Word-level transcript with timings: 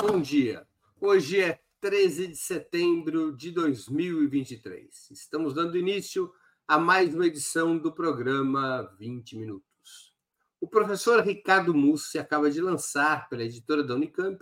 Bom 0.00 0.20
dia. 0.20 0.64
Hoje 1.00 1.40
é 1.40 1.58
13 1.80 2.28
de 2.28 2.36
setembro 2.36 3.36
de 3.36 3.50
2023. 3.50 5.10
Estamos 5.10 5.54
dando 5.54 5.76
início 5.76 6.32
a 6.68 6.78
mais 6.78 7.12
uma 7.12 7.26
edição 7.26 7.76
do 7.76 7.92
programa 7.92 8.94
20 8.96 9.36
Minutos. 9.36 10.14
O 10.60 10.68
professor 10.68 11.20
Ricardo 11.26 11.74
Mussi 11.74 12.16
acaba 12.16 12.48
de 12.48 12.60
lançar, 12.60 13.28
pela 13.28 13.42
editora 13.42 13.82
da 13.82 13.96
Unicamp, 13.96 14.38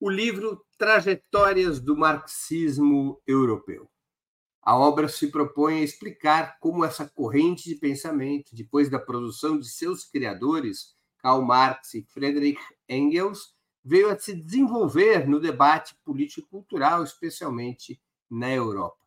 o 0.00 0.08
livro 0.08 0.64
Trajetórias 0.78 1.78
do 1.78 1.94
Marxismo 1.94 3.20
Europeu. 3.26 3.90
A 4.62 4.78
obra 4.78 5.08
se 5.08 5.30
propõe 5.30 5.80
a 5.80 5.84
explicar 5.84 6.58
como 6.58 6.86
essa 6.86 7.06
corrente 7.06 7.68
de 7.68 7.74
pensamento, 7.74 8.54
depois 8.54 8.88
da 8.88 8.98
produção 8.98 9.58
de 9.58 9.68
seus 9.68 10.06
criadores, 10.06 10.96
Karl 11.18 11.42
Marx 11.42 11.92
e 11.92 12.02
Friedrich 12.02 12.60
Engels, 12.88 13.55
veio 13.86 14.10
a 14.10 14.18
se 14.18 14.34
desenvolver 14.34 15.28
no 15.28 15.38
debate 15.38 15.94
político-cultural, 16.04 17.04
especialmente 17.04 18.02
na 18.28 18.50
Europa. 18.50 18.98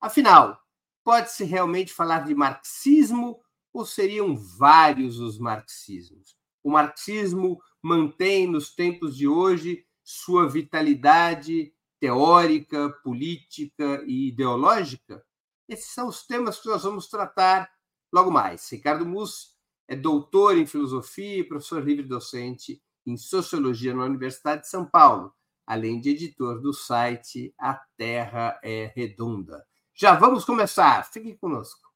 Afinal, 0.00 0.58
pode-se 1.04 1.44
realmente 1.44 1.92
falar 1.92 2.20
de 2.20 2.34
marxismo 2.34 3.38
ou 3.74 3.84
seriam 3.84 4.34
vários 4.34 5.20
os 5.20 5.38
marxismos? 5.38 6.34
O 6.64 6.70
marxismo 6.70 7.60
mantém 7.82 8.46
nos 8.46 8.74
tempos 8.74 9.14
de 9.14 9.28
hoje 9.28 9.84
sua 10.02 10.48
vitalidade 10.48 11.74
teórica, 12.00 12.88
política 13.04 14.02
e 14.06 14.28
ideológica? 14.28 15.22
Esses 15.68 15.92
são 15.92 16.08
os 16.08 16.26
temas 16.26 16.58
que 16.58 16.68
nós 16.68 16.82
vamos 16.82 17.06
tratar 17.06 17.70
logo 18.10 18.30
mais. 18.30 18.66
Ricardo 18.70 19.04
Mussi 19.04 19.48
é 19.86 19.94
doutor 19.94 20.56
em 20.56 20.64
filosofia 20.64 21.40
e 21.40 21.44
professor 21.44 21.84
livre 21.84 22.06
docente 22.06 22.82
em 23.06 23.16
Sociologia 23.16 23.94
na 23.94 24.04
Universidade 24.04 24.62
de 24.62 24.68
São 24.68 24.84
Paulo, 24.84 25.32
além 25.66 26.00
de 26.00 26.10
editor 26.10 26.60
do 26.60 26.72
site 26.72 27.54
A 27.58 27.80
Terra 27.96 28.58
é 28.62 28.92
Redonda. 28.94 29.64
Já 29.94 30.14
vamos 30.14 30.44
começar, 30.44 31.04
fique 31.12 31.36
conosco. 31.36 31.91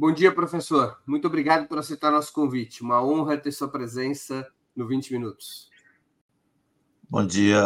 Bom 0.00 0.12
dia, 0.12 0.32
professor. 0.32 0.96
Muito 1.04 1.26
obrigado 1.26 1.66
por 1.66 1.76
aceitar 1.76 2.12
nosso 2.12 2.32
convite. 2.32 2.84
Uma 2.84 3.04
honra 3.04 3.36
ter 3.36 3.50
sua 3.50 3.66
presença 3.66 4.48
no 4.76 4.86
20 4.86 5.12
Minutos. 5.12 5.68
Bom 7.10 7.26
dia, 7.26 7.60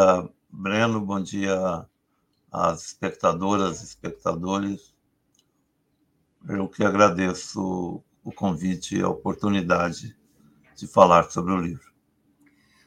Breno. 0.49 0.99
Bom 0.99 1.21
dia 1.21 1.87
às 2.51 2.87
espectadoras 2.87 3.81
e 3.81 3.85
espectadores. 3.85 4.95
Eu 6.49 6.67
que 6.67 6.83
agradeço 6.83 8.03
o 8.23 8.31
convite 8.31 8.97
e 8.97 9.03
a 9.03 9.09
oportunidade 9.09 10.17
de 10.75 10.87
falar 10.87 11.29
sobre 11.29 11.53
o 11.53 11.57
livro. 11.57 11.93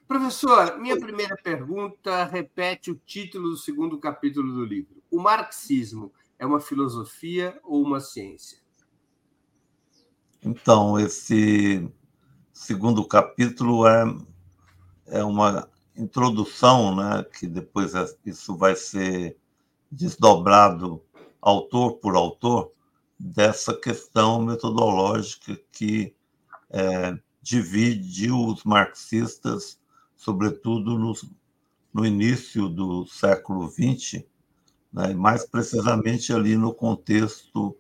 Professor, 0.08 0.76
minha 0.76 0.98
primeira 0.98 1.36
pergunta 1.36 2.24
repete 2.24 2.90
o 2.90 2.96
título 2.96 3.50
do 3.50 3.56
segundo 3.56 3.96
capítulo 4.00 4.52
do 4.52 4.64
livro. 4.64 5.00
O 5.08 5.20
marxismo 5.20 6.12
é 6.36 6.44
uma 6.44 6.58
filosofia 6.58 7.56
ou 7.62 7.80
uma 7.80 8.00
ciência? 8.00 8.65
Então, 10.42 10.98
esse 10.98 11.88
segundo 12.52 13.04
capítulo 13.06 13.86
é, 13.86 14.04
é 15.06 15.24
uma 15.24 15.68
introdução, 15.96 16.94
né, 16.94 17.24
que 17.38 17.46
depois 17.46 17.94
é, 17.94 18.06
isso 18.24 18.56
vai 18.56 18.76
ser 18.76 19.36
desdobrado 19.90 21.02
autor 21.40 21.98
por 21.98 22.16
autor, 22.16 22.72
dessa 23.18 23.72
questão 23.74 24.42
metodológica 24.42 25.58
que 25.72 26.14
é, 26.70 27.16
divide 27.40 28.30
os 28.30 28.62
marxistas, 28.64 29.78
sobretudo 30.14 30.98
no, 30.98 31.14
no 31.94 32.04
início 32.04 32.68
do 32.68 33.06
século 33.06 33.70
XX, 33.70 34.24
né, 34.92 35.14
mais 35.14 35.46
precisamente 35.46 36.32
ali 36.32 36.56
no 36.56 36.74
contexto 36.74 37.76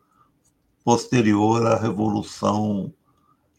posterior 0.86 1.66
à 1.66 1.74
Revolução 1.74 2.94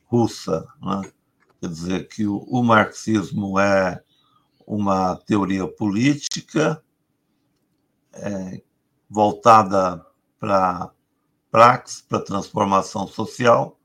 Russa. 0.05 0.65
Né? 0.81 1.11
Quer 1.59 1.67
dizer, 1.67 2.07
que 2.07 2.25
o, 2.25 2.37
o 2.47 2.63
marxismo 2.63 3.59
é 3.59 4.01
uma 4.65 5.17
teoria 5.17 5.67
política 5.67 6.81
é, 8.13 8.61
voltada 9.09 10.05
para 10.39 10.89
praxis, 11.51 11.99
para 11.99 12.21
transformação 12.21 13.05
social, 13.05 13.77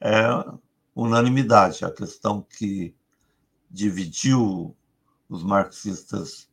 é 0.00 0.26
unanimidade. 0.92 1.84
A 1.84 1.92
questão 1.92 2.42
que 2.42 2.92
dividiu 3.70 4.76
os 5.28 5.44
marxistas 5.44 6.48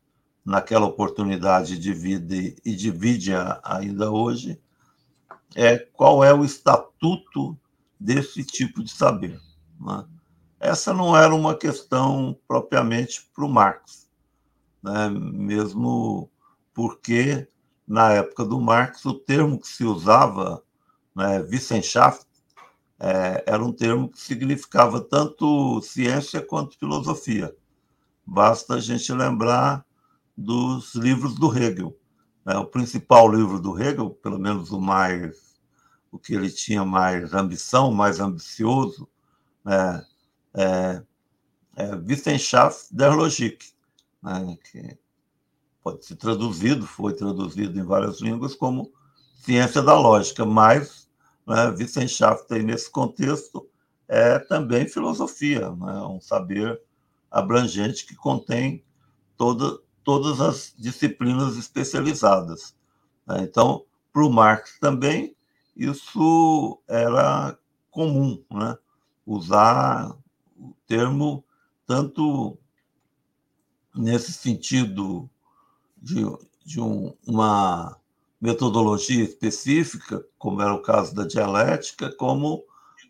naquela 0.46 0.86
oportunidade 0.86 1.80
divide 1.80 2.56
e 2.64 2.76
divide 2.76 3.32
ainda 3.64 4.12
hoje 4.12 4.62
é 5.56 5.78
qual 5.78 6.22
é 6.24 6.34
o 6.34 6.44
estatuto 6.44 7.58
desse 7.98 8.44
tipo 8.44 8.84
de 8.84 8.92
saber. 8.92 9.40
Né? 9.80 10.06
Essa 10.60 10.94
não 10.94 11.16
era 11.16 11.34
uma 11.34 11.56
questão 11.56 12.38
propriamente 12.46 13.28
para 13.34 13.46
o 13.46 13.50
Marx, 13.50 14.10
né? 14.84 15.10
mesmo 15.10 16.30
porque, 16.74 17.48
na 17.88 18.12
época 18.12 18.44
do 18.44 18.60
Marx, 18.60 19.06
o 19.06 19.14
termo 19.14 19.58
que 19.58 19.68
se 19.68 19.86
usava, 19.86 20.62
né, 21.16 21.40
Wissenschaft, 21.40 22.26
é, 23.00 23.44
era 23.48 23.64
um 23.64 23.72
termo 23.72 24.10
que 24.10 24.20
significava 24.20 25.00
tanto 25.00 25.82
ciência 25.82 26.42
quanto 26.42 26.78
filosofia. 26.78 27.56
Basta 28.26 28.76
a 28.76 28.80
gente 28.80 29.14
lembrar 29.14 29.86
dos 30.36 30.96
livros 30.96 31.36
do 31.36 31.56
Hegel. 31.56 31.96
Né? 32.46 32.58
O 32.58 32.66
principal 32.66 33.30
livro 33.32 33.60
do 33.60 33.80
Hegel, 33.80 34.10
pelo 34.10 34.40
menos 34.40 34.72
o 34.72 34.82
mais 34.82 35.45
o 36.16 36.20
que 36.20 36.34
ele 36.34 36.50
tinha 36.50 36.86
mais 36.86 37.34
ambição, 37.34 37.92
mais 37.92 38.22
ambicioso, 38.22 39.08
né, 39.66 40.06
é, 40.54 41.04
é 41.76 41.96
Wissenschaft 41.96 42.88
der 42.90 43.14
Logik, 43.14 43.74
né, 44.24 44.58
que 44.72 44.98
pode 45.84 46.06
ser 46.06 46.16
traduzido, 46.16 46.88
foi 46.88 47.14
traduzido 47.14 47.78
em 47.78 47.84
várias 47.84 48.22
línguas 48.22 48.56
como 48.56 48.94
ciência 49.42 49.82
da 49.82 49.94
lógica, 49.94 50.46
mas 50.46 51.10
né, 51.46 51.68
Wissenschaft, 51.72 52.50
nesse 52.64 52.90
contexto, 52.90 53.68
é 54.08 54.40
também 54.40 54.88
filosofia, 54.88 55.70
né, 55.72 56.02
um 56.04 56.22
saber 56.22 56.82
abrangente 57.30 58.06
que 58.06 58.16
contém 58.16 58.86
toda, 59.36 59.80
todas 60.02 60.40
as 60.40 60.74
disciplinas 60.78 61.58
especializadas. 61.58 62.74
Né. 63.28 63.40
Então, 63.42 63.84
para 64.14 64.26
o 64.26 64.32
Marx 64.32 64.80
também, 64.80 65.35
isso 65.76 66.82
era 66.88 67.58
comum, 67.92 68.44
né? 68.52 68.78
usar 69.26 70.16
o 70.58 70.74
termo 70.88 71.44
tanto 71.86 72.58
nesse 73.96 74.34
sentido 74.34 75.30
de, 75.98 76.24
de 76.66 76.82
um, 76.82 77.14
uma 77.26 77.98
metodologia 78.40 79.24
específica, 79.24 80.24
como 80.38 80.62
era 80.62 80.74
o 80.74 80.82
caso 80.82 81.16
da 81.16 81.26
dialética, 81.26 82.14
como, 82.16 82.64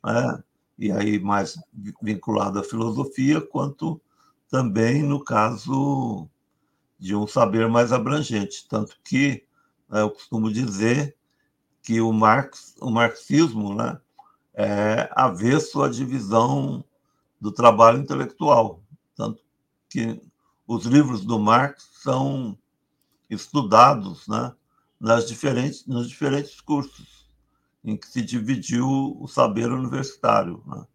né, 0.04 0.44
e 0.78 0.92
aí 0.92 1.20
mais 1.20 1.58
vinculado 2.02 2.60
à 2.60 2.64
filosofia, 2.64 3.42
quanto 3.42 4.00
também 4.50 5.04
no 5.04 5.24
caso 5.24 6.30
de 6.98 7.16
um 7.16 7.28
saber 7.28 7.68
mais 7.68 7.92
abrangente. 7.92 8.68
Tanto 8.70 8.98
que 9.04 9.44
né, 9.90 10.02
eu 10.02 10.12
costumo 10.12 10.52
dizer 10.52 11.16
que 11.86 12.02
o, 12.02 12.12
Marx, 12.12 12.76
o 12.82 12.90
marxismo 12.90 13.76
né, 13.76 14.00
é 14.56 15.08
avesso 15.12 15.84
à 15.84 15.90
divisão 15.90 16.84
do 17.40 17.52
trabalho 17.52 18.00
intelectual. 18.00 18.82
Tanto 19.16 19.44
que 19.88 20.20
os 20.68 20.86
livros 20.86 21.24
do 21.24 21.38
Marx 21.38 21.88
são 22.02 22.58
estudados 23.30 24.28
né, 24.28 24.52
nas 25.00 25.28
diferentes, 25.28 25.86
nos 25.86 26.10
diferentes 26.10 26.60
cursos 26.60 27.30
em 27.84 27.96
que 27.96 28.08
se 28.08 28.24
dividiu 28.24 29.16
o 29.20 29.28
saber 29.28 29.72
universitário. 29.72 30.64
Né? 30.66 30.88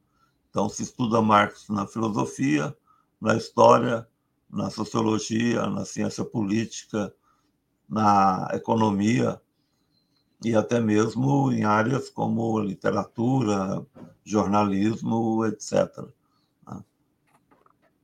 Então, 0.50 0.68
se 0.68 0.82
estuda 0.82 1.22
Marx 1.22 1.68
na 1.68 1.86
filosofia, 1.86 2.76
na 3.20 3.36
história, 3.36 4.08
na 4.50 4.70
sociologia, 4.70 5.66
na 5.68 5.84
ciência 5.84 6.24
política, 6.24 7.14
na 7.88 8.48
economia, 8.54 9.40
e 10.44 10.54
até 10.54 10.80
mesmo 10.80 11.52
em 11.52 11.64
áreas 11.64 12.08
como 12.08 12.58
literatura, 12.60 13.86
jornalismo, 14.24 15.44
etc. 15.44 16.06
Né? 16.66 16.82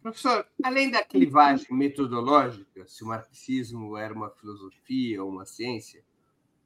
Professor, 0.03 0.47
além 0.63 0.91
da 0.91 1.03
clivagem 1.03 1.67
metodológica, 1.71 2.87
se 2.87 3.03
o 3.03 3.07
marxismo 3.07 3.97
era 3.97 4.13
uma 4.13 4.31
filosofia 4.31 5.25
ou 5.25 5.31
uma 5.31 5.47
ciência, 5.47 6.05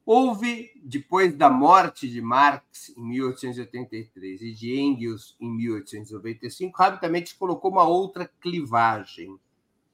houve, 0.04 0.72
depois 0.82 1.36
da 1.36 1.48
morte 1.48 2.08
de 2.08 2.20
Marx 2.20 2.92
em 2.96 3.08
1883 3.08 4.42
e 4.42 4.52
de 4.52 4.76
Engels 4.76 5.36
em 5.40 5.48
1895, 5.48 6.76
rapidamente 6.76 7.36
colocou 7.36 7.70
uma 7.70 7.86
outra 7.86 8.28
clivagem 8.40 9.38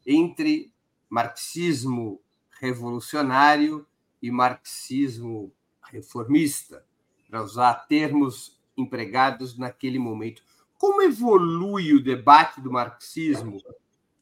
entre 0.06 0.72
marxismo 1.10 2.20
revolucionário 2.58 3.86
e 4.22 4.30
marxismo 4.30 5.52
reformista, 5.90 6.84
para 7.28 7.42
usar 7.42 7.74
termos 7.86 8.58
empregados 8.76 9.56
naquele 9.56 9.98
momento. 9.98 10.42
Como 10.78 11.02
evolui 11.02 11.94
o 11.94 12.02
debate 12.02 12.60
do 12.60 12.70
marxismo 12.70 13.62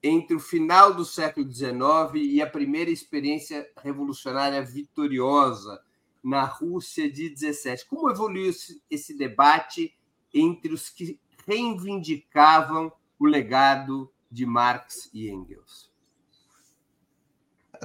entre 0.03 0.37
o 0.37 0.41
final 0.41 0.95
do 0.95 1.05
século 1.05 1.51
XIX 1.51 1.75
e 2.15 2.41
a 2.41 2.47
primeira 2.47 2.91
experiência 2.91 3.69
revolucionária 3.83 4.63
vitoriosa 4.63 5.83
na 6.23 6.45
Rússia 6.45 7.11
de 7.11 7.29
17? 7.29 7.87
Como 7.87 8.11
evoluiu 8.11 8.53
esse 8.91 9.17
debate 9.17 9.95
entre 10.33 10.73
os 10.73 10.89
que 10.89 11.19
reivindicavam 11.47 12.93
o 13.19 13.27
legado 13.27 14.11
de 14.31 14.47
Marx 14.47 15.11
e 15.13 15.29
Engels? 15.29 15.93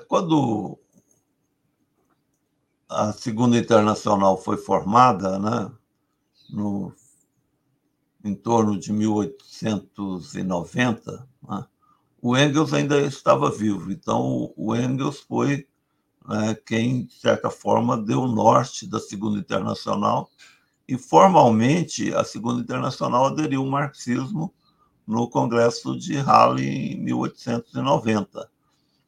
Quando 0.07 0.79
a 2.89 3.13
Segunda 3.13 3.57
Internacional 3.57 4.37
foi 4.37 4.57
formada, 4.57 5.39
né, 5.39 5.71
no 6.49 6.93
em 8.23 8.35
torno 8.35 8.77
de 8.77 8.91
1890, 8.91 11.27
né, 11.47 11.65
o 12.21 12.37
Engels 12.37 12.73
ainda 12.73 12.99
estava 12.99 13.49
vivo. 13.49 13.91
Então, 13.91 14.53
o 14.57 14.75
Engels 14.75 15.21
foi 15.21 15.67
né, 16.27 16.55
quem, 16.65 17.05
de 17.05 17.13
certa 17.13 17.49
forma, 17.49 17.97
deu 17.97 18.21
o 18.21 18.27
norte 18.27 18.85
da 18.85 18.99
Segunda 18.99 19.39
Internacional. 19.39 20.29
E, 20.87 20.97
formalmente, 20.97 22.13
a 22.13 22.23
Segunda 22.23 22.61
Internacional 22.61 23.27
aderiu 23.27 23.61
ao 23.61 23.67
marxismo 23.67 24.53
no 25.07 25.29
Congresso 25.29 25.97
de 25.97 26.17
Halle 26.17 26.67
em 26.67 27.01
1890. 27.01 28.49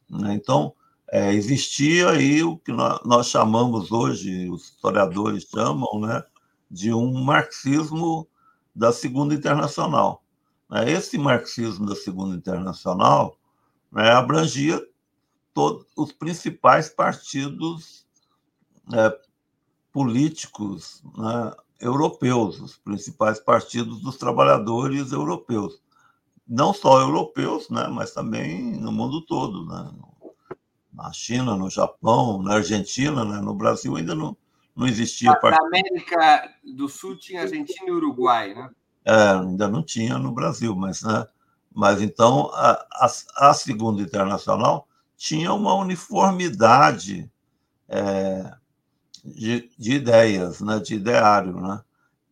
Né. 0.08 0.34
Então, 0.34 0.74
é, 1.14 1.34
existia 1.34 2.08
aí 2.08 2.42
o 2.42 2.56
que 2.56 2.72
nós 2.72 3.26
chamamos 3.26 3.92
hoje, 3.92 4.48
os 4.48 4.70
historiadores 4.70 5.44
chamam, 5.44 6.00
né, 6.00 6.24
de 6.70 6.90
um 6.94 7.12
marxismo 7.22 8.26
da 8.74 8.94
Segunda 8.94 9.34
Internacional. 9.34 10.24
Né? 10.70 10.90
Esse 10.90 11.18
marxismo 11.18 11.84
da 11.84 11.94
Segunda 11.94 12.34
Internacional 12.34 13.36
né, 13.92 14.10
abrangia 14.10 14.82
todos 15.52 15.84
os 15.94 16.12
principais 16.12 16.88
partidos 16.88 18.06
né, 18.88 19.12
políticos 19.92 21.02
né, 21.14 21.52
europeus, 21.78 22.58
os 22.58 22.78
principais 22.78 23.38
partidos 23.38 24.00
dos 24.00 24.16
trabalhadores 24.16 25.12
europeus. 25.12 25.82
Não 26.48 26.72
só 26.72 27.02
europeus, 27.02 27.68
né, 27.68 27.86
mas 27.88 28.12
também 28.12 28.80
no 28.80 28.90
mundo 28.90 29.20
todo. 29.20 29.66
Né? 29.66 29.92
Na 30.92 31.12
China, 31.12 31.56
no 31.56 31.70
Japão, 31.70 32.42
na 32.42 32.54
Argentina, 32.56 33.24
né? 33.24 33.40
no 33.40 33.54
Brasil 33.54 33.96
ainda 33.96 34.14
não, 34.14 34.36
não 34.76 34.86
existia. 34.86 35.30
Na 35.30 35.56
América 35.66 36.50
do 36.62 36.88
Sul 36.88 37.16
tinha 37.16 37.42
Argentina 37.42 37.88
e 37.88 37.92
Uruguai, 37.92 38.54
né? 38.54 38.70
É, 39.04 39.30
ainda 39.32 39.68
não 39.68 39.82
tinha 39.82 40.18
no 40.18 40.32
Brasil, 40.32 40.76
mas, 40.76 41.02
né? 41.02 41.26
mas 41.74 42.00
então 42.00 42.50
a, 42.54 42.72
a, 42.92 43.12
a 43.48 43.54
Segunda 43.54 44.02
Internacional 44.02 44.86
tinha 45.16 45.52
uma 45.52 45.74
uniformidade 45.74 47.30
é, 47.88 48.52
de, 49.24 49.70
de, 49.76 49.92
ideias, 49.94 50.60
né? 50.60 50.78
de 50.78 50.94
ideário, 50.94 51.60
né? 51.60 51.82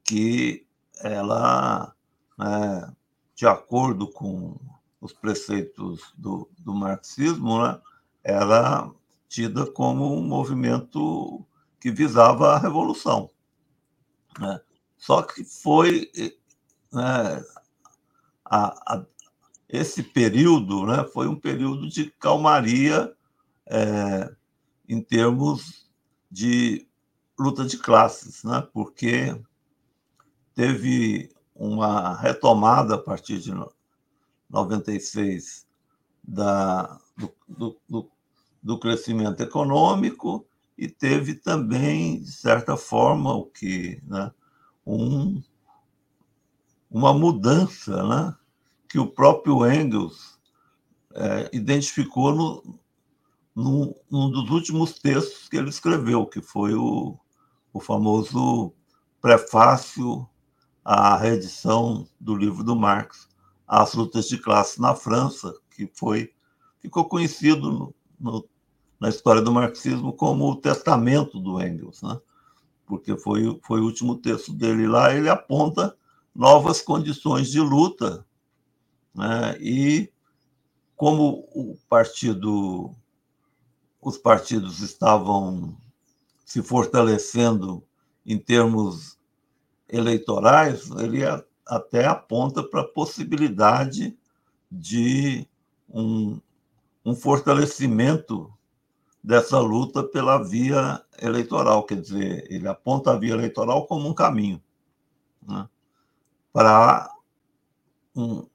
que 0.04 0.66
ela, 1.02 1.92
né? 2.38 2.92
de 3.34 3.46
acordo 3.46 4.06
com 4.06 4.56
os 5.00 5.12
preceitos 5.12 6.12
do, 6.16 6.48
do 6.58 6.74
marxismo, 6.74 7.62
né? 7.62 7.80
Era 8.22 8.90
tida 9.28 9.66
como 9.70 10.14
um 10.16 10.22
movimento 10.22 11.44
que 11.78 11.90
visava 11.90 12.54
a 12.54 12.58
revolução. 12.58 13.30
Né? 14.38 14.60
Só 14.98 15.22
que 15.22 15.44
foi 15.44 16.10
né, 16.92 17.44
a, 18.44 18.94
a, 18.94 19.06
esse 19.68 20.02
período 20.02 20.84
né, 20.86 21.04
foi 21.12 21.28
um 21.28 21.36
período 21.36 21.88
de 21.88 22.10
calmaria 22.10 23.14
é, 23.66 24.34
em 24.88 25.00
termos 25.00 25.88
de 26.30 26.86
luta 27.38 27.64
de 27.64 27.78
classes, 27.78 28.44
né, 28.44 28.66
porque 28.72 29.40
teve 30.54 31.30
uma 31.54 32.14
retomada 32.16 32.96
a 32.96 32.98
partir 32.98 33.38
de 33.38 33.52
96 34.50 35.66
da, 36.22 37.00
do, 37.48 37.76
do, 37.88 38.10
do 38.62 38.78
crescimento 38.78 39.42
econômico 39.42 40.46
e 40.76 40.88
teve 40.88 41.34
também, 41.34 42.22
de 42.22 42.32
certa 42.32 42.76
forma, 42.76 43.34
o 43.34 43.44
que 43.44 44.00
né, 44.06 44.32
um, 44.86 45.42
uma 46.90 47.12
mudança 47.12 48.02
né, 48.02 48.34
que 48.88 48.98
o 48.98 49.06
próprio 49.06 49.70
Engels 49.70 50.38
é, 51.14 51.50
identificou 51.52 52.34
no, 52.34 52.80
no, 53.54 53.96
num 54.10 54.30
dos 54.30 54.50
últimos 54.50 54.98
textos 54.98 55.48
que 55.48 55.56
ele 55.56 55.68
escreveu, 55.68 56.26
que 56.26 56.40
foi 56.40 56.74
o, 56.74 57.18
o 57.72 57.80
famoso 57.80 58.72
prefácio 59.20 60.26
à 60.84 61.16
reedição 61.16 62.08
do 62.18 62.34
livro 62.34 62.64
do 62.64 62.74
Marx, 62.74 63.28
As 63.66 63.94
Lutas 63.94 64.28
de 64.28 64.38
Classe 64.38 64.80
na 64.80 64.94
França, 64.94 65.54
que 65.70 65.90
foi 65.94 66.32
ficou 66.80 67.04
conhecido 67.04 67.70
no, 67.70 67.94
no 68.18 68.48
na 69.00 69.08
história 69.08 69.40
do 69.40 69.50
marxismo 69.50 70.12
como 70.12 70.50
o 70.50 70.56
testamento 70.56 71.40
do 71.40 71.58
Engels, 71.60 72.02
né? 72.02 72.20
porque 72.84 73.16
foi, 73.16 73.58
foi 73.62 73.80
o 73.80 73.84
último 73.84 74.16
texto 74.16 74.52
dele 74.52 74.86
lá, 74.86 75.14
ele 75.14 75.30
aponta 75.30 75.96
novas 76.34 76.82
condições 76.82 77.50
de 77.50 77.60
luta, 77.60 78.26
né? 79.14 79.56
e 79.58 80.12
como 80.94 81.48
o 81.54 81.78
partido, 81.88 82.94
os 84.02 84.18
partidos 84.18 84.80
estavam 84.80 85.74
se 86.44 86.62
fortalecendo 86.62 87.82
em 88.26 88.36
termos 88.36 89.18
eleitorais, 89.88 90.90
ele 90.98 91.22
até 91.66 92.06
aponta 92.06 92.62
para 92.62 92.82
a 92.82 92.88
possibilidade 92.88 94.14
de 94.70 95.48
um, 95.88 96.38
um 97.04 97.14
fortalecimento 97.14 98.52
dessa 99.22 99.58
luta 99.58 100.02
pela 100.02 100.42
via 100.42 101.02
eleitoral, 101.20 101.84
quer 101.84 102.00
dizer, 102.00 102.46
ele 102.50 102.66
aponta 102.66 103.12
a 103.12 103.16
via 103.16 103.34
eleitoral 103.34 103.86
como 103.86 104.08
um 104.08 104.14
caminho 104.14 104.62
né, 105.46 105.68
para 106.52 107.10
um, 108.16 108.46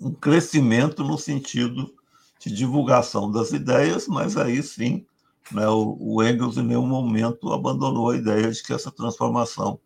um, 0.00 0.12
crescimento 0.12 1.04
no 1.04 1.18
sentido 1.18 1.94
de 2.40 2.52
divulgação 2.52 3.30
das 3.30 3.52
ideias, 3.52 4.08
mas 4.08 4.36
aí 4.36 4.62
sim, 4.62 5.06
né, 5.52 5.68
o, 5.68 5.96
o 6.00 6.22
Engels 6.22 6.56
em 6.56 6.62
nenhum 6.62 6.86
momento 6.86 7.52
abandonou 7.52 8.10
a 8.10 8.16
ideia 8.16 8.50
de 8.50 8.62
que 8.62 8.72
essa 8.72 8.90
transformação 8.90 9.78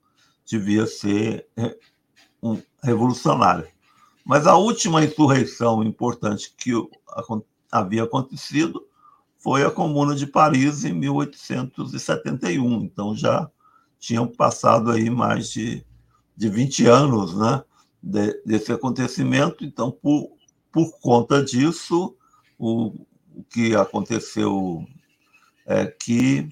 devia 0.46 0.86
ser 0.86 1.46
é, 1.56 1.76
um, 2.42 2.60
revolucionária. 2.82 3.68
Mas 4.24 4.46
a 4.46 4.56
última 4.56 5.04
insurreição 5.04 5.82
importante 5.82 6.54
que 6.56 6.72
havia 7.70 8.04
acontecido 8.04 8.88
foi 9.38 9.64
a 9.64 9.70
Comuna 9.70 10.14
de 10.14 10.26
Paris 10.26 10.84
em 10.84 10.92
1871. 10.92 12.82
Então 12.82 13.14
já 13.14 13.48
tinham 13.98 14.26
passado 14.26 14.90
aí 14.90 15.08
mais 15.08 15.50
de, 15.50 15.84
de 16.36 16.48
20 16.48 16.86
anos 16.86 17.36
né, 17.36 17.62
de, 18.02 18.42
desse 18.44 18.72
acontecimento. 18.72 19.64
Então, 19.64 19.90
por, 19.90 20.30
por 20.72 20.98
conta 21.00 21.42
disso, 21.42 22.16
o, 22.58 22.88
o 23.34 23.44
que 23.48 23.74
aconteceu 23.76 24.84
é 25.66 25.86
que 25.86 26.48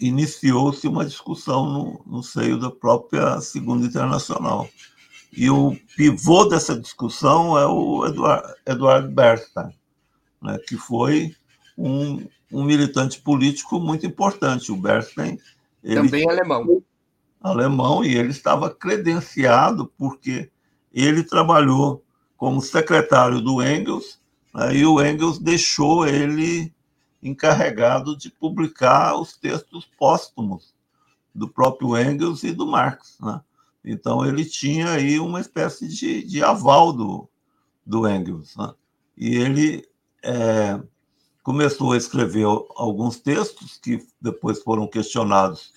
iniciou-se 0.00 0.86
uma 0.88 1.04
discussão 1.04 1.66
no, 1.66 2.02
no 2.06 2.22
seio 2.22 2.58
da 2.58 2.70
própria 2.70 3.40
Segunda 3.40 3.86
Internacional. 3.86 4.68
E 5.32 5.48
o 5.48 5.76
pivô 5.96 6.44
dessa 6.46 6.78
discussão 6.78 7.56
é 7.56 7.66
o 7.66 8.04
Eduard, 8.06 8.54
Eduard 8.66 9.08
Bernstein, 9.14 9.70
né, 10.42 10.58
que 10.66 10.76
foi 10.76 11.34
um, 11.76 12.26
um 12.52 12.64
militante 12.64 13.20
político 13.20 13.78
muito 13.78 14.06
importante, 14.06 14.72
o 14.72 14.76
Bernstein. 14.76 15.38
Também 15.82 16.28
alemão. 16.28 16.82
Alemão, 17.40 18.04
e 18.04 18.16
ele 18.16 18.30
estava 18.30 18.68
credenciado 18.70 19.90
porque 19.96 20.50
ele 20.92 21.22
trabalhou 21.22 22.04
como 22.36 22.60
secretário 22.60 23.40
do 23.40 23.62
Engels, 23.62 24.20
né, 24.54 24.76
e 24.76 24.84
o 24.84 25.02
Engels 25.04 25.38
deixou 25.38 26.06
ele 26.06 26.72
encarregado 27.22 28.16
de 28.16 28.30
publicar 28.30 29.14
os 29.18 29.36
textos 29.36 29.88
póstumos 29.98 30.74
do 31.34 31.48
próprio 31.48 31.98
Engels 31.98 32.42
e 32.42 32.52
do 32.52 32.66
Marx. 32.66 33.18
Né? 33.20 33.40
Então, 33.84 34.24
ele 34.24 34.44
tinha 34.44 34.90
aí 34.92 35.18
uma 35.18 35.40
espécie 35.40 35.88
de, 35.88 36.22
de 36.24 36.42
aval 36.42 36.92
do, 36.92 37.28
do 37.84 38.08
Engels. 38.08 38.56
Né? 38.56 38.72
E 39.16 39.36
ele 39.36 39.88
é, 40.22 40.80
começou 41.42 41.92
a 41.92 41.96
escrever 41.96 42.44
alguns 42.76 43.18
textos 43.18 43.78
que 43.78 44.06
depois 44.20 44.62
foram 44.62 44.86
questionados 44.86 45.72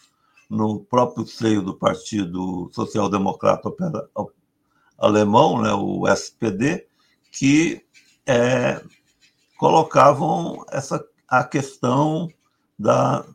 no 0.50 0.82
próprio 0.82 1.26
seio 1.26 1.62
do 1.62 1.74
Partido 1.74 2.70
Social 2.74 3.10
Democrata 3.10 3.72
Alemão, 4.98 5.62
né, 5.62 5.74
o 5.74 6.08
SPD, 6.08 6.86
que 7.32 7.84
é, 8.26 8.82
colocavam 9.58 10.66
essa 10.72 11.04
a 11.28 11.44
questão 11.44 12.30
da, 12.78 13.26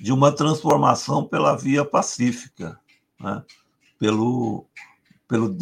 de 0.00 0.12
uma 0.12 0.32
transformação 0.32 1.24
pela 1.24 1.56
via 1.56 1.84
pacífica, 1.84 2.78
né, 3.20 3.44
pelo, 3.98 4.66
pelo 5.28 5.56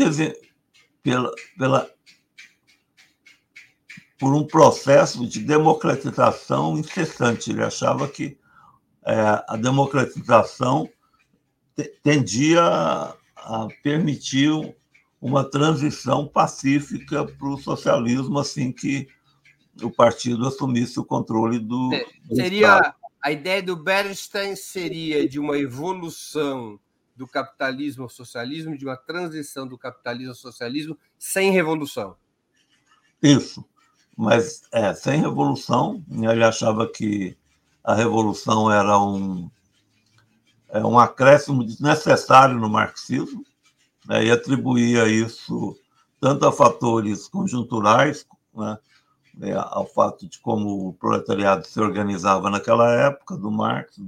pela, 1.03 1.31
pela 1.59 1.91
por 4.23 4.37
um 4.37 4.47
processo 4.47 5.27
de 5.27 5.41
democratização 5.41 6.79
incessante. 6.79 7.51
Ele 7.51 7.65
achava 7.65 8.07
que 8.07 8.39
é, 9.05 9.45
a 9.49 9.57
democratização 9.57 10.89
tendia 12.05 12.63
a 12.63 13.69
permitir 13.83 14.49
uma 15.21 15.43
transição 15.43 16.25
pacífica 16.29 17.25
para 17.25 17.49
o 17.49 17.59
socialismo 17.59 18.39
assim 18.39 18.71
que 18.71 19.09
o 19.83 19.91
partido 19.91 20.47
assumisse 20.47 21.01
o 21.01 21.05
controle 21.05 21.59
do. 21.59 21.93
É, 21.93 22.07
seria 22.33 22.95
a 23.21 23.33
ideia 23.33 23.61
do 23.61 23.75
Bernstein 23.75 24.55
seria 24.55 25.29
de 25.29 25.41
uma 25.41 25.59
evolução 25.59 26.79
do 27.17 27.27
capitalismo 27.27 28.05
ao 28.05 28.09
socialismo, 28.09 28.79
de 28.79 28.85
uma 28.85 28.97
transição 28.97 29.67
do 29.67 29.77
capitalismo 29.77 30.31
ao 30.31 30.37
socialismo 30.37 30.97
sem 31.19 31.51
revolução. 31.51 32.17
Isso 33.21 33.65
mas 34.17 34.63
é, 34.73 34.95
sem 34.95 35.21
revolução. 35.21 36.03
Ele 36.11 36.45
achava 36.45 36.87
que 36.87 37.37
a 37.83 37.95
revolução 37.95 38.71
era 38.71 38.99
um, 38.99 39.51
é, 40.69 40.85
um 40.85 40.99
acréscimo 40.99 41.65
desnecessário 41.65 42.57
no 42.59 42.69
marxismo 42.69 43.45
né, 44.07 44.25
e 44.25 44.31
atribuía 44.31 45.09
isso 45.09 45.77
tanto 46.21 46.47
a 46.47 46.53
fatores 46.53 47.27
conjunturais, 47.27 48.27
né, 48.55 48.79
é, 49.41 49.53
ao 49.55 49.87
fato 49.87 50.29
de 50.29 50.39
como 50.39 50.89
o 50.89 50.93
proletariado 50.95 51.67
se 51.67 51.81
organizava 51.81 52.49
naquela 52.49 52.93
época 52.93 53.37
do 53.37 53.51
Marx, 53.51 54.01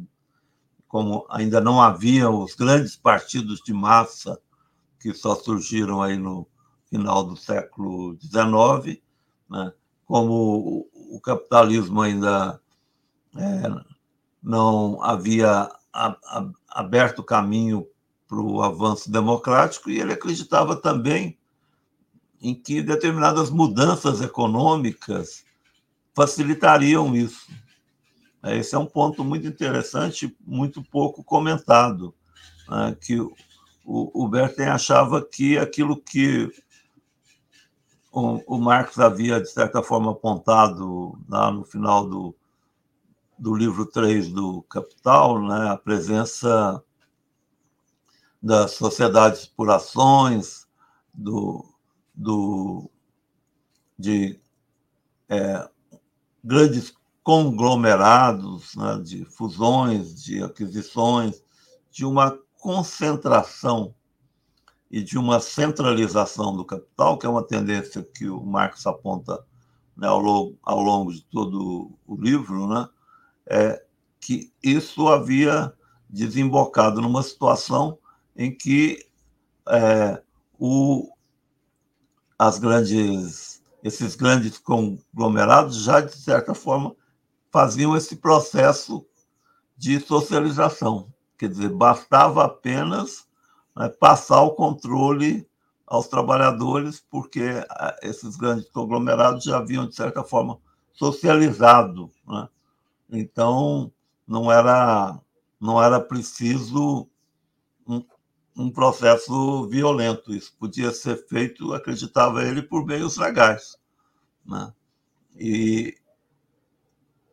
como 0.86 1.26
ainda 1.28 1.60
não 1.60 1.82
havia 1.82 2.30
os 2.30 2.54
grandes 2.54 2.94
partidos 2.94 3.60
de 3.64 3.72
massa 3.72 4.38
que 5.00 5.12
só 5.12 5.34
surgiram 5.34 6.00
aí 6.00 6.16
no 6.16 6.46
final 6.88 7.24
do 7.24 7.36
século 7.36 8.16
XIX, 8.20 9.02
né? 9.50 9.72
Como 10.06 10.88
o 10.94 11.20
capitalismo 11.20 12.00
ainda 12.00 12.60
é, 13.36 13.62
não 14.42 15.02
havia 15.02 15.70
aberto 16.68 17.22
caminho 17.22 17.86
para 18.26 18.40
o 18.40 18.62
avanço 18.62 19.10
democrático, 19.10 19.90
e 19.90 20.00
ele 20.00 20.12
acreditava 20.12 20.76
também 20.76 21.38
em 22.40 22.54
que 22.54 22.82
determinadas 22.82 23.48
mudanças 23.48 24.20
econômicas 24.20 25.44
facilitariam 26.14 27.14
isso. 27.14 27.50
Esse 28.44 28.74
é 28.74 28.78
um 28.78 28.86
ponto 28.86 29.24
muito 29.24 29.46
interessante, 29.46 30.36
muito 30.46 30.82
pouco 30.82 31.24
comentado, 31.24 32.14
né? 32.68 32.96
que 33.00 33.18
o, 33.86 34.28
Berten 34.28 34.66
achava 34.66 35.24
que 35.24 35.58
aquilo 35.58 35.96
que 36.00 36.50
o, 38.14 38.40
o 38.46 38.58
Marx 38.60 38.98
havia, 38.98 39.40
de 39.40 39.50
certa 39.50 39.82
forma, 39.82 40.12
apontado 40.12 41.18
lá 41.28 41.50
no 41.50 41.64
final 41.64 42.08
do, 42.08 42.34
do 43.36 43.54
livro 43.54 43.84
3 43.86 44.28
do 44.28 44.62
Capital, 44.62 45.42
né, 45.42 45.70
a 45.70 45.76
presença 45.76 46.82
das 48.40 48.72
sociedades 48.72 49.46
por 49.46 49.68
ações, 49.68 50.68
do, 51.12 51.64
do, 52.14 52.88
de 53.98 54.38
é, 55.28 55.68
grandes 56.42 56.94
conglomerados, 57.20 58.76
né, 58.76 59.00
de 59.02 59.24
fusões, 59.24 60.22
de 60.22 60.40
aquisições, 60.40 61.42
de 61.90 62.04
uma 62.04 62.38
concentração 62.60 63.92
e 64.94 65.02
de 65.02 65.18
uma 65.18 65.40
centralização 65.40 66.54
do 66.54 66.64
capital, 66.64 67.18
que 67.18 67.26
é 67.26 67.28
uma 67.28 67.42
tendência 67.42 68.00
que 68.00 68.28
o 68.28 68.40
Marx 68.44 68.86
aponta 68.86 69.44
né, 69.96 70.06
ao, 70.06 70.20
longo, 70.20 70.56
ao 70.62 70.80
longo 70.80 71.12
de 71.12 71.20
todo 71.24 71.90
o 72.06 72.14
livro, 72.14 72.68
né, 72.68 72.88
é 73.44 73.84
que 74.20 74.52
isso 74.62 75.08
havia 75.08 75.74
desembocado 76.08 77.00
numa 77.00 77.24
situação 77.24 77.98
em 78.36 78.56
que 78.56 79.04
é, 79.68 80.22
o, 80.60 81.10
as 82.38 82.60
grandes, 82.60 83.64
esses 83.82 84.14
grandes 84.14 84.58
conglomerados 84.58 85.82
já, 85.82 86.02
de 86.02 86.14
certa 86.14 86.54
forma, 86.54 86.94
faziam 87.50 87.96
esse 87.96 88.14
processo 88.14 89.04
de 89.76 89.98
socialização. 89.98 91.12
Quer 91.36 91.48
dizer, 91.48 91.70
bastava 91.70 92.44
apenas 92.44 93.26
né, 93.76 93.88
passar 93.88 94.42
o 94.42 94.54
controle 94.54 95.48
aos 95.86 96.08
trabalhadores, 96.08 97.04
porque 97.10 97.64
ah, 97.70 97.96
esses 98.02 98.36
grandes 98.36 98.68
conglomerados 98.70 99.44
já 99.44 99.58
haviam, 99.58 99.86
de 99.86 99.94
certa 99.94 100.24
forma, 100.24 100.58
socializado. 100.92 102.10
Né? 102.26 102.48
Então, 103.10 103.92
não 104.26 104.50
era, 104.50 105.20
não 105.60 105.82
era 105.82 106.00
preciso 106.00 107.08
um, 107.86 108.04
um 108.56 108.70
processo 108.70 109.68
violento. 109.68 110.34
Isso 110.34 110.54
podia 110.58 110.90
ser 110.92 111.26
feito, 111.28 111.74
acreditava 111.74 112.44
ele, 112.44 112.62
por 112.62 112.86
meios 112.86 113.16
legais. 113.16 113.76
Né? 114.44 114.72
E, 115.36 115.96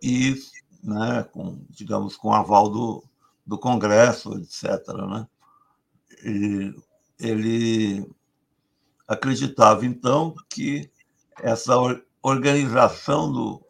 e 0.01 0.35
né, 0.83 1.23
com, 1.31 1.63
digamos, 1.69 2.17
com 2.17 2.33
aval 2.33 2.69
do, 2.69 3.03
do 3.45 3.57
Congresso, 3.57 4.37
etc. 4.39 4.87
Né? 5.09 5.27
Ele 7.19 8.09
acreditava, 9.07 9.85
então, 9.85 10.35
que 10.49 10.89
essa 11.39 11.75
organização 12.21 13.31
do, 13.31 13.65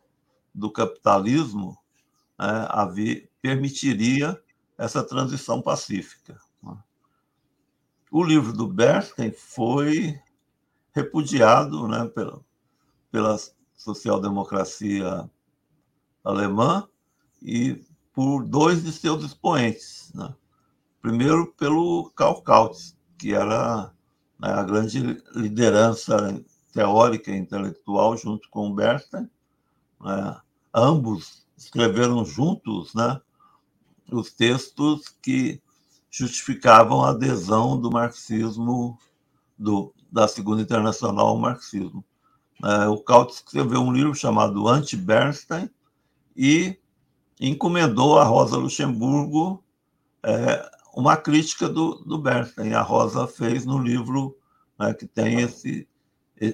do 0.53 0.71
capitalismo 0.71 1.77
né, 2.37 2.67
havia, 2.69 3.27
permitiria 3.41 4.41
essa 4.77 5.03
transição 5.03 5.61
pacífica. 5.61 6.37
Né. 6.61 6.77
O 8.11 8.23
livro 8.23 8.53
do 8.53 8.67
Bernstein 8.67 9.31
foi 9.31 10.19
repudiado 10.93 11.87
né, 11.87 12.05
pela, 12.07 12.43
pela 13.11 13.37
social-democracia 13.75 15.29
alemã 16.23 16.87
e 17.41 17.83
por 18.13 18.43
dois 18.43 18.83
de 18.83 18.91
seus 18.91 19.23
expoentes. 19.23 20.11
Né? 20.13 20.33
Primeiro 21.01 21.53
pelo 21.53 22.11
Karl 22.15 22.41
Kautz, 22.41 22.95
que 23.17 23.33
era 23.33 23.91
né, 24.39 24.49
a 24.49 24.63
grande 24.63 25.21
liderança 25.35 26.43
teórica 26.71 27.31
e 27.31 27.37
intelectual 27.37 28.15
junto 28.17 28.49
com 28.49 28.67
o 28.67 28.73
Bernstein. 28.73 29.29
Né? 29.99 30.37
Ambos 30.73 31.45
escreveram 31.57 32.23
juntos 32.25 32.93
né, 32.93 33.19
os 34.11 34.31
textos 34.31 35.09
que 35.21 35.61
justificavam 36.09 37.03
a 37.03 37.11
adesão 37.11 37.79
do 37.79 37.89
marxismo, 37.89 38.97
do, 39.57 39.93
da 40.11 40.27
Segunda 40.27 40.61
Internacional 40.61 41.27
ao 41.27 41.37
marxismo. 41.37 42.03
É, 42.63 42.87
o 42.87 42.97
Kautz 42.97 43.35
escreveu 43.35 43.81
um 43.81 43.93
livro 43.93 44.13
chamado 44.13 44.67
Anti-Bernstein 44.67 45.69
e 46.35 46.77
encomendou 47.39 48.19
a 48.19 48.23
Rosa 48.23 48.57
Luxemburgo 48.57 49.63
é, 50.23 50.69
uma 50.95 51.17
crítica 51.17 51.69
do, 51.69 51.95
do 52.05 52.17
Bernstein. 52.17 52.73
A 52.73 52.81
Rosa 52.81 53.27
fez 53.27 53.65
no 53.65 53.79
livro 53.79 54.37
né, 54.79 54.93
que 54.93 55.07
tem 55.07 55.41
esse 55.41 55.87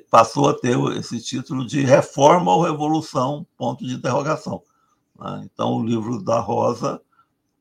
passou 0.09 0.49
a 0.49 0.53
ter 0.53 0.77
esse 0.97 1.21
título 1.21 1.65
de 1.65 1.81
Reforma 1.81 2.53
ou 2.53 2.63
Revolução? 2.63 3.47
Ponto 3.57 3.85
de 3.85 3.93
interrogação. 3.93 4.61
Né? 5.17 5.47
Então, 5.51 5.75
o 5.75 5.85
livro 5.85 6.21
da 6.21 6.39
Rosa 6.39 7.01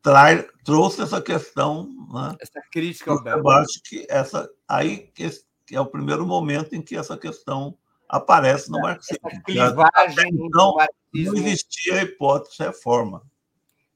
trai, 0.02 0.44
trouxe 0.64 1.02
essa 1.02 1.20
questão, 1.20 1.88
né? 2.12 2.34
essa 2.40 2.60
crítica 2.70 3.12
ao 3.12 3.22
debate 3.22 3.80
que 3.84 4.06
essa 4.08 4.48
aí 4.68 4.98
que 5.08 5.74
é 5.74 5.80
o 5.80 5.86
primeiro 5.86 6.26
momento 6.26 6.74
em 6.74 6.82
que 6.82 6.96
essa 6.96 7.16
questão 7.16 7.76
aparece 8.08 8.70
no 8.70 8.80
marxismo. 8.80 9.28
Essa 9.28 9.42
clivagem 9.42 10.28
então, 10.32 10.76
não 11.14 11.34
existia 11.34 11.94
a 11.94 12.02
hipótese 12.02 12.56
de 12.56 12.64
reforma. 12.64 13.22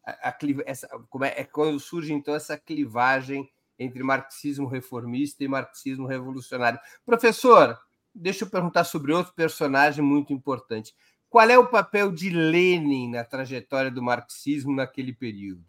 A, 0.05 0.31
a, 0.31 0.39
essa, 0.67 0.89
como 1.09 1.25
é, 1.25 1.35
é 1.37 1.45
quando 1.45 1.79
surge 1.79 2.13
então 2.13 2.35
essa 2.35 2.57
clivagem 2.57 3.49
entre 3.79 4.03
marxismo 4.03 4.67
reformista 4.67 5.43
e 5.43 5.49
marxismo 5.49 6.07
revolucionário. 6.07 6.79
Professor, 7.05 7.79
deixa 8.15 8.45
eu 8.45 8.51
perguntar 8.51 8.85
sobre 8.85 9.13
outro 9.13 9.33
personagem 9.35 10.05
muito 10.05 10.33
importante. 10.33 10.95
Qual 11.31 11.49
é 11.49 11.57
o 11.57 11.69
papel 11.69 12.11
de 12.13 12.29
Lenin 12.29 13.11
na 13.11 13.25
trajetória 13.25 13.91
do 13.91 14.03
marxismo 14.03 14.75
naquele 14.75 15.13
período? 15.13 15.65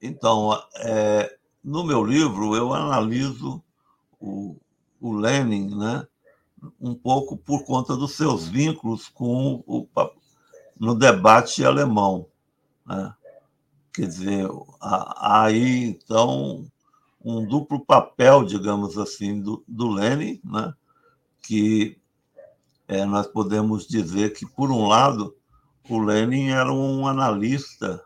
Então, 0.00 0.52
é, 0.76 1.36
no 1.62 1.84
meu 1.84 2.04
livro, 2.04 2.54
eu 2.54 2.72
analiso 2.72 3.62
o, 4.20 4.56
o 5.00 5.12
Lenin 5.12 5.76
né, 5.76 6.06
um 6.80 6.94
pouco 6.94 7.36
por 7.36 7.64
conta 7.64 7.96
dos 7.96 8.12
seus 8.12 8.48
vínculos 8.48 9.08
com 9.08 9.62
o, 9.66 9.88
no 10.78 10.94
debate 10.94 11.64
alemão. 11.64 12.28
Né? 12.86 13.14
Quer 13.92 14.06
dizer, 14.06 14.48
aí, 14.80 15.84
então, 15.84 16.66
um 17.24 17.46
duplo 17.46 17.84
papel, 17.84 18.44
digamos 18.44 18.96
assim, 18.98 19.40
do, 19.40 19.64
do 19.66 19.88
Lenin, 19.88 20.40
né? 20.44 20.74
que 21.42 21.98
é, 22.88 23.04
nós 23.04 23.26
podemos 23.26 23.86
dizer 23.86 24.32
que, 24.32 24.46
por 24.46 24.70
um 24.70 24.86
lado, 24.86 25.36
o 25.88 25.98
Lenin 25.98 26.48
era 26.48 26.72
um 26.72 27.06
analista 27.06 28.04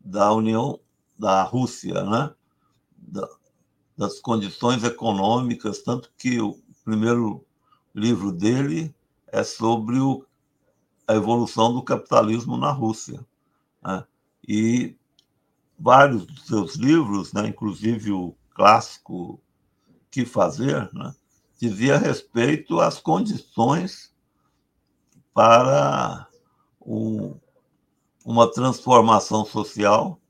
da 0.00 0.32
União 0.32 0.78
da 1.18 1.42
Rússia, 1.42 2.02
né? 2.02 2.34
Da, 2.96 3.28
das 3.96 4.20
condições 4.20 4.82
econômicas, 4.82 5.82
tanto 5.82 6.10
que 6.16 6.40
o 6.40 6.58
primeiro 6.84 7.44
livro 7.94 8.32
dele 8.32 8.94
é 9.28 9.44
sobre 9.44 9.98
o, 9.98 10.24
a 11.06 11.14
evolução 11.14 11.72
do 11.72 11.82
capitalismo 11.82 12.56
na 12.56 12.70
Rússia. 12.70 13.24
Né? 13.82 14.04
E 14.46 14.96
vários 15.78 16.24
dos 16.26 16.46
seus 16.46 16.76
livros, 16.76 17.32
né, 17.32 17.48
inclusive 17.48 18.12
o 18.12 18.34
clássico 18.54 19.40
Que 20.10 20.24
Fazer, 20.24 20.88
né, 20.92 21.14
dizia 21.60 21.98
respeito 21.98 22.80
às 22.80 22.98
condições 22.98 24.12
para 25.34 26.28
um, 26.80 27.34
uma 28.24 28.50
transformação 28.50 29.44
social 29.44 30.20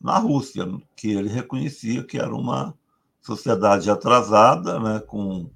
na 0.00 0.18
Rússia, 0.18 0.66
que 0.96 1.10
ele 1.10 1.28
reconhecia 1.28 2.02
que 2.02 2.18
era 2.18 2.34
uma 2.34 2.74
sociedade 3.20 3.90
atrasada, 3.90 4.80
né, 4.80 5.00
com 5.00 5.50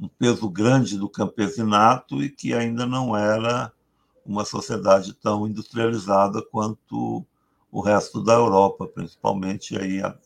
um 0.00 0.08
peso 0.08 0.48
grande 0.50 0.98
do 0.98 1.08
campesinato 1.08 2.22
e 2.22 2.28
que 2.28 2.52
ainda 2.52 2.84
não 2.84 3.16
era 3.16 3.72
uma 4.24 4.44
sociedade 4.44 5.12
tão 5.14 5.46
industrializada 5.46 6.42
quanto 6.50 7.24
o 7.70 7.80
resto 7.80 8.22
da 8.22 8.34
Europa, 8.34 8.86
principalmente 8.86 9.76
aí 9.76 10.00
a, 10.00 10.16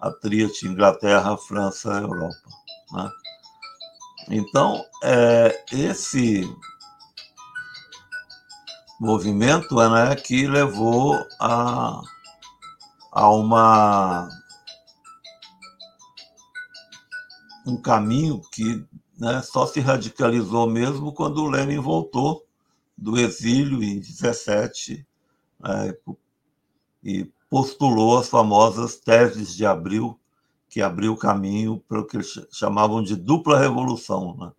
a 0.00 0.10
tríade 0.10 0.66
Inglaterra, 0.66 1.36
França, 1.36 1.90
Europa. 1.90 2.48
Né? 2.92 3.10
Então, 4.30 4.84
é, 5.02 5.64
esse 5.72 6.42
movimento 9.00 9.76
né, 9.76 10.14
que 10.16 10.46
levou 10.46 11.24
a, 11.40 12.02
a 13.12 13.30
uma 13.30 14.28
um 17.64 17.80
caminho 17.80 18.40
que 18.52 18.84
né, 19.18 19.42
só 19.42 19.66
se 19.66 19.78
radicalizou 19.78 20.66
mesmo 20.66 21.12
quando 21.12 21.42
o 21.42 21.48
Lenin 21.48 21.78
voltou 21.78 22.47
do 22.98 23.16
exílio 23.16 23.82
em 23.82 24.00
17 24.00 25.06
né, 25.60 25.94
e 27.02 27.30
postulou 27.48 28.18
as 28.18 28.28
famosas 28.28 28.96
teses 28.96 29.54
de 29.54 29.64
Abril 29.64 30.18
que 30.68 30.82
abriu 30.82 31.12
o 31.12 31.16
caminho 31.16 31.82
para 31.88 32.00
o 32.00 32.04
que 32.04 32.16
eles 32.16 32.38
chamavam 32.50 33.02
de 33.02 33.16
dupla 33.16 33.58
revolução, 33.58 34.36
né? 34.36 34.52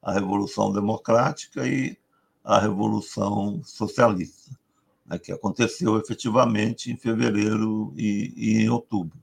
a 0.00 0.12
revolução 0.12 0.72
democrática 0.72 1.66
e 1.66 1.96
a 2.44 2.60
revolução 2.60 3.60
socialista, 3.64 4.56
né? 5.04 5.18
que 5.18 5.32
aconteceu 5.32 5.98
efetivamente 5.98 6.92
em 6.92 6.96
fevereiro 6.96 7.92
e, 7.96 8.32
e 8.36 8.62
em 8.62 8.68
outubro. 8.68 9.18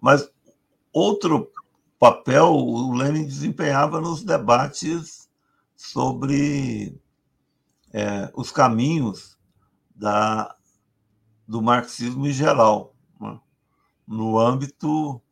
Mas 0.00 0.30
outro 0.92 1.50
papel 1.98 2.52
o 2.52 2.92
Lenin 2.92 3.24
desempenhava 3.24 4.00
nos 4.00 4.22
debates 4.22 5.28
sobre 5.74 6.96
é, 7.94 8.28
os 8.34 8.50
caminhos 8.50 9.38
da, 9.94 10.52
do 11.46 11.62
marxismo 11.62 12.26
em 12.26 12.32
geral, 12.32 12.92
né? 13.20 13.38
no 14.04 14.36
âmbito 14.36 15.22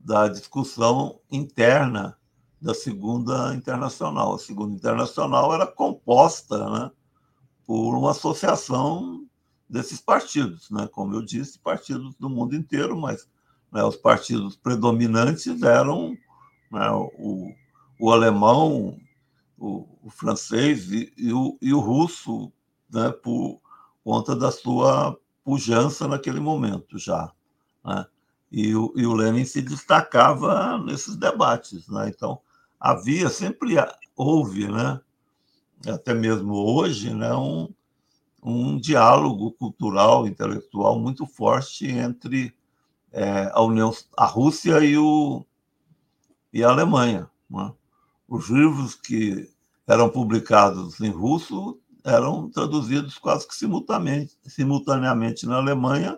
da 0.00 0.26
discussão 0.26 1.20
interna 1.30 2.18
da 2.60 2.74
Segunda 2.74 3.54
Internacional. 3.54 4.34
A 4.34 4.38
Segunda 4.40 4.74
Internacional 4.74 5.54
era 5.54 5.68
composta 5.68 6.68
né, 6.68 6.90
por 7.64 7.96
uma 7.96 8.10
associação 8.10 9.24
desses 9.68 10.00
partidos, 10.00 10.68
né? 10.68 10.88
como 10.90 11.14
eu 11.14 11.24
disse, 11.24 11.60
partidos 11.60 12.16
do 12.16 12.28
mundo 12.28 12.56
inteiro, 12.56 12.98
mas 12.98 13.28
né, 13.70 13.84
os 13.84 13.94
partidos 13.94 14.56
predominantes 14.56 15.62
eram 15.62 16.16
né, 16.72 16.90
o, 16.90 17.52
o 18.00 18.10
alemão, 18.10 18.98
o, 19.60 19.86
o 20.02 20.10
francês 20.10 20.90
e, 20.90 21.12
e, 21.16 21.32
o, 21.32 21.58
e 21.60 21.74
o 21.74 21.78
russo, 21.78 22.50
né, 22.90 23.10
por 23.10 23.60
conta 24.02 24.34
da 24.34 24.50
sua 24.50 25.16
pujança 25.44 26.08
naquele 26.08 26.40
momento 26.40 26.98
já. 26.98 27.30
Né? 27.84 28.06
E 28.50 28.74
o, 28.74 28.92
e 28.96 29.06
o 29.06 29.12
Lenin 29.12 29.44
se 29.44 29.60
destacava 29.60 30.78
nesses 30.78 31.14
debates. 31.14 31.86
Né? 31.88 32.08
Então, 32.08 32.40
havia, 32.80 33.28
sempre 33.28 33.76
houve, 34.16 34.66
né? 34.66 34.98
até 35.86 36.14
mesmo 36.14 36.54
hoje, 36.54 37.12
né? 37.12 37.32
um, 37.34 37.68
um 38.42 38.78
diálogo 38.78 39.52
cultural, 39.52 40.26
intelectual 40.26 40.98
muito 40.98 41.26
forte 41.26 41.86
entre 41.86 42.54
é, 43.12 43.50
a 43.52 43.60
União, 43.60 43.92
a 44.16 44.24
Rússia 44.24 44.82
e, 44.82 44.96
o, 44.96 45.44
e 46.50 46.64
a 46.64 46.70
Alemanha. 46.70 47.30
Né? 47.48 47.72
Os 48.30 48.48
livros 48.48 48.94
que 48.94 49.50
eram 49.88 50.08
publicados 50.08 51.00
em 51.00 51.10
russo 51.10 51.80
eram 52.04 52.48
traduzidos 52.48 53.18
quase 53.18 53.46
que 53.46 53.56
simultaneamente, 53.56 54.38
simultaneamente 54.46 55.46
na 55.46 55.56
Alemanha 55.56 56.16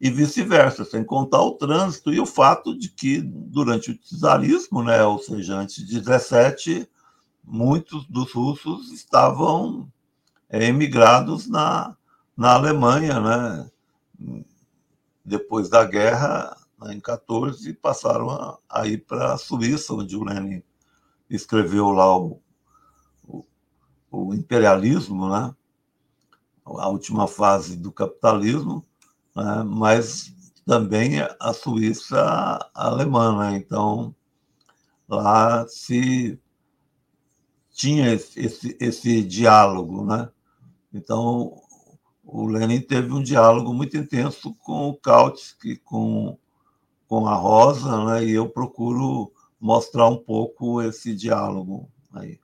e 0.00 0.08
vice-versa, 0.08 0.86
sem 0.86 1.04
contar 1.04 1.42
o 1.42 1.56
trânsito 1.56 2.10
e 2.10 2.18
o 2.18 2.24
fato 2.24 2.74
de 2.74 2.88
que, 2.88 3.20
durante 3.20 3.90
o 3.90 3.98
czarismo, 3.98 4.82
né, 4.82 5.04
ou 5.04 5.18
seja, 5.18 5.58
antes 5.58 5.86
de 5.86 6.00
17, 6.00 6.88
muitos 7.44 8.06
dos 8.06 8.32
russos 8.32 8.90
estavam 8.90 9.92
é, 10.48 10.64
emigrados 10.64 11.46
na, 11.46 11.94
na 12.34 12.54
Alemanha, 12.54 13.20
né? 13.20 13.70
depois 15.22 15.68
da 15.68 15.84
guerra, 15.84 16.56
em 16.86 16.98
14, 16.98 17.74
passaram 17.74 18.30
a, 18.30 18.58
a 18.70 18.86
ir 18.86 19.04
para 19.04 19.34
a 19.34 19.38
Suíça, 19.38 19.92
onde 19.92 20.16
o 20.16 20.24
Lenin 20.24 20.62
escreveu 21.30 21.90
lá 21.90 22.16
o, 22.16 22.40
o, 23.26 23.44
o 24.10 24.34
imperialismo, 24.34 25.28
né? 25.28 25.54
a 26.64 26.88
última 26.88 27.26
fase 27.26 27.76
do 27.76 27.90
capitalismo, 27.90 28.84
né? 29.34 29.62
mas 29.64 30.34
também 30.66 31.20
a 31.40 31.52
Suíça 31.52 32.70
alemã. 32.74 33.38
Né? 33.38 33.56
Então, 33.56 34.14
lá 35.08 35.66
se 35.66 36.38
tinha 37.72 38.12
esse, 38.12 38.38
esse, 38.38 38.76
esse, 38.80 39.22
diálogo. 39.22 40.04
Né? 40.04 40.28
Então, 40.92 41.62
o 42.24 42.46
Lenin 42.46 42.80
teve 42.80 43.12
um 43.12 43.22
diálogo 43.22 43.72
muito 43.72 43.96
intenso 43.96 44.54
com 44.56 44.88
o 44.90 44.94
Kautsky, 44.94 45.76
com, 45.76 46.36
com 47.06 47.26
a 47.26 47.34
Rosa, 47.34 48.04
né? 48.04 48.24
e 48.24 48.32
eu 48.32 48.48
procuro 48.48 49.32
mostrar 49.60 50.08
um 50.08 50.16
pouco 50.16 50.80
esse 50.82 51.14
diálogo 51.14 51.90
aí. 52.12 52.38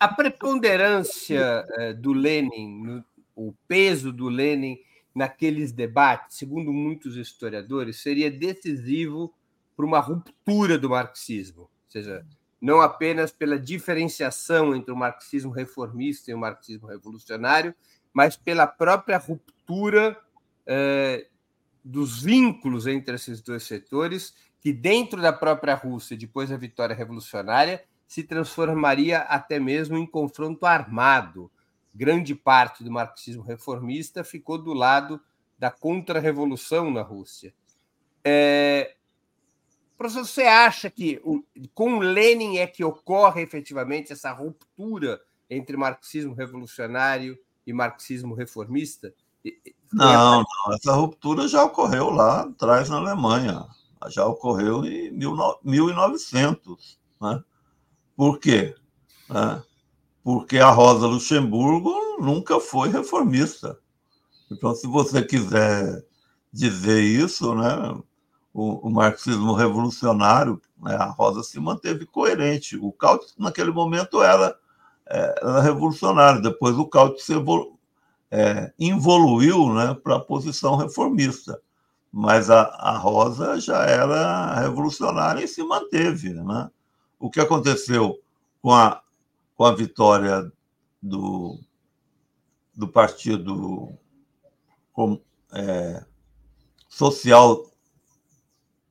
A 0.00 0.08
preponderância 0.08 1.66
eh, 1.78 1.92
do 1.92 2.12
Lenin, 2.12 3.04
o 3.34 3.52
peso 3.68 4.12
do 4.12 4.28
Lenin 4.28 4.78
naqueles 5.14 5.72
debates, 5.72 6.38
segundo 6.38 6.72
muitos 6.72 7.16
historiadores, 7.16 8.00
seria 8.00 8.30
decisivo 8.30 9.34
para 9.76 9.84
uma 9.84 10.00
ruptura 10.00 10.78
do 10.78 10.90
marxismo, 10.90 11.62
ou 11.62 11.70
seja, 11.88 12.24
não 12.60 12.80
apenas 12.80 13.30
pela 13.30 13.58
diferenciação 13.58 14.74
entre 14.74 14.92
o 14.92 14.96
marxismo 14.96 15.50
reformista 15.50 16.30
e 16.30 16.34
o 16.34 16.38
marxismo 16.38 16.86
revolucionário, 16.86 17.74
mas 18.12 18.36
pela 18.36 18.66
própria 18.66 19.18
ruptura 19.18 20.16
eh, 20.66 21.26
dos 21.84 22.22
vínculos 22.22 22.86
entre 22.86 23.16
esses 23.16 23.40
dois 23.40 23.64
setores, 23.64 24.34
que 24.62 24.72
dentro 24.72 25.20
da 25.20 25.32
própria 25.32 25.74
Rússia, 25.74 26.16
depois 26.16 26.50
da 26.50 26.56
vitória 26.56 26.94
revolucionária, 26.94 27.84
se 28.06 28.22
transformaria 28.22 29.18
até 29.18 29.58
mesmo 29.58 29.98
em 29.98 30.06
confronto 30.06 30.64
armado. 30.64 31.50
Grande 31.92 32.34
parte 32.34 32.84
do 32.84 32.90
marxismo 32.90 33.42
reformista 33.42 34.22
ficou 34.22 34.56
do 34.56 34.72
lado 34.72 35.20
da 35.58 35.70
contra-revolução 35.70 36.90
na 36.90 37.02
Rússia. 37.02 37.52
É... 38.24 38.94
Professor, 39.98 40.24
você 40.24 40.42
acha 40.42 40.88
que 40.88 41.20
com 41.74 41.98
Lenin 41.98 42.58
é 42.58 42.66
que 42.66 42.84
ocorre 42.84 43.42
efetivamente 43.42 44.12
essa 44.12 44.32
ruptura 44.32 45.20
entre 45.50 45.76
marxismo 45.76 46.34
revolucionário 46.34 47.38
e 47.66 47.72
marxismo 47.72 48.34
reformista? 48.34 49.12
Não, 49.92 50.40
não, 50.40 50.74
essa 50.74 50.92
ruptura 50.92 51.48
já 51.48 51.64
ocorreu 51.64 52.10
lá 52.10 52.42
atrás 52.42 52.88
na 52.88 52.96
Alemanha, 52.96 53.66
já 54.08 54.26
ocorreu 54.26 54.84
em 54.84 55.10
1900. 55.12 56.98
Né? 57.20 57.42
Por 58.16 58.38
quê? 58.38 58.74
Né? 59.28 59.62
Porque 60.22 60.58
a 60.58 60.70
Rosa 60.70 61.06
Luxemburgo 61.06 61.92
nunca 62.20 62.60
foi 62.60 62.88
reformista. 62.88 63.78
Então, 64.50 64.74
se 64.74 64.86
você 64.86 65.22
quiser 65.22 66.04
dizer 66.52 67.02
isso, 67.02 67.54
né, 67.54 67.98
o, 68.52 68.86
o 68.86 68.90
marxismo 68.90 69.54
revolucionário, 69.54 70.60
né, 70.80 70.94
a 70.94 71.06
Rosa 71.06 71.42
se 71.42 71.58
manteve 71.58 72.04
coerente. 72.04 72.76
O 72.76 72.92
Caute, 72.92 73.32
naquele 73.38 73.70
momento, 73.70 74.22
era, 74.22 74.56
é, 75.08 75.34
era 75.40 75.60
revolucionário. 75.60 76.42
Depois, 76.42 76.76
o 76.76 76.86
Caute 76.86 77.22
se 77.22 77.32
evolu 77.32 77.78
é, 78.30 78.72
evoluiu 78.78 79.74
né, 79.74 79.94
para 80.02 80.16
a 80.16 80.20
posição 80.20 80.76
reformista. 80.76 81.60
Mas 82.12 82.50
a, 82.50 82.62
a 82.62 82.98
Rosa 82.98 83.58
já 83.58 83.84
era 83.84 84.60
revolucionária 84.60 85.42
e 85.42 85.48
se 85.48 85.62
manteve. 85.62 86.34
Né? 86.34 86.70
O 87.18 87.30
que 87.30 87.40
aconteceu 87.40 88.20
com 88.60 88.74
a, 88.74 89.02
com 89.56 89.64
a 89.64 89.74
vitória 89.74 90.52
do, 91.02 91.58
do 92.76 92.86
Partido 92.86 93.96
com, 94.92 95.18
é, 95.54 96.04
Social 96.88 97.66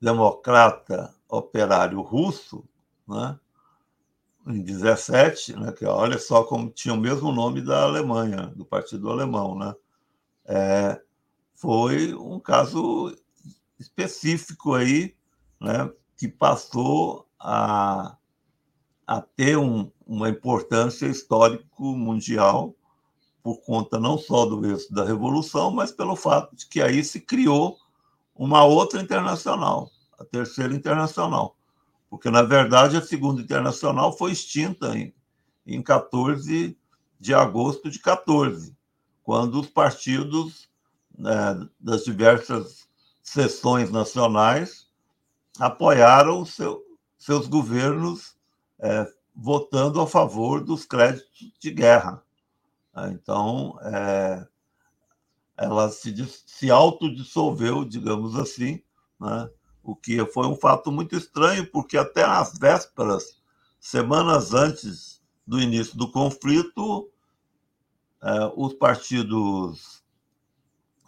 Democrata 0.02 1.14
Operário 1.30 2.02
Russo, 2.02 2.64
né? 3.08 3.40
em 4.48 4.62
17, 4.62 5.56
né, 5.56 5.72
que 5.72 5.86
olha 5.86 6.18
só 6.18 6.44
como 6.44 6.72
tinha 6.72 6.94
o 6.94 6.98
mesmo 7.00 7.32
nome 7.32 7.62
da 7.62 7.84
Alemanha, 7.84 8.48
do 8.56 8.66
Partido 8.66 9.10
Alemão, 9.10 9.58
né? 9.58 9.76
É, 10.46 11.02
foi 11.62 12.16
um 12.16 12.40
caso 12.40 13.16
específico 13.80 14.74
aí, 14.74 15.16
né, 15.60 15.92
que 16.18 16.28
passou 16.28 17.28
a, 17.40 18.18
a 19.06 19.22
ter 19.22 19.60
um, 19.60 19.92
uma 20.04 20.28
importância 20.28 21.06
histórico 21.06 21.96
mundial 21.96 22.74
por 23.44 23.62
conta 23.62 24.00
não 24.00 24.18
só 24.18 24.48
do 24.48 24.66
êxito 24.66 24.96
da 24.96 25.06
Revolução, 25.06 25.70
mas 25.70 25.92
pelo 25.92 26.16
fato 26.16 26.56
de 26.56 26.66
que 26.66 26.82
aí 26.82 27.04
se 27.04 27.22
criou 27.22 27.78
uma 28.36 28.64
outra 28.64 29.00
internacional, 29.00 29.92
a 30.18 30.26
Terceira 30.26 30.74
Internacional. 30.74 31.56
Porque, 32.10 32.32
na 32.32 32.42
verdade, 32.42 32.98
a 32.98 33.04
Segunda 33.04 33.40
Internacional 33.40 34.18
foi 34.18 34.32
extinta 34.32 34.98
em, 34.98 35.14
em 35.66 35.80
14 35.80 36.76
de 37.20 37.34
agosto 37.36 37.88
de 37.88 38.00
14, 38.00 38.76
quando 39.24 39.60
os 39.60 39.68
partidos 39.68 40.71
né, 41.18 41.68
das 41.80 42.04
diversas 42.04 42.88
seções 43.22 43.92
nacionais 43.92 44.88
apoiaram 45.60 46.46
seu, 46.46 46.84
seus 47.18 47.48
governos 47.48 48.36
é, 48.80 49.08
votando 49.36 50.02
a 50.02 50.08
favor 50.08 50.64
dos 50.64 50.86
créditos 50.86 51.52
de 51.60 51.72
guerra. 51.72 52.24
Né? 52.96 53.12
Então, 53.14 53.78
é, 53.82 54.48
ela 55.58 55.90
se, 55.90 56.14
se 56.46 56.72
autodissolveu, 56.72 57.86
digamos 57.86 58.36
assim, 58.36 58.82
né? 59.20 59.50
o 59.84 59.96
que 59.96 60.26
foi 60.26 60.48
um 60.48 60.56
fato 60.56 60.92
muito 60.92 61.16
estranho, 61.16 61.66
porque 61.72 61.98
até 61.98 62.26
nas 62.26 62.58
vésperas, 62.58 63.42
semanas 63.80 64.54
antes 64.54 65.22
do 65.46 65.60
início 65.60 65.98
do 65.98 66.12
conflito, 66.12 67.10
é, 68.22 68.52
os 68.56 68.74
partidos 68.74 70.01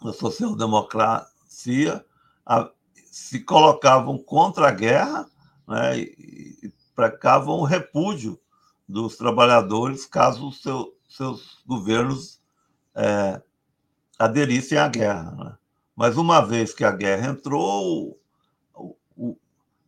da 0.04 0.12
social-democracia 0.12 2.04
se 3.10 3.40
colocavam 3.40 4.18
contra 4.18 4.68
a 4.68 4.70
guerra 4.70 5.26
né, 5.66 5.98
e 5.98 6.70
precavam 6.94 7.56
o 7.56 7.64
repúdio 7.64 8.38
dos 8.86 9.16
trabalhadores 9.16 10.04
caso 10.04 10.52
seu, 10.52 10.94
seus 11.08 11.62
governos 11.66 12.38
é, 12.94 13.40
aderissem 14.18 14.76
à 14.76 14.88
guerra. 14.88 15.30
Né? 15.32 15.56
Mas 15.96 16.18
uma 16.18 16.40
vez 16.42 16.74
que 16.74 16.84
a 16.84 16.90
guerra 16.90 17.28
entrou, 17.28 18.18
o, 18.74 18.96
o, 19.16 19.36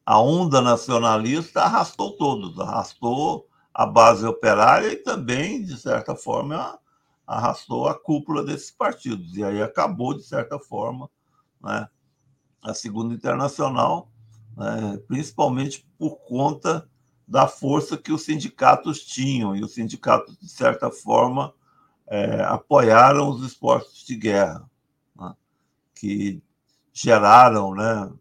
a 0.05 0.19
onda 0.19 0.63
nacionalista 0.63 1.61
arrastou 1.61 2.17
todos, 2.17 2.59
arrastou 2.59 3.47
a 3.75 3.85
base 3.85 4.25
operária 4.25 4.89
e 4.89 4.97
também, 4.97 5.63
de 5.63 5.77
certa 5.77 6.17
forma, 6.17 6.79
arrastou 7.27 7.89
a 7.89 7.95
cúpula 7.99 8.45
desses 8.45 8.71
partidos. 8.71 9.37
E 9.37 9.43
aí 9.43 9.61
acabou, 9.61 10.15
de 10.15 10.23
certa 10.23 10.59
forma, 10.59 11.11
né, 11.61 11.89
a 12.63 12.73
Segunda 12.73 13.15
Internacional, 13.15 14.11
né, 14.57 14.99
principalmente 15.09 15.87
por 15.99 16.17
conta 16.19 16.89
da 17.27 17.49
força 17.49 17.97
que 17.97 18.13
os 18.13 18.23
sindicatos 18.23 19.05
tinham. 19.05 19.57
E 19.57 19.63
os 19.63 19.75
sindicatos, 19.75 20.39
de 20.39 20.49
certa 20.49 20.91
forma, 20.91 21.53
é, 22.07 22.43
apoiaram 22.43 23.29
os 23.29 23.45
esforços 23.45 24.05
de 24.05 24.15
guerra, 24.17 24.69
né, 25.17 25.35
que 25.95 26.41
geraram, 26.93 27.75
né, 27.75 28.13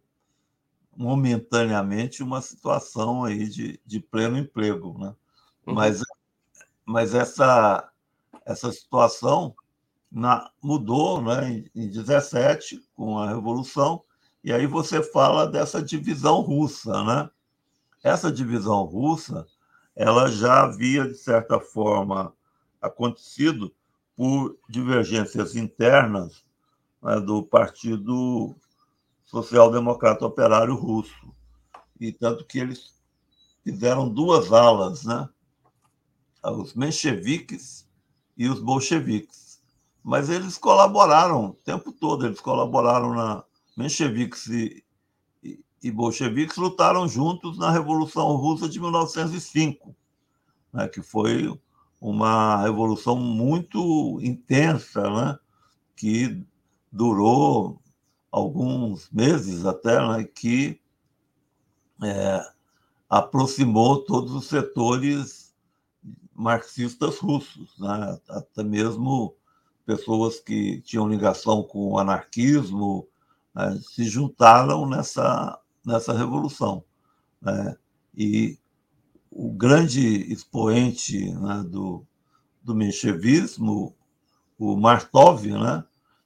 momentaneamente, 0.98 2.24
uma 2.24 2.42
situação 2.42 3.24
aí 3.24 3.48
de, 3.48 3.80
de 3.86 4.00
pleno 4.00 4.38
emprego. 4.38 4.98
Né? 4.98 5.16
Uhum. 5.68 5.76
Mas, 5.76 6.02
mas 6.86 7.14
essa, 7.14 7.90
essa 8.46 8.72
situação 8.72 9.56
na, 10.12 10.50
mudou 10.62 11.22
né, 11.22 11.50
em, 11.50 11.84
em 11.84 11.90
17, 11.90 12.82
com 12.96 13.18
a 13.18 13.28
Revolução, 13.28 14.04
e 14.44 14.54
aí 14.54 14.68
você 14.68 15.02
fala 15.02 15.48
dessa 15.48 15.82
divisão 15.82 16.40
russa, 16.42 17.04
né? 17.04 17.30
Essa 18.04 18.32
divisão 18.32 18.84
russa, 18.84 19.48
ela 19.96 20.30
já 20.30 20.62
havia, 20.62 21.08
de 21.08 21.16
certa 21.16 21.60
forma, 21.60 22.32
acontecido 22.80 23.74
por 24.16 24.56
divergências 24.70 25.56
internas 25.56 26.46
né, 27.02 27.20
do 27.20 27.42
Partido 27.42 28.56
Social 29.26 29.72
Democrata 29.72 30.26
Operário 30.26 30.76
Russo. 30.76 31.34
E 32.00 32.12
tanto 32.12 32.46
que 32.46 32.60
eles 32.60 32.94
fizeram 33.64 34.08
duas 34.08 34.54
alas, 34.54 35.04
né? 35.04 35.28
os 36.44 36.76
mencheviques 36.76 37.85
e 38.38 38.48
os 38.50 38.60
bolcheviques. 38.60 39.62
Mas 40.04 40.30
eles 40.30 40.58
colaboraram 40.58 41.48
o 41.48 41.54
tempo 41.54 41.92
todo, 41.92 42.26
eles 42.26 42.40
colaboraram 42.40 43.14
na 43.14 43.44
mencheviques 43.76 44.48
e, 44.48 44.84
e, 45.44 45.60
e 45.84 45.92
bolcheviques 45.92 46.58
lutaram 46.58 47.08
juntos 47.08 47.58
na 47.58 47.72
Revolução 47.72 48.36
Russa 48.36 48.70
de 48.70 48.80
1905, 48.80 49.96
né, 50.72 50.88
que 50.88 51.02
foi 51.02 51.60
uma 52.00 52.62
revolução 52.62 53.16
muito 53.16 54.20
intensa, 54.22 55.10
né, 55.10 55.40
que 55.96 56.46
durou 56.92 57.82
alguns 58.32 59.10
meses 59.12 59.66
até, 59.66 60.00
né, 60.08 60.24
que 60.24 60.80
é, 62.04 62.42
aproximou 63.10 64.04
todos 64.04 64.34
os 64.34 64.48
setores 64.48 65.45
marxistas 66.36 67.18
russos, 67.18 67.74
né, 67.80 68.20
até 68.30 68.64
mesmo 68.64 69.34
pessoas 69.86 70.40
que 70.40 70.82
tinham 70.82 71.08
ligação 71.08 71.64
com 71.64 71.94
o 71.94 72.00
anarquismo, 72.00 73.08
né, 73.54 73.80
se 73.82 74.04
juntaram 74.04 74.86
nessa, 74.86 75.58
nessa 75.86 76.12
revolução. 76.14 76.84
Né? 77.42 77.76
E 78.18 78.58
o 79.32 79.52
grande 79.52 80.32
expoente 80.32 81.32
né, 81.32 81.64
do, 81.68 82.06
do 82.64 82.76
menchevismo, 82.76 83.96
o 84.58 84.76
Martov, 84.76 85.46
né, 85.46 85.84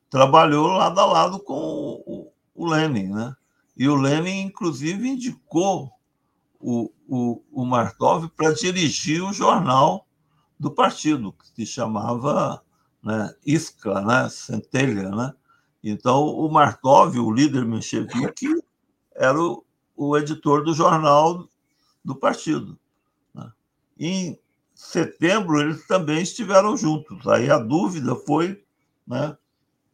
trabalhou 0.10 0.68
lado 0.68 1.00
a 1.00 1.06
lado 1.06 1.40
com 1.40 2.02
o, 2.06 2.32
o 2.56 2.66
Lenin. 2.68 3.10
Né? 3.10 3.36
E 3.78 3.88
o 3.88 3.96
Lenin, 3.96 4.42
inclusive, 4.42 5.08
indicou 5.08 5.92
o, 6.60 6.92
o, 7.10 7.42
o 7.52 7.66
Martov 7.66 8.30
para 8.30 8.54
dirigir 8.54 9.24
o 9.24 9.34
jornal 9.34 10.06
do 10.60 10.70
partido, 10.70 11.34
que 11.34 11.48
se 11.48 11.66
chamava 11.66 12.62
né, 13.04 13.34
Iskra, 13.46 14.02
né, 14.02 14.30
Centelha, 14.30 15.10
né? 15.10 15.34
Então, 15.84 16.26
o 16.26 16.52
Markov, 16.52 17.18
o 17.18 17.32
líder 17.32 17.66
menchevique, 17.66 18.48
era 19.16 19.42
o, 19.42 19.64
o 19.96 20.18
editor 20.18 20.64
do 20.64 20.74
jornal 20.74 21.48
do 22.04 22.16
partido. 22.16 22.78
Né? 23.34 23.52
em 23.98 24.40
setembro 24.74 25.60
eles 25.60 25.86
também 25.88 26.22
estiveram 26.22 26.76
juntos. 26.78 27.28
Aí 27.28 27.50
a 27.50 27.58
dúvida 27.58 28.16
foi 28.16 28.64
né, 29.08 29.36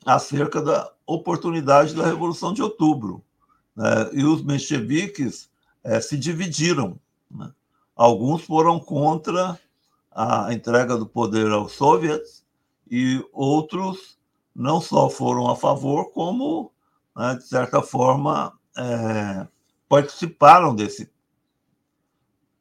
acerca 0.06 0.62
da 0.62 0.92
oportunidade 1.06 1.96
da 1.96 2.06
Revolução 2.06 2.54
de 2.54 2.62
Outubro. 2.62 3.24
Né? 3.76 4.10
E 4.14 4.24
os 4.24 4.44
mencheviques 4.44 5.50
é, 5.84 6.00
se 6.00 6.18
dividiram. 6.18 7.00
Né? 7.30 7.52
Alguns 7.96 8.44
foram 8.44 8.80
contra 8.80 9.60
a 10.12 10.54
entrega 10.54 10.98
do 10.98 11.06
poder 11.06 11.52
aos 11.52 11.74
soviets 11.74 12.46
e 12.90 13.24
outros 13.34 14.18
não 14.56 14.80
só 14.80 15.10
foram 15.10 15.50
a 15.50 15.56
favor, 15.56 16.12
como, 16.12 16.72
né, 17.16 17.36
de 17.36 17.44
certa 17.44 17.82
forma, 17.82 18.58
é, 18.78 19.46
participaram 19.90 20.74
desse. 20.74 21.12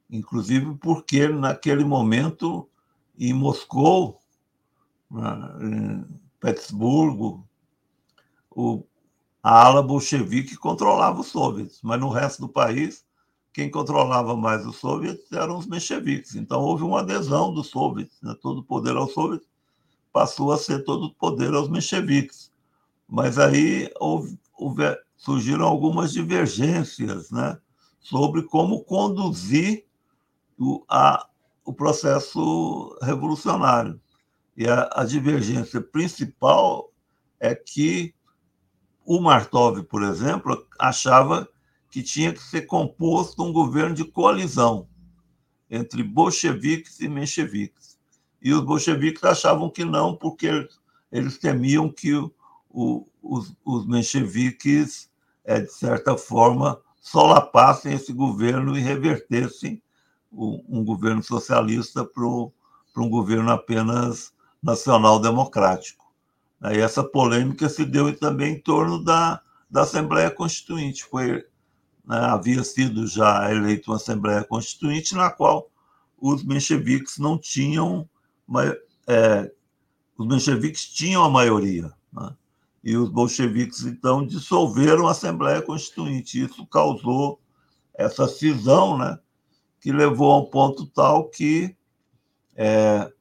Inclusive 0.09 0.75
porque, 0.75 1.29
naquele 1.29 1.85
momento, 1.85 2.69
em 3.17 3.33
Moscou, 3.33 4.19
né, 5.09 5.31
em 5.61 6.05
Petersburgo, 6.39 7.47
o, 8.51 8.83
a 9.41 9.65
ala 9.65 9.81
bolchevique 9.81 10.57
controlava 10.57 11.21
os 11.21 11.27
soviets, 11.27 11.79
mas 11.81 11.99
no 11.99 12.09
resto 12.09 12.41
do 12.41 12.49
país, 12.49 13.04
quem 13.55 13.71
controlava 13.71 14.35
mais 14.35 14.65
os 14.65 14.75
soviets 14.75 15.31
eram 15.31 15.57
os 15.57 15.65
mencheviques. 15.65 16.35
Então, 16.35 16.59
houve 16.61 16.83
uma 16.83 16.99
adesão 16.99 17.53
dos 17.53 17.67
soviets, 17.67 18.21
né? 18.21 18.35
todo 18.41 18.59
o 18.59 18.63
poder 18.63 18.97
aos 18.97 19.13
soviets 19.13 19.47
passou 20.11 20.51
a 20.51 20.57
ser 20.57 20.83
todo 20.83 21.05
o 21.05 21.13
poder 21.13 21.53
aos 21.53 21.69
mencheviques. 21.69 22.51
Mas 23.07 23.39
aí 23.39 23.89
houve, 23.97 24.37
houve, 24.57 24.83
surgiram 25.15 25.65
algumas 25.65 26.11
divergências 26.11 27.31
né, 27.31 27.57
sobre 27.97 28.43
como 28.43 28.83
conduzir 28.83 29.85
o, 30.59 30.83
a, 30.89 31.25
o 31.63 31.71
processo 31.71 32.97
revolucionário. 33.01 34.01
E 34.57 34.67
a, 34.67 34.89
a 34.91 35.05
divergência 35.05 35.79
principal 35.79 36.91
é 37.39 37.55
que 37.55 38.13
o 39.05 39.21
Martov, 39.21 39.81
por 39.83 40.03
exemplo, 40.03 40.67
achava 40.77 41.47
que 41.95 42.03
tinha 42.03 42.33
que 42.33 42.43
ser 42.43 42.63
composto 42.63 43.41
um 43.41 43.53
governo 43.53 43.95
de 43.95 44.03
coalizão 44.03 44.85
entre 45.71 46.03
bolcheviques 46.03 46.99
e 46.99 47.07
mencheviques 47.07 47.97
e 48.41 48.53
os 48.53 48.59
bolcheviques 48.59 49.23
achavam 49.23 49.69
que 49.69 49.85
não, 49.85 50.13
porque 50.13 50.67
eles 51.09 51.37
temiam 51.37 51.89
que 51.89 52.13
o, 52.69 53.07
os, 53.23 53.55
os 53.63 53.87
mencheviques, 53.87 55.09
é, 55.45 55.61
de 55.61 55.71
certa 55.71 56.17
forma, 56.17 56.81
solapassem 56.99 57.93
esse 57.93 58.11
governo 58.11 58.77
e 58.77 58.81
revertessem 58.81 59.81
o, 60.29 60.61
um 60.67 60.83
governo 60.83 61.23
socialista 61.23 62.03
para 62.03 62.25
um 62.25 63.09
governo 63.09 63.51
apenas 63.51 64.33
nacional-democrático. 64.61 66.13
Essa 66.61 67.05
polêmica 67.05 67.69
se 67.69 67.85
deu 67.85 68.13
também 68.19 68.55
em 68.55 68.59
torno 68.59 69.01
da, 69.01 69.41
da 69.69 69.83
Assembleia 69.83 70.29
Constituinte. 70.29 71.05
Foi, 71.05 71.41
né, 72.07 72.17
havia 72.17 72.63
sido 72.63 73.07
já 73.07 73.51
eleita 73.51 73.91
uma 73.91 73.97
Assembleia 73.97 74.43
Constituinte 74.43 75.15
na 75.15 75.29
qual 75.29 75.69
os 76.17 76.43
mencheviques 76.43 77.17
não 77.17 77.37
tinham 77.37 78.07
é, 79.07 79.51
os 80.17 80.27
mencheviques 80.27 80.85
tinham 80.85 81.23
a 81.23 81.29
maioria, 81.29 81.91
né? 82.11 82.35
e 82.83 82.95
os 82.95 83.09
bolcheviques, 83.09 83.83
então, 83.83 84.25
dissolveram 84.25 85.07
a 85.07 85.11
Assembleia 85.11 85.61
Constituinte. 85.61 86.43
Isso 86.43 86.65
causou 86.67 87.39
essa 87.93 88.27
cisão, 88.27 88.97
né? 88.97 89.17
que 89.81 89.91
levou 89.91 90.31
a 90.31 90.39
um 90.39 90.45
ponto 90.45 90.85
tal 90.85 91.29
que 91.29 91.75
é, 92.55 93.11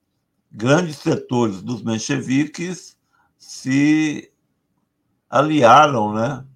grandes 0.53 0.97
setores 0.99 1.63
dos 1.63 1.83
mencheviques 1.83 2.97
se 3.39 4.31
aliaram 5.29 6.15
né, 6.15 6.47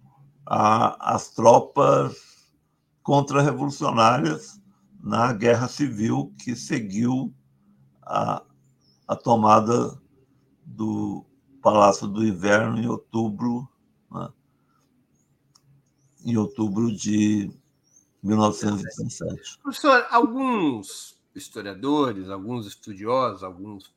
às 0.48 1.28
tropas 1.30 2.16
contra-revolucionárias 3.02 4.60
na 4.98 5.32
guerra 5.32 5.68
civil 5.68 6.34
que 6.42 6.56
seguiu 6.56 7.34
a, 8.02 8.42
a 9.06 9.14
tomada 9.14 10.00
do 10.64 11.24
Palácio 11.62 12.06
do 12.06 12.26
Inverno 12.26 12.78
em 12.78 12.88
outubro, 12.88 13.68
né? 14.10 14.32
em 16.24 16.36
outubro 16.38 16.90
de 16.90 17.50
1917. 18.22 19.58
Professor, 19.62 20.06
alguns 20.10 21.20
historiadores, 21.34 22.30
alguns 22.30 22.66
estudiosos, 22.66 23.42
alguns 23.42 23.94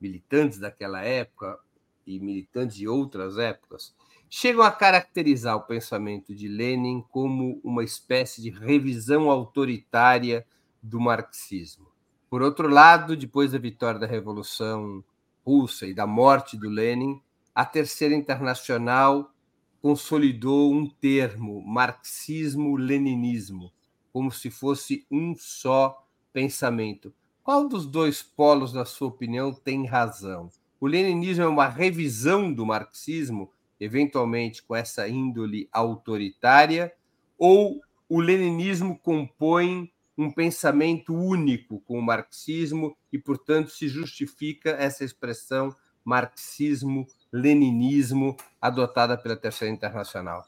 militantes 0.00 0.58
daquela 0.58 1.02
época 1.02 1.56
e 2.04 2.18
militantes 2.18 2.76
de 2.76 2.88
outras 2.88 3.38
épocas 3.38 3.94
chegam 4.36 4.64
a 4.64 4.72
caracterizar 4.72 5.54
o 5.54 5.62
pensamento 5.62 6.34
de 6.34 6.48
Lenin 6.48 7.04
como 7.08 7.60
uma 7.62 7.84
espécie 7.84 8.42
de 8.42 8.50
revisão 8.50 9.30
autoritária 9.30 10.44
do 10.82 10.98
marxismo. 10.98 11.86
Por 12.28 12.42
outro 12.42 12.66
lado, 12.66 13.16
depois 13.16 13.52
da 13.52 13.58
vitória 13.58 14.00
da 14.00 14.08
Revolução 14.08 15.04
Russa 15.46 15.86
e 15.86 15.94
da 15.94 16.04
morte 16.04 16.56
do 16.56 16.68
Lenin, 16.68 17.22
a 17.54 17.64
Terceira 17.64 18.12
Internacional 18.12 19.32
consolidou 19.80 20.74
um 20.74 20.90
termo, 20.90 21.62
marxismo-leninismo, 21.64 23.70
como 24.12 24.32
se 24.32 24.50
fosse 24.50 25.06
um 25.08 25.36
só 25.36 26.04
pensamento. 26.32 27.14
Qual 27.40 27.68
dos 27.68 27.86
dois 27.86 28.20
polos, 28.20 28.72
na 28.72 28.84
sua 28.84 29.06
opinião, 29.06 29.54
tem 29.54 29.86
razão? 29.86 30.50
O 30.80 30.88
leninismo 30.88 31.44
é 31.44 31.48
uma 31.48 31.68
revisão 31.68 32.52
do 32.52 32.66
marxismo, 32.66 33.53
eventualmente 33.78 34.62
com 34.62 34.74
essa 34.74 35.08
índole 35.08 35.68
autoritária, 35.72 36.92
ou 37.38 37.80
o 38.08 38.20
leninismo 38.20 38.98
compõe 38.98 39.92
um 40.16 40.30
pensamento 40.30 41.12
único 41.14 41.80
com 41.80 41.98
o 41.98 42.02
marxismo 42.02 42.96
e, 43.12 43.18
portanto, 43.18 43.70
se 43.70 43.88
justifica 43.88 44.70
essa 44.70 45.04
expressão 45.04 45.74
marxismo-leninismo 46.04 48.36
adotada 48.60 49.16
pela 49.16 49.36
Terceira 49.36 49.74
Internacional? 49.74 50.46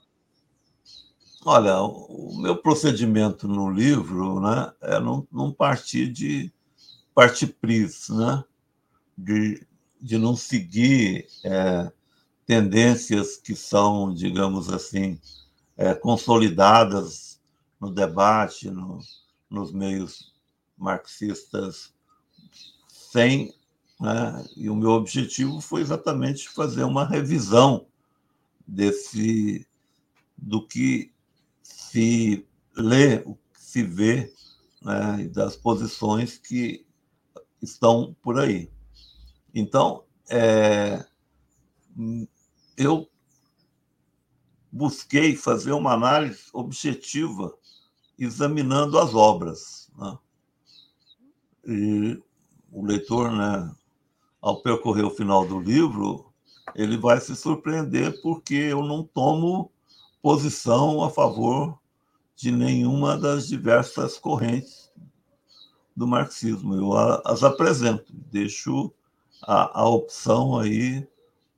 Olha, 1.45 1.81
o 1.81 2.39
meu 2.41 2.57
procedimento 2.57 3.49
no 3.49 3.71
livro 3.71 4.41
né, 4.41 4.73
é 4.83 4.99
não, 4.99 5.53
partir 5.53 6.09
de 6.09 6.53
partipris, 7.15 8.09
né, 8.09 8.43
de, 9.17 9.65
de 10.01 10.19
não 10.19 10.35
seguir 10.37 11.29
é, 11.45 11.93
tendências 12.47 13.37
que 13.37 13.57
são, 13.57 14.15
digamos 14.15 14.73
assim, 14.73 15.21
é, 15.77 15.95
consolidadas 15.95 17.41
no 17.81 17.91
debate, 17.91 18.71
no, 18.71 19.01
nos 19.51 19.73
meios 19.73 20.33
marxistas 20.79 21.93
sem. 22.89 23.53
Né? 24.01 24.47
E 24.57 24.71
o 24.71 24.77
meu 24.77 24.91
objetivo 24.91 25.61
foi 25.61 25.81
exatamente 25.81 26.49
fazer 26.49 26.85
uma 26.85 27.05
revisão 27.05 27.87
desse 28.67 29.67
do 30.39 30.67
que 30.67 31.13
se 31.63 32.47
lê, 32.77 33.23
o 33.25 33.35
que 33.35 33.61
se 33.61 33.83
vê, 33.83 34.33
né? 34.83 35.23
e 35.23 35.29
das 35.29 35.57
posições 35.57 36.39
que 36.39 36.87
estão 37.61 38.15
por 38.23 38.39
aí. 38.39 38.71
Então, 39.55 40.05
é, 40.29 41.05
eu 42.77 43.09
busquei 44.71 45.35
fazer 45.35 45.73
uma 45.73 45.93
análise 45.93 46.45
objetiva 46.53 47.57
examinando 48.19 48.99
as 48.99 49.15
obras. 49.15 49.91
Né? 49.97 50.19
E 51.67 52.23
o 52.71 52.85
leitor, 52.85 53.33
né, 53.33 53.75
ao 54.41 54.62
percorrer 54.62 55.05
o 55.05 55.11
final 55.11 55.47
do 55.47 55.59
livro, 55.59 56.33
ele 56.75 56.97
vai 56.97 57.21
se 57.21 57.35
surpreender 57.35 58.21
porque 58.21 58.55
eu 58.55 58.83
não 58.83 59.03
tomo 59.03 59.73
posição 60.21 61.03
a 61.03 61.11
favor 61.11 61.79
de 62.35 62.53
nenhuma 62.53 63.17
das 63.17 63.49
diversas 63.49 64.19
correntes 64.19 64.93
do 65.97 66.07
marxismo. 66.07 66.75
Eu 66.75 66.93
as 67.25 67.43
apresento, 67.43 68.12
deixo 68.12 68.93
a, 69.43 69.81
a 69.81 69.89
opção 69.89 70.59
aí 70.59 71.09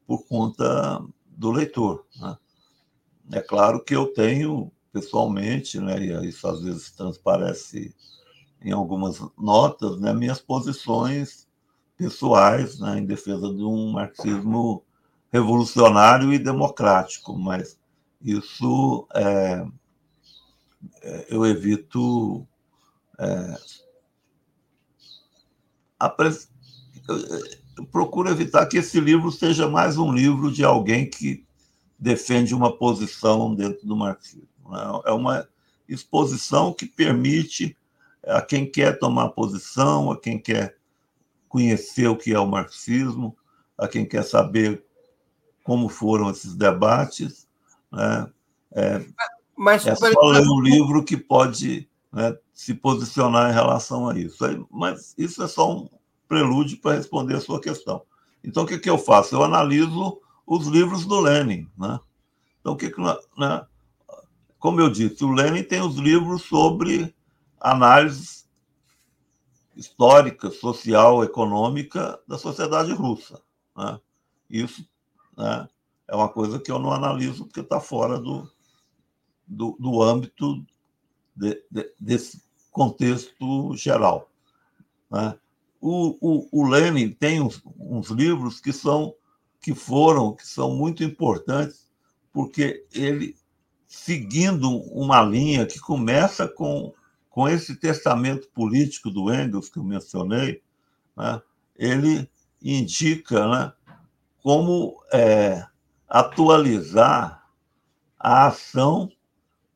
por 0.08 0.26
conta 0.26 1.04
do 1.26 1.50
leitor. 1.50 2.06
Né? 2.18 2.38
É 3.32 3.40
claro 3.42 3.84
que 3.84 3.94
eu 3.94 4.06
tenho 4.06 4.72
pessoalmente, 4.90 5.78
né, 5.78 6.00
e 6.00 6.28
isso 6.28 6.48
às 6.48 6.62
vezes 6.62 6.90
transparece 6.90 7.94
em 8.62 8.72
algumas 8.72 9.20
notas, 9.36 10.00
né, 10.00 10.14
minhas 10.14 10.40
posições 10.40 11.46
pessoais 11.94 12.80
né, 12.80 12.98
em 12.98 13.04
defesa 13.04 13.52
de 13.52 13.62
um 13.62 13.92
marxismo 13.92 14.82
revolucionário 15.30 16.32
e 16.32 16.38
democrático, 16.38 17.38
mas 17.38 17.78
isso 18.22 19.06
é, 19.14 19.66
é 21.02 21.26
eu 21.28 21.44
evito 21.44 22.48
é, 23.18 23.58
eu 26.00 27.57
procuro 27.86 28.28
evitar 28.28 28.66
que 28.66 28.78
esse 28.78 29.00
livro 29.00 29.30
seja 29.30 29.68
mais 29.68 29.96
um 29.96 30.12
livro 30.12 30.50
de 30.50 30.64
alguém 30.64 31.08
que 31.08 31.44
defende 31.98 32.54
uma 32.54 32.76
posição 32.76 33.54
dentro 33.54 33.86
do 33.86 33.96
marxismo. 33.96 34.48
Né? 34.68 35.00
É 35.06 35.12
uma 35.12 35.48
exposição 35.88 36.72
que 36.72 36.86
permite 36.86 37.76
a 38.24 38.42
quem 38.42 38.70
quer 38.70 38.98
tomar 38.98 39.30
posição, 39.30 40.10
a 40.10 40.20
quem 40.20 40.38
quer 40.38 40.76
conhecer 41.48 42.08
o 42.08 42.16
que 42.16 42.32
é 42.32 42.38
o 42.38 42.46
marxismo, 42.46 43.36
a 43.76 43.88
quem 43.88 44.04
quer 44.04 44.22
saber 44.22 44.84
como 45.64 45.88
foram 45.88 46.30
esses 46.30 46.54
debates. 46.54 47.48
Né? 47.90 48.30
É, 48.72 49.06
Mas, 49.56 49.86
é 49.86 49.94
só 49.94 50.08
ler 50.08 50.46
um 50.46 50.60
livro 50.60 51.02
que 51.02 51.16
pode 51.16 51.88
né, 52.12 52.36
se 52.52 52.74
posicionar 52.74 53.50
em 53.50 53.54
relação 53.54 54.08
a 54.08 54.18
isso. 54.18 54.44
Mas 54.70 55.14
isso 55.16 55.42
é 55.42 55.48
só 55.48 55.72
um 55.72 55.88
prelúdio 56.28 56.80
para 56.80 56.96
responder 56.96 57.36
a 57.36 57.40
sua 57.40 57.60
questão. 57.60 58.02
Então, 58.44 58.62
o 58.62 58.66
que, 58.66 58.78
que 58.78 58.90
eu 58.90 58.98
faço? 58.98 59.34
Eu 59.34 59.42
analiso 59.42 60.20
os 60.46 60.66
livros 60.66 61.04
do 61.04 61.18
Lenin. 61.20 61.68
Né? 61.76 61.98
Então, 62.60 62.74
o 62.74 62.76
que, 62.76 62.90
que 62.90 63.00
né? 63.00 63.66
como 64.58 64.80
eu 64.80 64.90
disse, 64.90 65.24
o 65.24 65.32
Lenin 65.32 65.62
tem 65.62 65.80
os 65.80 65.96
livros 65.96 66.42
sobre 66.42 67.14
análise 67.60 68.44
histórica, 69.76 70.50
social, 70.50 71.22
econômica 71.22 72.20
da 72.26 72.36
sociedade 72.36 72.92
russa. 72.92 73.40
Né? 73.76 74.00
Isso 74.50 74.84
né, 75.36 75.68
é 76.08 76.16
uma 76.16 76.28
coisa 76.28 76.58
que 76.58 76.70
eu 76.70 76.78
não 76.78 76.92
analiso 76.92 77.44
porque 77.44 77.60
está 77.60 77.80
fora 77.80 78.18
do, 78.18 78.50
do, 79.46 79.76
do 79.78 80.02
âmbito 80.02 80.64
de, 81.36 81.62
de, 81.70 81.94
desse 82.00 82.42
contexto 82.72 83.76
geral. 83.76 84.28
Né? 85.10 85.38
O, 85.80 86.16
o, 86.20 86.48
o 86.50 86.68
Lenin 86.68 87.10
tem 87.10 87.40
uns, 87.40 87.62
uns 87.78 88.08
livros 88.10 88.60
que 88.60 88.72
são 88.72 89.14
que 89.60 89.74
foram 89.74 90.34
que 90.34 90.46
são 90.46 90.74
muito 90.74 91.02
importantes 91.02 91.88
porque 92.32 92.86
ele 92.92 93.36
seguindo 93.88 94.70
uma 94.92 95.22
linha 95.22 95.66
que 95.66 95.80
começa 95.80 96.46
com, 96.46 96.92
com 97.30 97.48
esse 97.48 97.74
testamento 97.74 98.48
político 98.50 99.10
do 99.10 99.32
Engels 99.32 99.70
que 99.70 99.78
eu 99.78 99.84
mencionei, 99.84 100.62
né, 101.16 101.40
ele 101.74 102.30
indica 102.62 103.48
né, 103.48 103.72
como 104.42 105.02
é, 105.10 105.66
atualizar 106.06 107.48
a 108.18 108.48
ação 108.48 109.10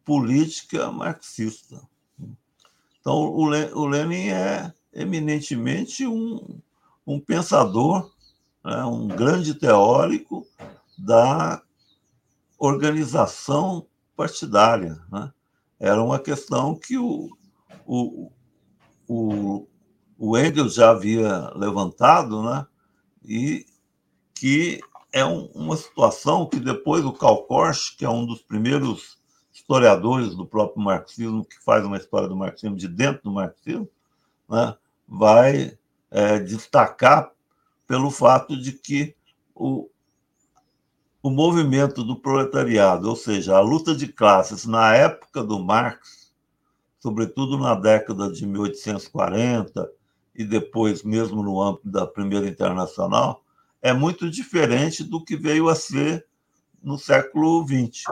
política 0.05 0.93
marxista. 0.93 1.81
Então, 3.01 3.15
o, 3.15 3.45
o 3.45 3.87
Lenin 3.87 4.29
é 4.29 4.75
eminentemente 4.93 6.07
um, 6.07 6.61
um 7.07 7.19
pensador, 7.19 8.11
né, 8.65 8.85
um 8.85 9.09
grande 9.09 9.55
teórico 9.55 10.47
da 10.99 11.63
organização 12.59 13.87
partidária. 14.17 15.01
Né? 15.11 15.33
Era 15.81 16.03
uma 16.03 16.19
questão 16.19 16.75
que 16.75 16.97
o, 16.99 17.31
o, 17.87 18.31
o, 19.09 19.67
o 20.19 20.39
Engels 20.39 20.75
já 20.75 20.91
havia 20.91 21.51
levantado, 21.57 22.43
né? 22.43 22.67
e 23.25 23.67
que 24.35 24.81
é 25.13 25.25
um, 25.25 25.47
uma 25.55 25.77
situação 25.77 26.47
que 26.47 26.59
depois 26.59 27.05
o 27.05 27.13
Karl 27.13 27.43
Korsch, 27.45 27.97
que 27.97 28.05
é 28.05 28.09
um 28.09 28.25
dos 28.25 28.43
primeiros 28.43 29.21
historiadores 29.53 30.35
do 30.35 30.47
próprio 30.47 30.83
marxismo, 30.83 31.45
que 31.45 31.63
faz 31.63 31.85
uma 31.85 31.97
história 31.97 32.29
do 32.29 32.37
marxismo 32.37 32.77
de 32.77 32.89
dentro 32.89 33.23
do 33.25 33.33
marxismo, 33.33 33.89
né? 34.49 34.75
Vai 35.13 35.77
é, 36.11 36.39
destacar 36.39 37.31
pelo 37.87 38.11
fato 38.11 38.59
de 38.59 38.73
que 38.73 39.15
o, 39.55 39.91
o 41.23 41.31
movimento 41.31 42.03
do 42.03 42.17
proletariado, 42.17 43.11
ou 43.11 43.15
seja, 43.15 43.55
a 43.55 43.61
luta 43.61 43.95
de 43.95 44.09
classes 44.09 44.65
na 44.65 44.95
época 44.95 45.45
do 45.45 45.63
Marx, 45.63 46.33
sobretudo 46.99 47.59
na 47.59 47.75
década 47.75 48.33
de 48.33 48.47
1840 48.47 49.91
e 50.35 50.45
depois 50.45 51.03
mesmo 51.03 51.43
no 51.43 51.61
âmbito 51.61 51.91
da 51.91 52.07
Primeira 52.07 52.49
Internacional, 52.49 53.45
é 53.83 53.93
muito 53.93 54.31
diferente 54.31 55.05
do 55.05 55.23
que 55.23 55.37
veio 55.37 55.69
a 55.69 55.75
ser 55.75 56.27
no 56.83 56.97
século 56.97 57.63
XX, 57.67 58.05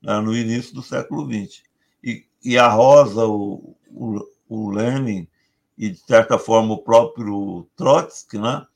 né, 0.00 0.20
no 0.20 0.36
início 0.36 0.72
do 0.72 0.82
século 0.82 1.26
XX. 1.26 1.64
E, 2.02 2.24
e 2.44 2.56
a 2.56 2.68
Rosa, 2.68 3.26
o, 3.26 3.74
o, 3.90 4.20
o 4.48 4.70
Lenin 4.70 5.26
e, 5.76 5.90
de 5.90 5.98
certa 5.98 6.38
forma, 6.38 6.74
o 6.74 6.82
próprio 6.82 7.68
Trotsky, 7.76 8.38
né, 8.38 8.66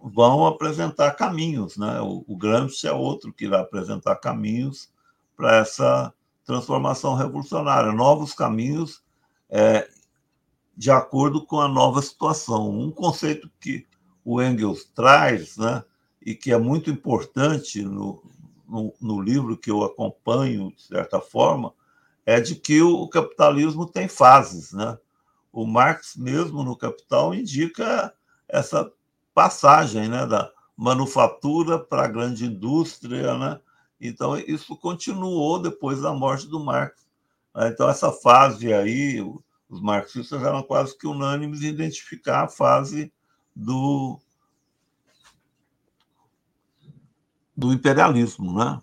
vão 0.00 0.46
apresentar 0.46 1.12
caminhos. 1.12 1.76
Né? 1.76 2.00
O, 2.00 2.24
o 2.26 2.36
Gramsci 2.36 2.86
é 2.86 2.92
outro 2.92 3.32
que 3.32 3.48
vai 3.48 3.60
apresentar 3.60 4.16
caminhos 4.16 4.90
para 5.36 5.56
essa 5.56 6.12
transformação 6.44 7.14
revolucionária, 7.14 7.92
novos 7.92 8.32
caminhos 8.32 9.02
é, 9.50 9.88
de 10.76 10.90
acordo 10.90 11.44
com 11.44 11.60
a 11.60 11.68
nova 11.68 12.00
situação. 12.02 12.70
Um 12.70 12.90
conceito 12.90 13.50
que 13.60 13.86
o 14.24 14.42
Engels 14.42 14.84
traz, 14.94 15.56
né, 15.56 15.84
e 16.20 16.34
que 16.34 16.52
é 16.52 16.58
muito 16.58 16.90
importante 16.90 17.82
no, 17.82 18.22
no, 18.68 18.94
no 19.00 19.20
livro 19.20 19.56
que 19.56 19.70
eu 19.70 19.82
acompanho, 19.84 20.72
de 20.76 20.82
certa 20.82 21.20
forma, 21.20 21.72
é 22.26 22.40
de 22.40 22.54
que 22.54 22.82
o 22.82 23.08
capitalismo 23.08 23.86
tem 23.86 24.08
fases. 24.08 24.72
Né? 24.72 24.98
O 25.58 25.66
Marx, 25.66 26.14
mesmo 26.14 26.62
no 26.62 26.76
Capital, 26.76 27.34
indica 27.34 28.14
essa 28.48 28.92
passagem 29.34 30.08
né, 30.08 30.24
da 30.24 30.52
manufatura 30.76 31.80
para 31.80 32.04
a 32.04 32.06
grande 32.06 32.44
indústria. 32.44 33.36
Né? 33.36 33.60
Então, 34.00 34.38
isso 34.38 34.76
continuou 34.76 35.60
depois 35.60 36.00
da 36.00 36.14
morte 36.14 36.46
do 36.46 36.60
Marx. 36.60 37.04
Né? 37.52 37.70
Então, 37.70 37.88
essa 37.88 38.12
fase 38.12 38.72
aí, 38.72 39.20
os 39.68 39.80
marxistas 39.80 40.44
eram 40.44 40.62
quase 40.62 40.96
que 40.96 41.08
unânimes 41.08 41.60
em 41.62 41.70
identificar 41.70 42.44
a 42.44 42.48
fase 42.48 43.12
do, 43.52 44.20
do 47.56 47.72
imperialismo, 47.72 48.56
né? 48.56 48.80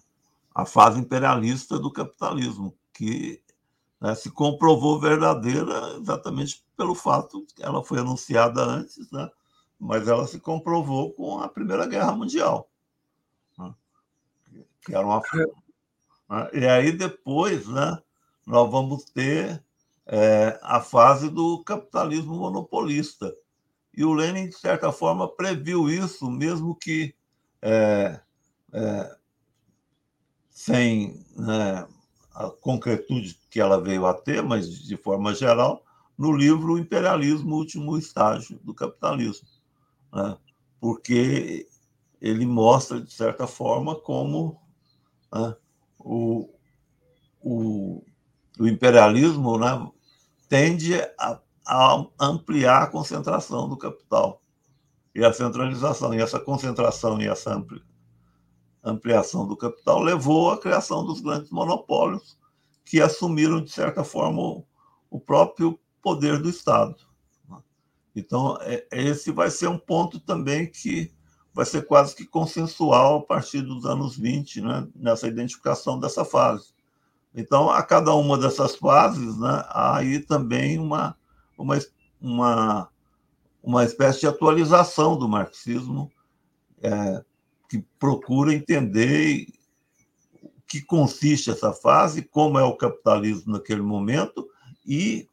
a 0.54 0.66
fase 0.66 1.00
imperialista 1.00 1.80
do 1.80 1.90
capitalismo, 1.90 2.76
que 2.92 3.42
né, 4.06 4.14
se 4.14 4.30
comprovou 4.30 5.00
verdadeira 5.00 5.98
exatamente 6.00 6.64
pelo 6.78 6.94
fato 6.94 7.44
que 7.56 7.64
ela 7.64 7.84
foi 7.84 8.00
anunciada 8.00 8.62
antes, 8.62 9.10
né, 9.12 9.28
mas 9.80 10.08
ela 10.08 10.28
se 10.28 10.40
comprovou 10.40 11.12
com 11.14 11.40
a 11.40 11.50
Primeira 11.50 11.88
Guerra 11.88 12.12
Mundial. 12.12 12.70
Né, 13.58 13.74
que 14.86 14.94
era 14.94 15.04
uma... 15.04 15.24
Né, 16.30 16.50
e 16.54 16.68
aí 16.68 16.92
depois 16.92 17.68
né, 17.68 17.98
nós 18.46 18.70
vamos 18.70 19.06
ter 19.06 19.64
é, 20.06 20.60
a 20.62 20.80
fase 20.80 21.28
do 21.28 21.64
capitalismo 21.64 22.36
monopolista. 22.36 23.36
E 23.92 24.06
o 24.06 24.14
Lenin, 24.14 24.50
de 24.50 24.58
certa 24.58 24.92
forma, 24.92 25.28
previu 25.28 25.90
isso, 25.90 26.30
mesmo 26.30 26.76
que 26.76 27.16
é, 27.60 28.20
é, 28.72 29.18
sem 30.52 31.26
né, 31.36 31.88
a 32.36 32.50
concretude 32.50 33.40
que 33.50 33.62
ela 33.62 33.80
veio 33.82 34.06
a 34.06 34.14
ter, 34.14 34.44
mas 34.44 34.68
de 34.70 34.98
forma 34.98 35.34
geral, 35.34 35.84
no 36.18 36.34
livro 36.34 36.78
Imperialismo, 36.78 37.56
Último 37.56 37.98
Estágio 37.98 38.60
do 38.62 38.74
Capitalismo, 38.74 39.48
né? 40.14 40.38
porque 40.80 41.68
ele 42.22 42.46
mostra, 42.46 43.00
de 43.00 43.12
certa 43.12 43.48
forma, 43.48 43.96
como 43.96 44.60
né, 45.34 45.56
o, 45.98 46.50
o, 47.42 48.04
o, 48.60 48.68
imperialismo 48.68 49.58
né, 49.58 49.90
tende 50.50 50.96
a, 51.18 51.40
a 51.66 52.06
ampliar 52.20 52.84
a 52.84 52.88
concentração 52.88 53.70
do 53.70 53.78
capital 53.78 54.42
e 55.14 55.24
a 55.24 55.32
centralização. 55.32 56.14
E 56.14 56.22
essa 56.22 56.40
concentração 56.40 57.22
e 57.22 57.28
essa 57.28 57.54
ampliação 57.54 57.95
ampliação 58.92 59.48
do 59.48 59.58
capital 59.58 60.02
levou 60.02 60.52
à 60.52 60.58
criação 60.58 61.06
dos 61.06 61.22
grandes 61.22 61.50
monopólios, 61.50 62.38
que 62.84 63.02
assumiram, 63.02 63.62
de 63.62 63.72
certa 63.72 64.04
forma, 64.04 64.64
o 65.10 65.20
próprio 65.20 65.80
poder 66.02 66.40
do 66.40 66.50
Estado. 66.50 66.96
Então, 68.16 68.58
é, 68.62 68.88
esse 68.92 69.32
vai 69.32 69.50
ser 69.50 69.68
um 69.68 69.78
ponto 69.78 70.20
também 70.20 70.68
que 70.70 71.12
vai 71.54 71.66
ser 71.66 71.86
quase 71.86 72.16
que 72.16 72.26
consensual 72.26 73.20
a 73.20 73.22
partir 73.22 73.62
dos 73.62 73.86
anos 73.86 74.18
20, 74.18 74.62
né, 74.62 74.88
nessa 74.96 75.28
identificação 75.28 76.00
dessa 76.00 76.24
fase. 76.24 76.74
Então, 77.34 77.70
a 77.70 77.82
cada 77.84 78.14
uma 78.14 78.38
dessas 78.38 78.76
fases, 78.76 79.38
né, 79.38 79.64
há 79.68 79.98
aí 79.98 80.20
também 80.20 80.80
uma, 80.80 81.18
uma, 81.58 81.78
uma, 82.22 82.90
uma 83.62 83.84
espécie 83.84 84.22
de 84.22 84.28
atualização 84.28 85.18
do 85.18 85.28
marxismo, 85.28 86.12
é, 86.82 87.24
que 87.70 87.84
procura 88.00 88.54
entender 88.54 89.48
o 90.42 90.50
que 90.68 90.82
consiste 90.82 91.50
essa 91.50 91.74
fase, 91.74 92.22
como 92.22 92.60
é 92.60 92.64
o 92.64 92.76
capitalismo 92.76 93.54
naquele 93.54 93.82
momento 93.82 94.48
e 94.86 95.28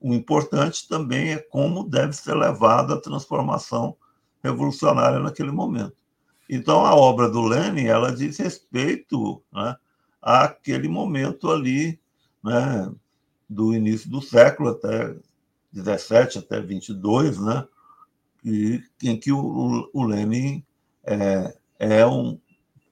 o 0.00 0.14
importante 0.14 0.88
também 0.88 1.32
é 1.32 1.38
como 1.38 1.88
deve 1.88 2.14
ser 2.14 2.34
levada 2.34 2.94
a 2.94 3.00
transformação 3.00 3.96
revolucionária 4.42 5.18
naquele 5.18 5.50
momento. 5.50 5.96
Então, 6.48 6.84
a 6.84 6.94
obra 6.94 7.28
do 7.28 7.42
Lenin 7.42 7.84
ela 7.84 8.10
diz 8.10 8.38
respeito 8.38 9.42
né, 9.52 9.76
àquele 10.20 10.88
momento 10.88 11.50
ali, 11.50 12.00
né, 12.42 12.90
do 13.48 13.74
início 13.74 14.10
do 14.10 14.22
século 14.22 14.70
até 14.70 15.14
17 15.72 16.38
até 16.38 16.60
22, 16.60 17.38
né, 17.38 17.66
e, 18.44 18.82
em 19.02 19.18
que 19.18 19.30
o, 19.30 19.90
o 19.92 20.04
Lenin 20.04 20.64
é, 21.04 21.56
é 21.80 22.06
um, 22.06 22.38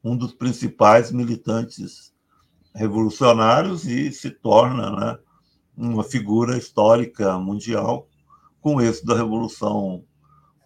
um 0.03 0.17
dos 0.17 0.33
principais 0.33 1.13
militantes 1.13 2.13
revolucionários 2.75 3.87
e 3.87 4.11
se 4.11 4.31
torna 4.31 4.91
né, 4.91 5.19
uma 5.77 6.03
figura 6.03 6.57
histórica 6.57 7.39
mundial 7.39 8.09
com 8.61 8.81
esse 8.81 9.05
da 9.05 9.15
Revolução 9.15 10.03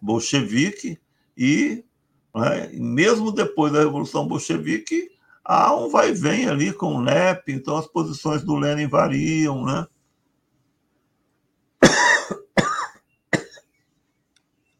Bolchevique 0.01 0.97
e, 1.37 1.83
né, 2.33 2.69
mesmo 2.73 3.31
depois 3.31 3.73
da 3.73 3.79
Revolução 3.79 4.25
Bolchevique, 4.25 5.09
há 5.43 5.75
um 5.75 5.89
vai 5.89 6.13
vem 6.13 6.47
ali 6.47 6.71
com 6.71 6.95
o 6.95 7.01
NEP, 7.01 7.51
então 7.51 7.75
as 7.75 7.87
posições 7.87 8.41
do 8.43 8.55
Lenin 8.55 8.87
variam, 8.87 9.65
né? 9.65 9.85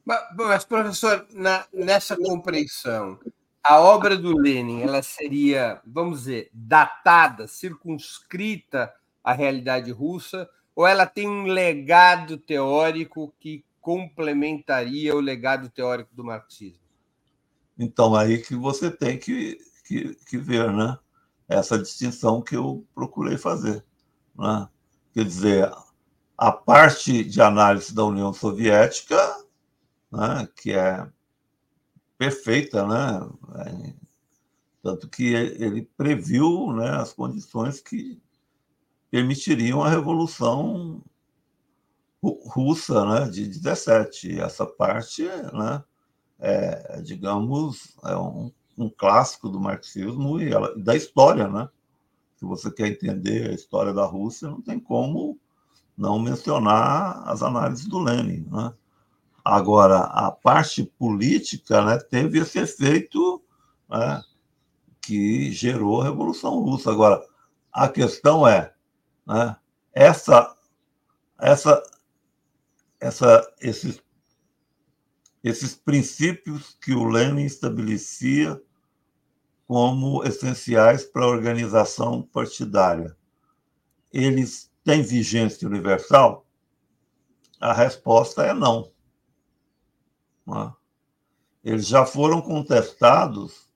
Mas, 0.05 0.65
professor, 0.65 1.25
na, 1.31 1.65
nessa 1.73 2.17
compreensão, 2.17 3.19
a 3.63 3.79
obra 3.79 4.17
do 4.17 4.37
Lenin 4.37 4.81
ela 4.81 5.01
seria, 5.01 5.81
vamos 5.85 6.19
dizer, 6.19 6.49
datada, 6.53 7.47
circunscrita 7.47 8.93
à 9.23 9.31
realidade 9.31 9.91
russa, 9.91 10.49
ou 10.75 10.85
ela 10.85 11.05
tem 11.05 11.29
um 11.29 11.45
legado 11.45 12.37
teórico 12.37 13.33
que 13.39 13.63
complementaria 13.79 15.15
o 15.15 15.21
legado 15.21 15.69
teórico 15.69 16.13
do 16.13 16.23
marxismo? 16.23 16.83
Então, 17.77 18.15
aí 18.15 18.39
que 18.39 18.55
você 18.55 18.91
tem 18.91 19.17
que, 19.17 19.57
que, 19.85 20.15
que 20.27 20.37
ver, 20.37 20.71
né? 20.71 20.97
Essa 21.47 21.77
distinção 21.77 22.41
que 22.41 22.55
eu 22.55 22.85
procurei 22.93 23.37
fazer. 23.37 23.83
Né? 24.37 24.67
Quer 25.13 25.25
dizer, 25.25 25.71
a 26.37 26.51
parte 26.51 27.23
de 27.23 27.41
análise 27.41 27.93
da 27.93 28.05
União 28.05 28.33
Soviética, 28.33 29.17
né, 30.13 30.47
que 30.55 30.71
é 30.71 31.07
perfeita, 32.17 32.87
né? 32.87 33.29
É, 33.65 33.93
tanto 34.83 35.09
que 35.09 35.33
ele 35.33 35.89
previu 35.97 36.71
né, 36.73 36.89
as 36.89 37.13
condições 37.13 37.79
que 37.79 38.21
permitiriam 39.09 39.81
a 39.81 39.89
Revolução 39.89 41.01
Russa 42.21 43.05
né, 43.05 43.29
de 43.29 43.47
17. 43.47 44.33
E 44.33 44.39
essa 44.39 44.65
parte, 44.65 45.23
né, 45.23 45.83
é, 46.39 47.01
digamos, 47.01 47.97
é 48.03 48.15
um, 48.15 48.51
um 48.77 48.89
clássico 48.89 49.49
do 49.49 49.59
marxismo 49.59 50.39
e 50.39 50.51
ela, 50.51 50.75
da 50.77 50.95
história. 50.95 51.47
Né? 51.47 51.67
Se 52.35 52.45
você 52.45 52.69
quer 52.69 52.87
entender 52.87 53.49
a 53.49 53.53
história 53.53 53.93
da 53.93 54.05
Rússia, 54.05 54.49
não 54.49 54.61
tem 54.61 54.79
como 54.79 55.39
não 55.97 56.19
mencionar 56.19 57.23
as 57.27 57.41
análises 57.41 57.85
do 57.85 57.99
Lenin. 57.99 58.45
Né? 58.51 58.73
Agora, 59.43 59.99
a 59.99 60.31
parte 60.31 60.83
política 60.83 61.83
né, 61.83 61.97
teve 61.97 62.39
esse 62.39 62.59
efeito 62.59 63.43
né, 63.89 64.23
que 65.01 65.51
gerou 65.51 66.01
a 66.01 66.05
Revolução 66.05 66.61
Russa. 66.61 66.91
Agora, 66.91 67.21
a 67.71 67.89
questão 67.89 68.47
é, 68.47 68.73
né, 69.27 69.55
essa, 69.91 70.55
essa, 71.37 71.83
essa, 73.01 73.53
esses, 73.59 74.01
esses 75.43 75.75
princípios 75.75 76.77
que 76.81 76.93
o 76.93 77.03
Lenin 77.03 77.43
estabelecia 77.43 78.61
como 79.67 80.23
essenciais 80.23 81.03
para 81.03 81.25
a 81.25 81.29
organização 81.29 82.21
partidária, 82.21 83.17
eles 84.11 84.71
têm 84.85 85.01
vigência 85.01 85.67
universal? 85.67 86.45
A 87.59 87.73
resposta 87.73 88.43
é 88.43 88.53
não. 88.53 88.92
Né? 90.45 90.73
Eles 91.63 91.87
já 91.87 92.05
foram 92.05 92.41
contestados 92.41 93.67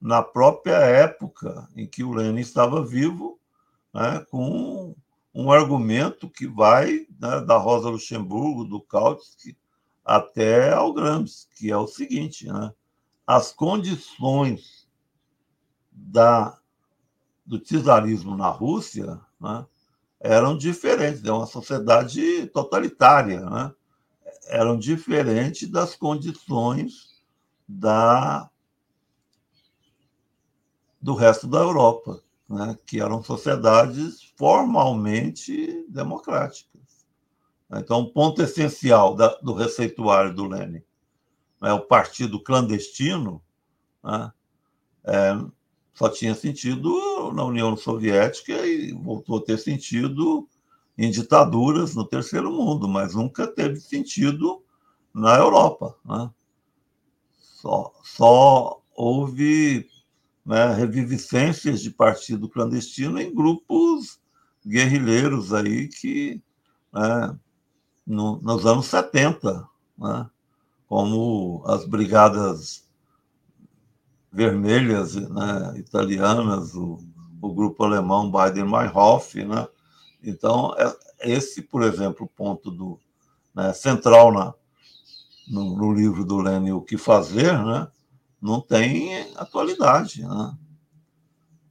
na 0.00 0.22
própria 0.22 0.76
época 0.76 1.68
em 1.76 1.86
que 1.86 2.02
o 2.02 2.12
Lenin 2.12 2.40
estava 2.40 2.84
vivo, 2.84 3.38
né, 3.92 4.24
com 4.30 4.94
um 5.34 5.52
argumento 5.52 6.28
que 6.28 6.46
vai 6.46 7.06
né, 7.20 7.40
da 7.40 7.56
Rosa 7.56 7.88
Luxemburgo, 7.88 8.64
do 8.64 8.80
Kautsky, 8.80 9.56
até 10.04 10.72
ao 10.72 10.92
Gramsci, 10.92 11.46
que 11.54 11.70
é 11.70 11.76
o 11.76 11.86
seguinte: 11.86 12.46
né, 12.46 12.72
as 13.26 13.52
condições 13.52 14.88
da, 15.92 16.58
do 17.44 17.60
czarismo 17.60 18.36
na 18.36 18.48
Rússia 18.48 19.20
né, 19.38 19.66
eram 20.18 20.56
diferentes, 20.56 21.24
é 21.24 21.32
uma 21.32 21.46
sociedade 21.46 22.46
totalitária. 22.46 23.40
Eram 24.46 24.78
diferentes 24.78 25.68
das 25.68 25.94
condições 25.94 27.22
da 27.68 28.48
do 31.00 31.14
resto 31.14 31.46
da 31.46 31.58
Europa, 31.58 32.22
né, 32.46 32.76
que 32.84 33.00
eram 33.00 33.22
sociedades 33.22 34.22
formalmente 34.36 35.86
democráticas. 35.88 37.06
Então, 37.72 38.00
o 38.00 38.12
ponto 38.12 38.42
essencial 38.42 39.14
da, 39.14 39.28
do 39.36 39.54
receituário 39.54 40.34
do 40.34 40.46
Lenin 40.46 40.82
né, 41.60 41.72
o 41.72 41.80
partido 41.80 42.42
clandestino 42.42 43.42
né, 44.02 44.32
é, 45.04 45.32
só 45.92 46.08
tinha 46.08 46.34
sentido 46.34 47.32
na 47.32 47.44
União 47.44 47.76
Soviética 47.76 48.66
e 48.66 48.92
voltou 48.92 49.38
a 49.38 49.44
ter 49.44 49.58
sentido 49.58 50.48
em 51.00 51.10
ditaduras 51.10 51.94
no 51.94 52.04
terceiro 52.04 52.52
mundo, 52.52 52.86
mas 52.86 53.14
nunca 53.14 53.46
teve 53.46 53.80
sentido 53.80 54.62
na 55.14 55.34
Europa. 55.34 55.96
Né? 56.04 56.30
Só, 57.38 57.90
só 58.02 58.82
houve 58.94 59.88
né, 60.44 60.74
reviviscências 60.74 61.80
de 61.80 61.90
partido 61.90 62.50
clandestino 62.50 63.18
em 63.18 63.34
grupos 63.34 64.20
guerrilheiros 64.64 65.54
aí 65.54 65.88
que 65.88 66.42
né, 66.92 67.34
no, 68.06 68.38
nos 68.42 68.66
anos 68.66 68.84
70, 68.84 69.66
né, 69.96 70.28
como 70.86 71.62
as 71.64 71.86
brigadas 71.86 72.86
vermelhas 74.30 75.14
né, 75.14 75.78
italianas, 75.78 76.74
o, 76.74 76.98
o 77.40 77.54
grupo 77.54 77.84
alemão 77.84 78.30
Baden-Meinhof, 78.30 79.42
né, 79.46 79.66
então, 80.22 80.74
é, 80.78 81.30
esse, 81.32 81.62
por 81.62 81.82
exemplo, 81.82 82.30
ponto 82.36 82.70
do, 82.70 82.98
né, 83.54 83.72
central 83.72 84.32
na, 84.32 84.54
no, 85.48 85.76
no, 85.76 85.92
livro 85.92 86.24
do 86.24 86.38
Lênin, 86.38 86.72
O 86.72 86.82
que 86.82 86.96
Fazer, 86.96 87.52
né, 87.64 87.88
não 88.40 88.60
tem 88.60 89.22
atualidade. 89.36 90.22
Né? 90.22 90.58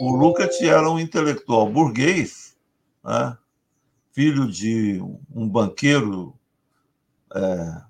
O 0.00 0.16
Lukács 0.16 0.62
era 0.62 0.88
um 0.88 0.98
intelectual 0.98 1.68
burguês 1.68 2.56
né? 3.02 3.36
filho 4.12 4.50
de 4.50 5.00
um 5.34 5.48
banqueiro 5.48 6.38
é, 7.34 7.82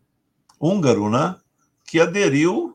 húngaro, 0.58 1.10
né? 1.10 1.38
que 1.84 2.00
aderiu 2.00 2.74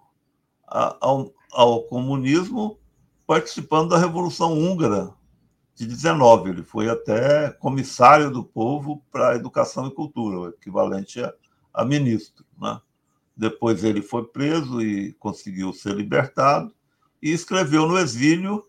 a, 0.67 0.97
ao, 1.01 1.33
ao 1.51 1.83
comunismo 1.83 2.77
participando 3.27 3.89
da 3.89 3.97
Revolução 3.97 4.53
Húngara 4.53 5.13
de 5.75 5.85
19. 5.85 6.49
Ele 6.49 6.63
foi 6.63 6.89
até 6.89 7.51
comissário 7.51 8.31
do 8.31 8.43
povo 8.43 9.03
para 9.11 9.35
educação 9.35 9.85
e 9.85 9.93
cultura, 9.93 10.39
o 10.39 10.47
equivalente 10.47 11.21
a, 11.21 11.33
a 11.73 11.83
ministro. 11.83 12.45
Né? 12.59 12.79
Depois 13.35 13.83
ele 13.83 14.01
foi 14.01 14.23
preso 14.23 14.81
e 14.81 15.11
conseguiu 15.13 15.73
ser 15.73 15.93
libertado 15.93 16.73
e 17.21 17.31
escreveu 17.31 17.85
no 17.85 17.97
exílio 17.97 18.65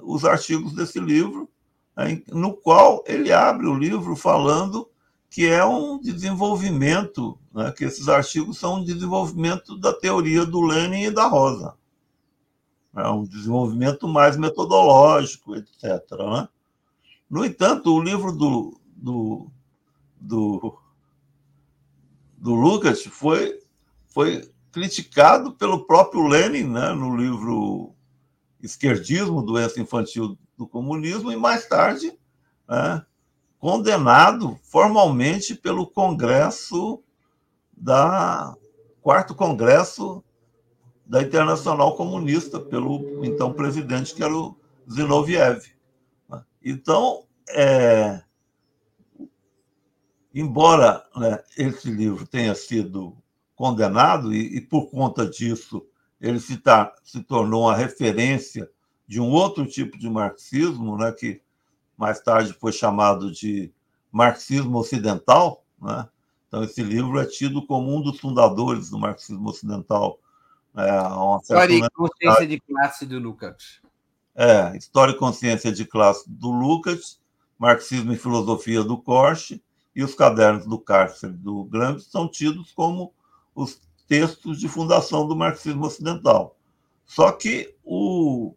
os 0.00 0.24
artigos 0.24 0.72
desse 0.72 1.00
livro, 1.00 1.50
né, 1.96 2.22
no 2.28 2.54
qual 2.54 3.02
ele 3.06 3.32
abre 3.32 3.66
o 3.66 3.74
livro 3.74 4.14
falando 4.14 4.88
que 5.28 5.46
é 5.46 5.64
um 5.64 6.00
desenvolvimento, 6.00 7.38
né, 7.52 7.72
que 7.72 7.84
esses 7.84 8.08
artigos 8.08 8.58
são 8.58 8.76
um 8.76 8.84
desenvolvimento 8.84 9.76
da 9.76 9.92
teoria 9.92 10.46
do 10.46 10.60
Lenin 10.60 11.02
e 11.04 11.10
da 11.10 11.26
Rosa. 11.26 11.74
É 12.96 13.08
um 13.08 13.24
desenvolvimento 13.24 14.08
mais 14.08 14.36
metodológico, 14.36 15.54
etc. 15.54 15.84
Né? 16.12 16.48
No 17.28 17.44
entanto, 17.44 17.94
o 17.94 18.02
livro 18.02 18.32
do, 18.32 18.80
do, 18.96 19.50
do, 20.18 20.78
do 22.36 22.54
Lucas 22.54 23.04
foi, 23.04 23.60
foi 24.08 24.50
criticado 24.72 25.52
pelo 25.52 25.84
próprio 25.84 26.26
Lenin 26.26 26.64
né, 26.64 26.92
no 26.92 27.16
livro 27.16 27.94
Esquerdismo, 28.62 29.42
Doença 29.42 29.80
Infantil 29.80 30.38
do 30.56 30.66
Comunismo, 30.66 31.30
e 31.30 31.36
mais 31.36 31.68
tarde 31.68 32.18
né, 32.68 33.04
condenado 33.58 34.58
formalmente 34.62 35.54
pelo 35.54 35.86
Congresso 35.86 37.02
da 37.76 38.56
quarto 39.00 39.34
Congresso 39.34 40.22
da 41.08 41.22
Internacional 41.22 41.96
Comunista, 41.96 42.60
pelo 42.60 43.24
então 43.24 43.52
presidente, 43.52 44.14
que 44.14 44.22
era 44.22 44.36
o 44.36 44.54
Zinoviev. 44.90 45.64
Então, 46.62 47.24
é, 47.48 48.22
embora 50.34 51.02
né, 51.16 51.42
esse 51.56 51.90
livro 51.90 52.26
tenha 52.26 52.54
sido 52.54 53.16
condenado, 53.56 54.34
e, 54.34 54.58
e 54.58 54.60
por 54.60 54.90
conta 54.90 55.26
disso 55.26 55.84
ele 56.20 56.38
se, 56.38 56.58
tá, 56.58 56.94
se 57.02 57.22
tornou 57.22 57.62
uma 57.62 57.74
referência 57.76 58.68
de 59.06 59.18
um 59.18 59.30
outro 59.30 59.64
tipo 59.64 59.96
de 59.96 60.10
marxismo, 60.10 60.98
né, 60.98 61.10
que 61.12 61.40
mais 61.96 62.20
tarde 62.20 62.52
foi 62.52 62.70
chamado 62.70 63.32
de 63.32 63.72
marxismo 64.12 64.78
ocidental. 64.78 65.64
Né? 65.80 66.06
Então, 66.46 66.62
esse 66.62 66.82
livro 66.82 67.18
é 67.18 67.24
tido 67.24 67.66
como 67.66 67.96
um 67.96 68.02
dos 68.02 68.20
fundadores 68.20 68.90
do 68.90 68.98
marxismo 68.98 69.48
ocidental 69.48 70.18
é, 70.78 71.38
História 71.42 71.74
e 71.74 71.90
consciência 71.90 72.46
de 72.46 72.60
classe 72.60 73.06
do 73.06 73.18
Lukács. 73.18 73.80
É, 74.34 74.76
História 74.76 75.12
e 75.12 75.18
consciência 75.18 75.72
de 75.72 75.84
classe 75.84 76.30
do 76.30 76.50
Lukács, 76.50 77.20
Marxismo 77.58 78.12
e 78.12 78.16
filosofia 78.16 78.84
do 78.84 78.96
Korsch 78.96 79.60
e 79.94 80.04
os 80.04 80.14
cadernos 80.14 80.64
do 80.64 80.78
cárcere 80.78 81.32
do 81.32 81.64
Gramsci 81.64 82.08
são 82.08 82.28
tidos 82.28 82.70
como 82.70 83.12
os 83.52 83.80
textos 84.06 84.60
de 84.60 84.68
fundação 84.68 85.26
do 85.26 85.34
marxismo 85.34 85.84
ocidental. 85.84 86.56
Só 87.04 87.32
que 87.32 87.74
o, 87.84 88.54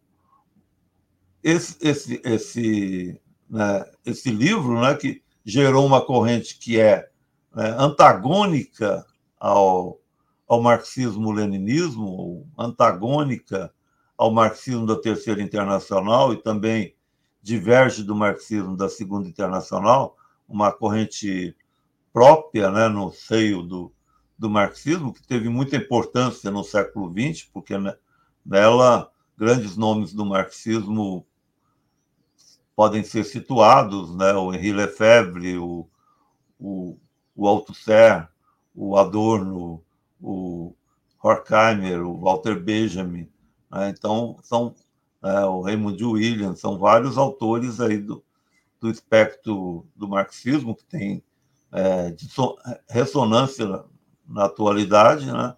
esse, 1.42 1.76
esse, 1.80 2.20
esse, 2.24 3.20
né, 3.50 3.84
esse 4.06 4.30
livro, 4.30 4.80
né, 4.80 4.94
que 4.94 5.20
gerou 5.44 5.84
uma 5.84 6.04
corrente 6.04 6.58
que 6.58 6.78
é 6.78 7.08
né, 7.52 7.74
antagônica 7.76 9.04
ao, 9.40 9.98
ao 10.48 10.60
marxismo-leninismo, 10.60 12.46
antagônica 12.58 13.72
ao 14.16 14.30
marxismo 14.32 14.86
da 14.86 15.00
Terceira 15.00 15.42
Internacional 15.42 16.32
e 16.32 16.36
também 16.36 16.94
diverge 17.42 18.04
do 18.04 18.14
marxismo 18.14 18.76
da 18.76 18.88
Segunda 18.88 19.28
Internacional, 19.28 20.16
uma 20.48 20.70
corrente 20.70 21.56
própria 22.12 22.70
né, 22.70 22.88
no 22.88 23.10
seio 23.10 23.62
do, 23.62 23.92
do 24.38 24.48
marxismo, 24.50 25.12
que 25.12 25.26
teve 25.26 25.48
muita 25.48 25.76
importância 25.76 26.50
no 26.50 26.62
século 26.62 27.10
XX, 27.10 27.48
porque 27.52 27.74
nela 28.44 29.10
grandes 29.36 29.76
nomes 29.76 30.12
do 30.12 30.24
marxismo 30.24 31.26
podem 32.76 33.02
ser 33.02 33.24
situados, 33.24 34.14
né, 34.16 34.32
o 34.34 34.52
Henri 34.52 34.72
Lefebvre, 34.72 35.58
o, 35.58 35.88
o, 36.58 36.96
o 37.34 37.48
Althusser, 37.48 38.28
o 38.74 38.96
Adorno, 38.96 39.82
o 40.22 40.74
Horkheimer, 41.22 42.06
o 42.06 42.18
Walter 42.18 42.58
Benjamin. 42.58 43.28
Né? 43.70 43.90
Então, 43.90 44.36
são 44.42 44.74
é, 45.22 45.44
o 45.44 45.60
Raymond 45.62 46.02
Williams, 46.04 46.60
são 46.60 46.78
vários 46.78 47.18
autores 47.18 47.80
aí 47.80 47.98
do, 47.98 48.24
do 48.80 48.90
espectro 48.90 49.86
do 49.94 50.08
marxismo 50.08 50.74
que 50.74 50.84
tem 50.84 51.22
é, 51.72 52.14
ressonância 52.88 53.66
na, 53.66 53.84
na 54.26 54.44
atualidade, 54.44 55.30
né? 55.30 55.56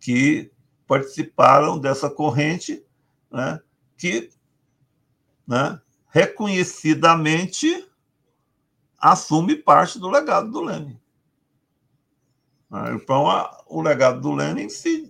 que 0.00 0.50
participaram 0.86 1.78
dessa 1.78 2.08
corrente 2.08 2.84
né? 3.30 3.60
que 3.96 4.30
né? 5.46 5.80
reconhecidamente 6.08 7.88
assume 8.98 9.56
parte 9.56 9.98
do 9.98 10.08
legado 10.08 10.50
do 10.50 10.60
Lenin. 10.60 10.98
Então, 12.94 13.30
a, 13.30 13.62
o 13.66 13.80
legado 13.80 14.20
do 14.20 14.32
Lenin 14.32 14.68
se, 14.68 15.08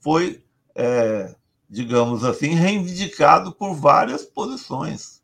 foi, 0.00 0.44
é, 0.74 1.34
digamos 1.68 2.24
assim, 2.24 2.54
reivindicado 2.54 3.52
por 3.52 3.74
várias 3.74 4.24
posições. 4.24 5.22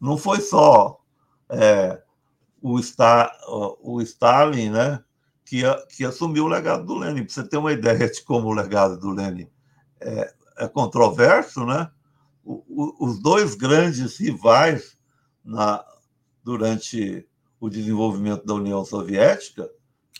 Não 0.00 0.16
foi 0.16 0.40
só 0.40 1.00
é, 1.48 2.02
o, 2.60 2.78
o 3.82 4.00
Stalin 4.00 4.70
né, 4.70 5.02
que, 5.44 5.62
que 5.94 6.04
assumiu 6.04 6.44
o 6.44 6.48
legado 6.48 6.84
do 6.84 6.94
Lenin. 6.94 7.24
Para 7.24 7.34
você 7.34 7.48
ter 7.48 7.56
uma 7.56 7.72
ideia 7.72 8.10
de 8.10 8.22
como 8.22 8.48
o 8.48 8.54
legado 8.54 8.98
do 8.98 9.10
Lenin 9.10 9.48
é, 10.00 10.32
é 10.58 10.68
controverso, 10.68 11.64
né? 11.64 11.90
O, 12.44 12.64
o, 12.68 13.06
os 13.06 13.20
dois 13.20 13.54
grandes 13.54 14.16
rivais 14.16 14.96
na, 15.44 15.84
durante 16.42 17.28
o 17.60 17.68
desenvolvimento 17.68 18.44
da 18.44 18.54
União 18.54 18.84
Soviética 18.84 19.70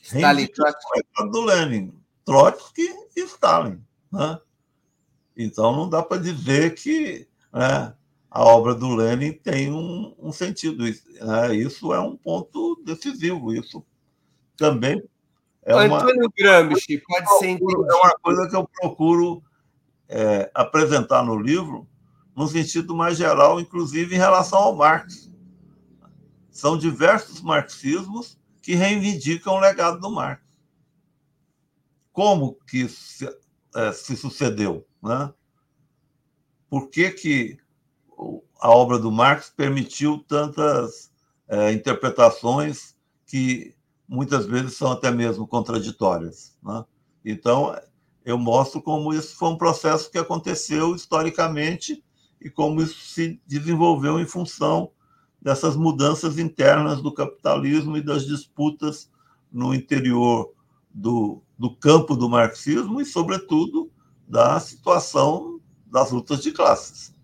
Stalin, 0.02 0.48
Trotsky. 0.48 1.30
do 1.30 1.44
Lenin, 1.44 1.94
Trotsky 2.24 2.88
e 3.16 3.20
Stalin. 3.22 3.80
Né? 4.12 4.38
Então 5.36 5.74
não 5.74 5.88
dá 5.88 6.02
para 6.02 6.20
dizer 6.20 6.74
que 6.74 7.26
né, 7.52 7.94
a 8.30 8.44
obra 8.44 8.74
do 8.74 8.94
Lenin 8.94 9.32
tem 9.32 9.72
um, 9.72 10.14
um 10.18 10.32
sentido. 10.32 10.84
Né? 10.84 11.54
Isso 11.54 11.94
é 11.94 12.00
um 12.00 12.16
ponto 12.16 12.82
decisivo. 12.84 13.54
Isso 13.54 13.84
também 14.56 15.02
é 15.64 15.74
uma, 15.76 15.98
Antônio 15.98 16.30
Gramsci 16.36 16.98
pode 17.06 17.38
ser 17.38 17.50
entendido. 17.50 17.86
É 17.88 17.94
uma 17.94 18.18
coisa 18.20 18.48
que 18.48 18.56
eu 18.56 18.68
procuro 18.68 19.42
é, 20.08 20.50
apresentar 20.52 21.24
no 21.24 21.38
livro, 21.38 21.86
no 22.34 22.48
sentido 22.48 22.94
mais 22.94 23.16
geral, 23.16 23.60
inclusive 23.60 24.14
em 24.14 24.18
relação 24.18 24.58
ao 24.58 24.74
Marx. 24.74 25.30
São 26.50 26.76
diversos 26.76 27.40
marxismos 27.40 28.38
que 28.62 28.74
reivindicam 28.76 29.54
o 29.54 29.60
legado 29.60 30.00
do 30.00 30.10
Marx. 30.10 30.42
Como 32.12 32.54
que 32.68 32.88
se, 32.88 33.28
é, 33.74 33.92
se 33.92 34.16
sucedeu? 34.16 34.86
Né? 35.02 35.32
Por 36.70 36.88
que, 36.88 37.10
que 37.10 37.58
a 38.60 38.70
obra 38.70 38.98
do 38.98 39.10
Marx 39.10 39.50
permitiu 39.50 40.24
tantas 40.28 41.10
é, 41.48 41.72
interpretações 41.72 42.96
que 43.26 43.74
muitas 44.06 44.46
vezes 44.46 44.76
são 44.76 44.92
até 44.92 45.10
mesmo 45.10 45.46
contraditórias? 45.46 46.56
Né? 46.62 46.84
Então, 47.24 47.76
eu 48.24 48.38
mostro 48.38 48.80
como 48.80 49.12
isso 49.12 49.36
foi 49.36 49.48
um 49.48 49.58
processo 49.58 50.10
que 50.10 50.18
aconteceu 50.18 50.94
historicamente 50.94 52.04
e 52.40 52.48
como 52.48 52.80
isso 52.80 53.00
se 53.00 53.40
desenvolveu 53.46 54.20
em 54.20 54.26
função 54.26 54.92
dessas 55.42 55.76
mudanças 55.76 56.38
internas 56.38 57.02
do 57.02 57.12
capitalismo 57.12 57.96
e 57.96 58.02
das 58.02 58.24
disputas 58.24 59.10
no 59.52 59.74
interior 59.74 60.54
do, 60.88 61.42
do 61.58 61.74
campo 61.74 62.14
do 62.14 62.28
marxismo 62.28 63.00
e, 63.00 63.04
sobretudo, 63.04 63.90
da 64.26 64.60
situação 64.60 65.60
das 65.86 66.12
lutas 66.12 66.42
de 66.42 66.52
classes. 66.52 67.14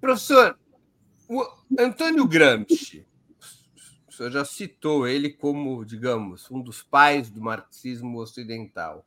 Professor, 0.00 0.58
o 1.28 1.44
Antônio 1.78 2.26
Gramsci, 2.26 3.06
o 4.08 4.12
senhor 4.12 4.30
já 4.30 4.44
citou 4.44 5.06
ele 5.06 5.30
como, 5.30 5.84
digamos, 5.84 6.50
um 6.50 6.60
dos 6.62 6.82
pais 6.82 7.28
do 7.28 7.40
marxismo 7.40 8.18
ocidental. 8.18 9.04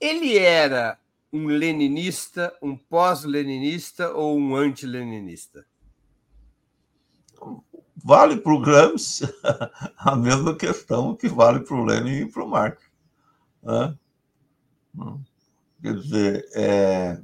Ele 0.00 0.38
era 0.38 0.98
um 1.32 1.46
leninista, 1.46 2.56
um 2.62 2.74
pós-leninista 2.74 4.12
ou 4.12 4.38
um 4.38 4.56
anti-leninista? 4.56 5.66
Vale 7.96 8.36
para 8.36 8.52
o 8.52 8.60
Gramsci 8.60 9.24
a 9.96 10.16
mesma 10.16 10.54
questão 10.54 11.14
que 11.14 11.28
vale 11.28 11.60
para 11.60 11.76
o 11.76 11.84
Lenin 11.84 12.22
e 12.22 12.30
para 12.30 12.44
o 12.44 12.48
Marx. 12.48 12.82
Né? 13.62 13.98
Quer 15.82 15.94
dizer, 15.94 16.48
é, 16.54 17.20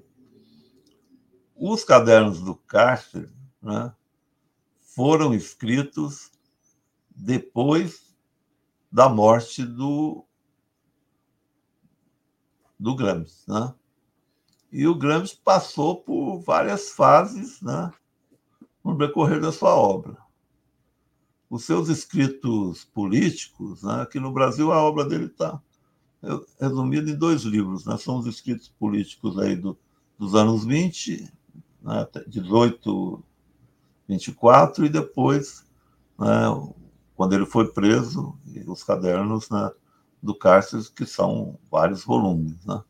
os 1.55 1.85
cadernos 1.85 2.41
do 2.41 2.55
Cárcere 2.55 3.31
né, 3.61 3.93
foram 4.81 5.35
escritos 5.35 6.31
depois 7.11 8.15
da 8.93 9.09
morte 9.09 9.65
do, 9.65 10.25
do 12.79 12.95
Gramsci. 12.95 13.49
Né? 13.49 13.75
E 14.71 14.87
o 14.87 14.95
Gramsci 14.95 15.39
passou 15.43 16.03
por 16.03 16.41
várias 16.41 16.91
fases 16.91 17.61
né, 17.61 17.93
no 18.87 18.97
decorrer 18.97 19.41
da 19.41 19.51
sua 19.51 19.75
obra. 19.75 20.17
Os 21.51 21.65
seus 21.65 21.89
escritos 21.89 22.85
políticos, 22.85 23.83
né, 23.83 24.03
aqui 24.03 24.21
no 24.21 24.33
Brasil 24.33 24.73
a 24.73 24.81
obra 24.81 25.05
dele 25.05 25.27
está 25.27 25.61
resumida 26.61 27.11
em 27.11 27.17
dois 27.17 27.43
livros, 27.43 27.85
né, 27.85 27.97
são 27.99 28.19
os 28.19 28.27
escritos 28.27 28.69
políticos 28.69 29.39
aí 29.39 29.57
do, 29.57 29.77
dos 30.17 30.37
anos 30.37 30.65
20, 30.65 31.33
né, 31.83 32.07
18, 32.29 33.25
24, 34.09 34.87
e 34.87 34.89
depois, 34.89 35.65
né, 36.17 36.45
quando 37.17 37.33
ele 37.33 37.47
foi 37.47 37.73
preso, 37.73 38.39
os 38.69 38.85
cadernos 38.85 39.51
né, 39.51 39.71
do 40.23 40.35
cárcere, 40.35 40.85
que 40.95 41.07
são 41.07 41.59
vários 41.71 42.05
volumes. 42.05 42.65
Né? 42.65 42.81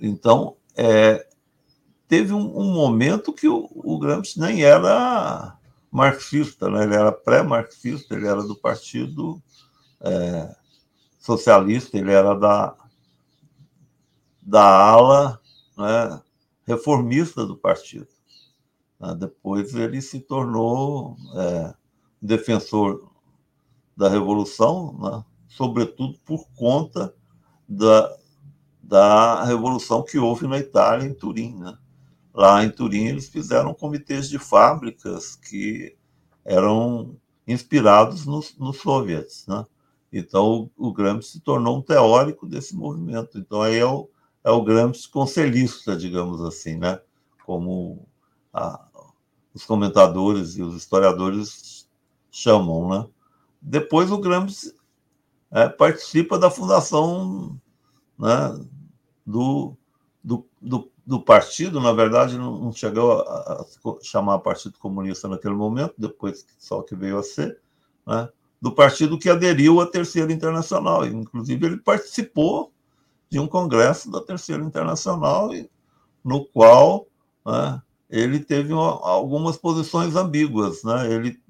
Então, 0.00 0.56
é, 0.76 1.27
teve 2.08 2.32
um, 2.32 2.58
um, 2.58 2.72
momento 2.72 3.32
que 3.32 3.46
o, 3.46 3.68
o 3.74 3.98
Gramsci 3.98 4.40
nem 4.40 4.64
era 4.64 5.56
marxista, 5.90 6.68
né? 6.70 6.84
ele 6.84 6.94
era 6.94 7.12
pré-marxista, 7.12 8.14
ele 8.14 8.26
era 8.26 8.42
do 8.42 8.56
Partido 8.56 9.40
é, 10.00 10.56
Socialista, 11.20 11.98
ele 11.98 12.10
era 12.10 12.34
da, 12.34 12.74
da 14.42 14.64
ala 14.64 15.40
né, 15.76 16.20
reformista 16.66 17.44
do 17.44 17.56
partido. 17.56 18.08
Né? 18.98 19.14
Depois 19.14 19.74
ele 19.74 20.00
se 20.00 20.20
tornou 20.20 21.16
é, 21.34 21.74
defensor 22.20 23.10
da 23.94 24.08
Revolução, 24.08 24.96
né? 24.98 25.24
sobretudo 25.48 26.18
por 26.24 26.46
conta 26.56 27.14
da, 27.68 28.16
da 28.82 29.44
revolução 29.44 30.02
que 30.02 30.18
houve 30.18 30.46
na 30.46 30.58
Itália, 30.58 31.06
em 31.06 31.12
Turim. 31.12 31.54
Né? 31.56 31.76
Lá 32.38 32.62
em 32.62 32.70
Turim, 32.70 33.06
eles 33.06 33.28
fizeram 33.28 33.74
comitês 33.74 34.28
de 34.28 34.38
fábricas 34.38 35.34
que 35.34 35.96
eram 36.44 37.16
inspirados 37.44 38.26
nos, 38.26 38.56
nos 38.56 38.76
soviets. 38.76 39.44
Né? 39.48 39.66
Então, 40.12 40.70
o, 40.76 40.86
o 40.86 40.92
Gramsci 40.92 41.32
se 41.32 41.40
tornou 41.40 41.76
um 41.76 41.82
teórico 41.82 42.46
desse 42.46 42.76
movimento. 42.76 43.40
Então, 43.40 43.60
aí 43.60 43.78
é 43.78 43.84
o, 43.84 44.08
é 44.44 44.52
o 44.52 44.62
Gramsci 44.62 45.08
conselhista, 45.08 45.96
digamos 45.96 46.40
assim, 46.40 46.76
né? 46.76 47.00
como 47.44 48.06
a, 48.54 48.86
os 49.52 49.64
comentadores 49.64 50.56
e 50.56 50.62
os 50.62 50.76
historiadores 50.76 51.88
chamam. 52.30 52.88
Né? 52.88 53.08
Depois, 53.60 54.12
o 54.12 54.18
Gramsci 54.18 54.72
é, 55.50 55.68
participa 55.68 56.38
da 56.38 56.52
fundação 56.52 57.60
né, 58.16 58.64
do, 59.26 59.76
do, 60.22 60.46
do, 60.62 60.88
do, 61.08 61.18
partido, 61.18 61.80
na 61.80 61.90
verdade, 61.90 62.36
não, 62.36 62.58
não 62.58 62.70
chegou 62.70 63.22
a, 63.22 63.22
a, 63.22 63.66
chamar 64.02 64.40
Partido 64.40 64.78
Comunista 64.78 65.26
naquele 65.26 65.54
momento, 65.54 65.94
depois 65.96 66.46
só 66.58 66.82
que 66.82 66.94
veio 66.94 67.16
a 67.16 67.22
ser, 67.22 67.58
né, 68.06 68.28
do 68.60 68.72
partido 68.72 69.18
que 69.18 69.30
aderiu 69.30 69.80
à 69.80 69.86
Terceira 69.86 70.30
Internacional. 70.30 71.06
Inclusive, 71.06 71.64
ele 71.64 71.76
participou 71.78 72.70
de 73.30 73.38
um 73.38 73.46
congresso 73.46 74.10
da 74.10 74.20
Terceira 74.20 74.62
Internacional, 74.62 75.50
no 76.22 76.44
qual 76.44 77.06
né, 77.46 77.80
ele 78.10 78.40
teve 78.40 78.74
uma, 78.74 79.00
algumas 79.02 79.56
posições 79.56 80.14
ambíguas. 80.14 80.84
Né? 80.84 81.10
Ele, 81.10 81.40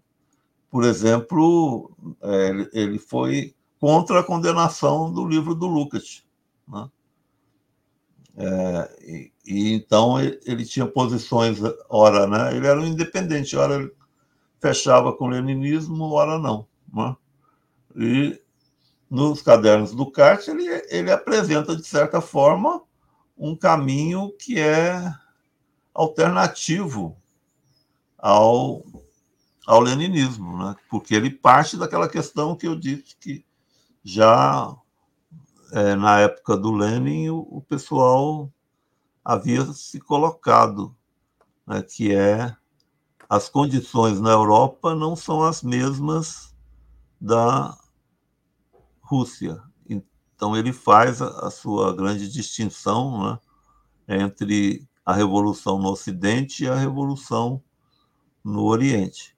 por 0.71 0.85
exemplo, 0.85 1.91
é, 2.23 2.49
ele, 2.51 2.71
ele 2.73 2.99
foi 3.01 3.55
contra 3.81 4.21
a 4.21 4.25
condenação 4.25 5.13
do 5.13 5.27
livro 5.27 5.53
do 5.53 5.67
Lukács. 5.67 6.25
Né? 6.69 6.89
É, 8.41 8.97
e, 9.03 9.32
e, 9.45 9.72
então 9.74 10.20
ele, 10.20 10.64
tinha 10.64 10.86
posições, 10.86 11.59
ora, 11.89 12.24
né? 12.24 12.57
ele 12.57 12.68
era 12.68 12.80
um 12.80 12.86
independente, 12.86 13.57
ora 13.57 13.74
ele 13.74 13.93
fechava 14.61 15.12
com 15.12 15.24
o 15.24 15.28
leninismo, 15.28 16.12
ora 16.12 16.39
não. 16.39 16.64
Né? 16.93 17.16
E 17.97 18.41
nos 19.11 19.43
cadernos 19.43 19.93
do 19.93 20.09
Kart 20.09 20.47
ele, 20.47 20.64
ele 20.89 21.11
apresenta, 21.11 21.74
de 21.74 21.84
certa 21.84 22.20
forma, 22.20 22.80
um 23.36 23.57
caminho 23.57 24.30
que 24.39 24.61
é 24.61 25.12
alternativo 25.93 27.16
ao, 28.16 28.84
ao 29.66 29.80
leninismo, 29.80 30.57
né? 30.59 30.76
porque 30.89 31.16
ele 31.16 31.30
parte 31.30 31.76
daquela 31.76 32.09
questão 32.09 32.55
que 32.55 32.68
eu 32.68 32.76
disse 32.76 33.16
que 33.18 33.45
já 34.05 34.76
é, 35.73 35.95
na 35.95 36.21
época 36.21 36.57
do 36.57 36.73
Lenin 36.73 37.29
o, 37.31 37.41
o, 37.51 37.62
pessoal 37.62 38.51
havia 39.25 39.64
se 39.73 40.01
colocado, 40.01 40.95
né, 41.66 41.83
que 41.83 42.14
é 42.14 42.55
as 43.29 43.49
condições 43.49 44.21
na 44.21 44.31
Europa 44.31 44.95
não 44.95 45.14
são 45.14 45.43
as 45.43 45.62
mesmas 45.62 46.55
da 47.21 47.77
Rússia. 49.01 49.62
Então 49.89 50.57
ele 50.57 50.73
faz 50.73 51.21
a, 51.21 51.47
a 51.47 51.51
sua 51.51 51.95
grande 51.95 52.31
distinção 52.31 53.39
né, 54.07 54.19
entre 54.21 54.89
a 55.05 55.12
revolução 55.12 55.79
no 55.79 55.91
Ocidente 55.91 56.64
e 56.64 56.69
a 56.69 56.75
revolução 56.75 57.62
no 58.45 58.64
Oriente. 58.64 59.37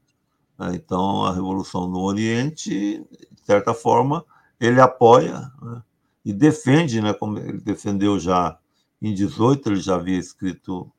Então, 0.75 1.25
a 1.25 1.33
revolução 1.33 1.89
no 1.89 2.01
Oriente, 2.01 3.03
de 3.11 3.45
certa 3.45 3.73
forma, 3.73 4.25
ele 4.61 4.81
apoia 4.81 5.51
né, 5.63 5.83
e 6.25 6.33
defende, 6.33 7.01
né, 7.01 7.13
como 7.13 7.39
ele 7.39 7.61
defendeu 7.61 8.19
já 8.19 8.59
em 9.01 9.15
18, 9.15 9.71
ele 9.71 9.81
já 9.81 9.95
havia 9.95 10.19
escrito 10.19 10.91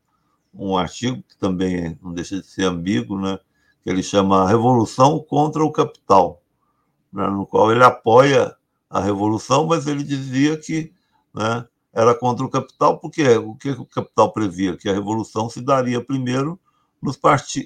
um 0.54 0.76
artigo 0.76 1.24
que 1.24 1.38
também 1.38 1.98
não 2.02 2.14
deixa 2.14 2.40
de 2.40 2.48
ser 2.48 2.64
ambíguo, 2.64 3.20
né, 3.20 3.40
que 3.84 3.90
ele 3.90 4.04
chama 4.04 4.48
Revolução 4.48 5.20
contra 5.20 5.64
o 5.64 5.72
Capital, 5.72 6.42
né, 7.12 7.28
no 7.28 7.46
qual 7.46 7.72
ele 7.72 7.84
apoia 7.84 8.56
a 8.90 9.00
revolução, 9.00 9.66
mas 9.66 9.88
ele 9.88 10.04
dizia 10.04 10.58
que 10.58 10.92
né, 11.34 11.66
era 11.94 12.14
contra 12.14 12.46
o 12.46 12.50
capital, 12.50 13.00
porque 13.00 13.26
o 13.38 13.56
que 13.56 13.70
o 13.72 13.86
capital 13.86 14.32
previa? 14.32 14.78
Que 14.78 14.90
a 14.90 14.94
revolução 14.94 15.50
se 15.50 15.62
daria 15.62 16.04
primeiro 16.04 16.60
nos, 17.02 17.20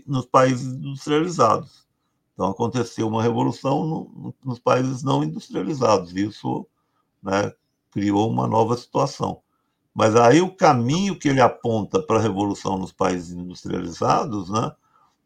nos 0.06 0.26
países 0.26 0.74
industrializados. 0.74 1.86
Então, 2.34 2.48
aconteceu 2.48 3.08
uma 3.08 3.24
revolução 3.24 3.86
no, 3.86 4.36
nos 4.44 4.60
países 4.60 5.04
não 5.04 5.24
industrializados. 5.24 6.14
Isso 6.14 6.68
né, 7.26 7.52
criou 7.92 8.30
uma 8.30 8.48
nova 8.48 8.78
situação. 8.78 9.42
Mas 9.94 10.16
aí 10.16 10.42
o 10.42 10.56
caminho 10.56 11.18
que 11.18 11.30
ele 11.30 11.42
aponta 11.42 12.02
para 12.02 12.18
a 12.18 12.22
revolução 12.22 12.78
nos 12.78 12.92
países 12.92 13.32
industrializados 13.32 14.50
né, 14.50 14.72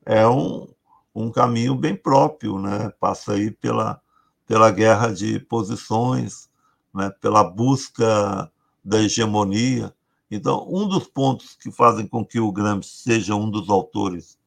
é 0.06 0.26
um, 0.28 0.68
um 1.14 1.32
caminho 1.32 1.76
bem 1.76 1.95
próprio, 1.95 2.58
né? 2.60 2.91
passa 3.00 3.34
aí 3.34 3.52
pela, 3.52 4.00
pela 4.47 4.72
guerra 4.72 5.12
de 5.12 5.39
posições, 5.39 6.50
né? 6.93 7.12
pela 7.20 7.43
busca 7.43 8.50
da 8.84 9.02
hegemonia. 9.02 9.93
Então, 10.32 10.66
um 10.70 10.88
dos 10.88 11.08
pontos 11.08 11.56
que 11.56 11.72
fazem 11.72 12.08
com 12.08 12.24
que 12.24 12.39
o 12.39 12.52
Gramsci 12.52 13.04
seja 13.04 13.36
um 13.36 13.50
dos 13.50 13.70
autores 13.70 14.38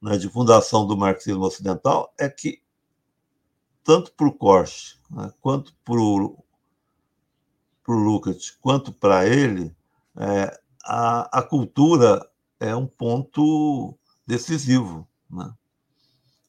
né, 0.00 0.16
de 0.18 0.28
fundação 0.28 0.86
do 0.86 0.96
marxismo 0.96 1.44
ocidental 1.44 2.12
é 2.18 2.28
que, 2.28 2.60
tanto 3.86 4.12
para 4.14 4.26
o 4.26 4.32
Korsch, 4.32 4.98
né, 5.08 5.32
quanto 5.40 5.72
para 5.84 5.94
o 5.94 6.44
Lukács, 7.86 8.50
quanto 8.60 8.92
para 8.92 9.24
ele, 9.24 9.72
é, 10.16 10.60
a, 10.84 11.38
a 11.38 11.42
cultura 11.42 12.28
é 12.58 12.74
um 12.74 12.86
ponto 12.86 13.96
decisivo. 14.26 15.06
Né? 15.30 15.54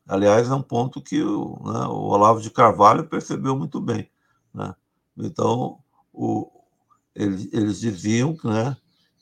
Aliás, 0.07 0.49
é 0.49 0.55
um 0.55 0.63
ponto 0.63 0.99
que 0.99 1.21
o, 1.21 1.61
né, 1.63 1.85
o, 1.85 2.07
Olavo 2.07 2.41
de 2.41 2.49
Carvalho 2.49 3.07
percebeu 3.07 3.55
muito 3.55 3.79
bem. 3.79 4.09
Né? 4.51 4.73
Então, 5.15 5.77
o, 6.11 6.49
eles, 7.13 7.47
eles, 7.53 7.79
diziam 7.79 8.35
né, 8.43 8.75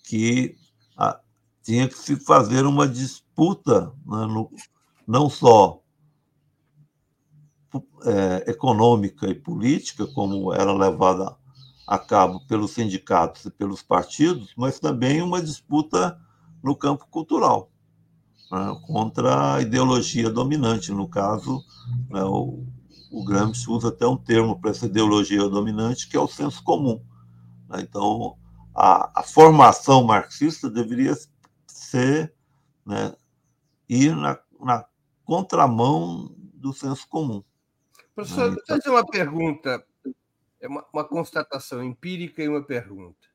que 0.05 0.55
a, 0.95 1.19
tinha 1.61 1.85
que 1.89 1.97
se 1.97 2.15
fazer 2.15 2.65
uma 2.65 2.87
disputa 2.87 3.91
né, 4.05 4.25
no, 4.25 4.49
não 5.05 5.29
só 5.29 5.81
é, 8.05 8.51
econômica 8.51 9.27
e 9.27 9.35
política, 9.35 10.05
como 10.07 10.53
era 10.53 10.71
levada 10.73 11.35
a 11.87 11.99
cabo 11.99 12.39
pelos 12.47 12.71
sindicatos 12.71 13.45
e 13.45 13.51
pelos 13.51 13.81
partidos, 13.81 14.53
mas 14.57 14.79
também 14.79 15.21
uma 15.21 15.41
disputa 15.41 16.19
no 16.63 16.75
campo 16.75 17.07
cultural. 17.09 17.69
né, 18.51 18.79
contra 18.87 19.55
a 19.55 19.61
ideologia 19.61 20.29
dominante. 20.29 20.91
No 20.91 21.07
caso, 21.07 21.63
né, 22.09 22.23
o, 22.23 22.65
o 23.11 23.23
Gramsci 23.23 23.69
usa 23.69 23.89
até 23.89 24.07
um 24.07 24.17
termo 24.17 24.59
para 24.59 24.71
essa 24.71 24.85
ideologia 24.85 25.47
dominante, 25.47 26.07
que 26.09 26.17
é 26.17 26.19
o 26.19 26.27
senso 26.27 26.63
comum. 26.63 27.01
Né? 27.69 27.81
Então, 27.81 28.35
a, 28.75 29.19
a, 29.19 29.23
formação 29.23 30.03
marxista 30.03 30.69
deveria 30.69 31.15
ser 31.67 32.33
né, 32.85 33.13
ir 33.87 34.15
na, 34.15 34.37
na 34.59 34.85
contramão 35.23 36.31
do 36.53 36.73
senso 36.73 37.07
comum. 37.07 37.43
Professor, 38.15 38.55
deixa 38.55 38.61
eu 38.61 38.77
fazer 38.77 38.89
uma 38.89 39.05
pergunta, 39.05 39.85
é 40.61 40.67
uma, 40.69 40.85
uma, 40.93 41.03
constatação 41.03 41.83
empírica 41.83 42.41
e 42.41 42.47
uma 42.47 42.63
pergunta. 42.63 43.27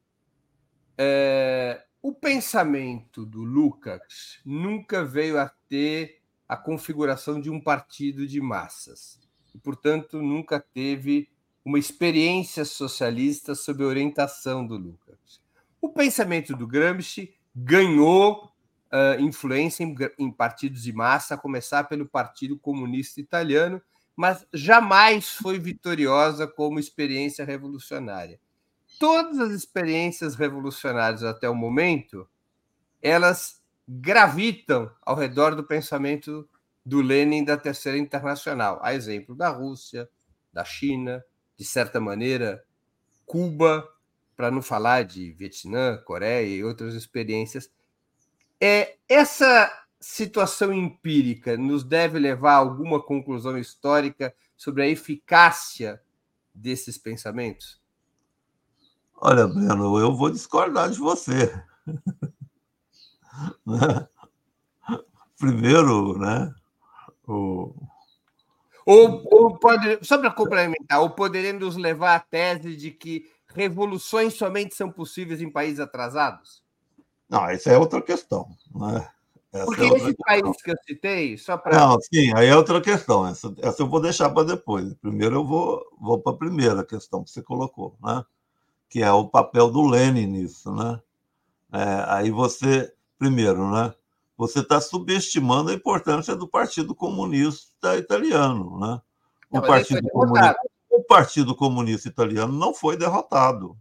É, 0.97 1.85
o 2.01 2.15
pensamento 2.15 3.27
do 3.27 3.43
Lucas 3.43 4.41
nunca 4.43 5.05
veio 5.05 5.39
a 5.39 5.53
ter 5.69 6.23
a 6.49 6.57
configuração 6.57 7.39
de 7.39 7.51
um 7.51 7.61
partido 7.61 8.27
de 8.27 8.41
massas 8.41 9.21
e, 9.55 9.59
portanto, 9.59 10.23
nunca 10.23 10.59
teve 10.59 11.29
uma 11.63 11.79
experiência 11.79 12.65
socialista 12.65 13.55
sob 13.55 13.85
orientação 13.85 14.67
do 14.67 14.79
Lucas. 14.79 15.43
O 15.79 15.91
pensamento 15.91 16.57
do 16.57 16.67
Gramsci 16.67 17.35
ganhou 17.55 18.47
uh, 18.47 19.21
influência 19.21 19.85
em, 19.85 19.95
em 20.19 20.31
partidos 20.31 20.83
de 20.83 20.93
massa, 20.93 21.35
a 21.35 21.39
começar 21.39 21.85
pelo 21.85 22.07
Partido 22.07 22.59
Comunista 22.59 23.21
Italiano, 23.21 23.81
mas 24.21 24.47
jamais 24.53 25.31
foi 25.31 25.59
vitoriosa 25.59 26.47
como 26.47 26.79
experiência 26.79 27.43
revolucionária. 27.43 28.39
Todas 28.99 29.39
as 29.39 29.51
experiências 29.51 30.35
revolucionárias 30.35 31.25
até 31.25 31.49
o 31.49 31.55
momento, 31.55 32.29
elas 33.01 33.63
gravitam 33.89 34.91
ao 35.01 35.17
redor 35.17 35.55
do 35.55 35.65
pensamento 35.65 36.47
do 36.85 37.01
Lenin 37.01 37.43
da 37.43 37.57
Terceira 37.57 37.97
Internacional, 37.97 38.79
a 38.83 38.93
exemplo 38.93 39.35
da 39.35 39.49
Rússia, 39.49 40.07
da 40.53 40.67
China, 40.67 41.25
de 41.57 41.65
certa 41.65 41.99
maneira, 41.99 42.63
Cuba, 43.25 43.89
para 44.37 44.51
não 44.51 44.61
falar 44.61 45.03
de 45.03 45.33
Vietnã, 45.33 45.97
Coreia 46.05 46.57
e 46.57 46.63
outras 46.63 46.95
experiências. 46.95 47.73
É 48.61 48.97
essa 49.09 49.73
situação 50.01 50.73
empírica 50.73 51.57
nos 51.57 51.85
deve 51.85 52.19
levar 52.19 52.55
a 52.55 52.57
alguma 52.57 53.01
conclusão 53.03 53.59
histórica 53.59 54.35
sobre 54.57 54.83
a 54.83 54.89
eficácia 54.89 56.01
desses 56.55 56.97
pensamentos? 56.97 57.81
Olha, 59.15 59.47
Breno, 59.47 59.99
eu 59.99 60.17
vou 60.17 60.31
discordar 60.31 60.91
de 60.91 60.99
você. 60.99 61.63
Primeiro, 65.39 66.19
né? 66.19 66.55
O... 67.27 67.75
Ou, 68.87 69.23
ou 69.31 69.59
pode, 69.59 70.05
só 70.05 70.17
para 70.19 70.31
complementar, 70.31 71.01
ou 71.01 71.11
poderíamos 71.11 71.63
nos 71.63 71.77
levar 71.77 72.17
à 72.17 72.21
tese 72.21 72.75
de 72.75 72.91
que 72.91 73.31
revoluções 73.55 74.35
somente 74.35 74.75
são 74.75 74.91
possíveis 74.91 75.41
em 75.43 75.51
países 75.51 75.81
atrasados? 75.81 76.65
Não, 77.29 77.47
essa 77.47 77.71
é 77.71 77.79
outra 77.79 78.01
questão. 78.03 78.49
Né? 78.75 79.09
Essa 79.53 79.65
Porque 79.65 79.83
é 79.83 79.89
esse 79.89 80.15
país 80.15 80.63
que 80.63 80.71
eu 80.71 80.77
citei, 80.87 81.37
só 81.37 81.57
para. 81.57 81.77
Não, 81.77 82.01
sim, 82.01 82.33
aí 82.37 82.47
é 82.47 82.57
outra 82.57 82.81
questão. 82.81 83.27
Essa, 83.27 83.53
essa 83.59 83.83
eu 83.83 83.89
vou 83.89 84.01
deixar 84.01 84.31
para 84.31 84.47
depois. 84.47 84.95
Primeiro 84.95 85.37
eu 85.37 85.45
vou, 85.45 85.85
vou 86.01 86.21
para 86.21 86.33
a 86.33 86.37
primeira 86.37 86.85
questão 86.85 87.25
que 87.25 87.31
você 87.31 87.43
colocou, 87.43 87.97
né? 88.01 88.25
que 88.91 89.03
é 89.03 89.11
o 89.11 89.29
papel 89.29 89.71
do 89.71 89.87
Lenin 89.87 90.27
nisso. 90.27 90.73
Né? 90.73 91.01
É, 91.73 92.05
aí 92.09 92.31
você, 92.31 92.93
primeiro, 93.19 93.71
né? 93.71 93.95
você 94.37 94.61
está 94.61 94.81
subestimando 94.81 95.71
a 95.71 95.75
importância 95.75 96.35
do 96.35 96.47
Partido 96.47 96.95
Comunista 96.95 97.97
Italiano. 97.97 98.79
Né? 98.79 99.01
O, 99.51 99.61
não, 99.61 99.67
Partido 99.67 100.09
Comunista, 100.11 100.57
o 100.91 101.05
Partido 101.05 101.57
Comunista 101.57 102.09
Italiano 102.09 102.53
não 102.53 102.75
foi 102.75 102.97
derrotado. 102.97 103.77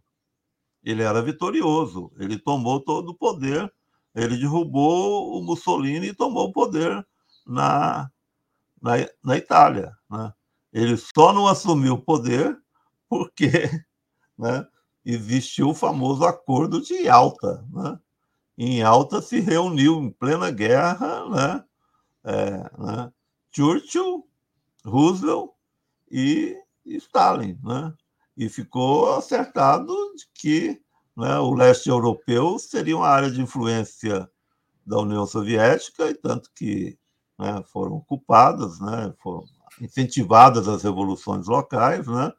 Ele 0.83 1.03
era 1.03 1.21
vitorioso, 1.21 2.11
ele 2.17 2.39
tomou 2.39 2.79
todo 2.79 3.09
o 3.09 3.13
poder 3.13 3.71
ele 4.15 4.37
derrubou 4.37 5.37
o 5.37 5.43
Mussolini 5.43 6.07
e 6.07 6.13
tomou 6.13 6.47
o 6.47 6.51
poder 6.51 7.05
na, 7.45 8.09
na, 8.81 8.91
na 9.23 9.37
Itália. 9.37 9.95
Né? 10.09 10.33
Ele 10.73 10.97
só 10.97 11.33
não 11.33 11.47
assumiu 11.47 11.93
o 11.95 12.01
poder 12.01 12.57
porque 13.07 13.49
né, 14.37 14.67
existiu 15.05 15.69
o 15.69 15.75
famoso 15.75 16.23
Acordo 16.25 16.81
de 16.81 16.93
Yalta. 16.93 17.65
Né? 17.71 17.99
Em 18.57 18.79
Yalta 18.79 19.21
se 19.21 19.39
reuniu 19.39 20.01
em 20.01 20.11
plena 20.11 20.51
guerra 20.51 21.29
né, 21.29 21.63
é, 22.23 22.51
né, 22.77 23.11
Churchill, 23.51 24.27
Roosevelt 24.85 25.51
e 26.11 26.57
Stalin. 26.85 27.59
Né? 27.63 27.93
E 28.35 28.49
ficou 28.49 29.15
acertado 29.15 29.93
de 30.15 30.25
que 30.33 30.81
né? 31.19 31.37
O 31.37 31.53
leste 31.53 31.89
europeu 31.89 32.57
seria 32.57 32.95
uma 32.95 33.07
área 33.07 33.29
de 33.29 33.41
influência 33.41 34.29
da 34.85 34.99
União 34.99 35.25
Soviética, 35.25 36.09
e 36.09 36.13
tanto 36.13 36.49
que 36.55 36.97
né, 37.37 37.61
foram 37.65 37.97
ocupadas, 37.97 38.79
né, 38.79 39.13
foram 39.21 39.43
incentivadas 39.81 40.67
as 40.67 40.81
revoluções 40.81 41.45
locais, 41.45 42.07
né, 42.07 42.31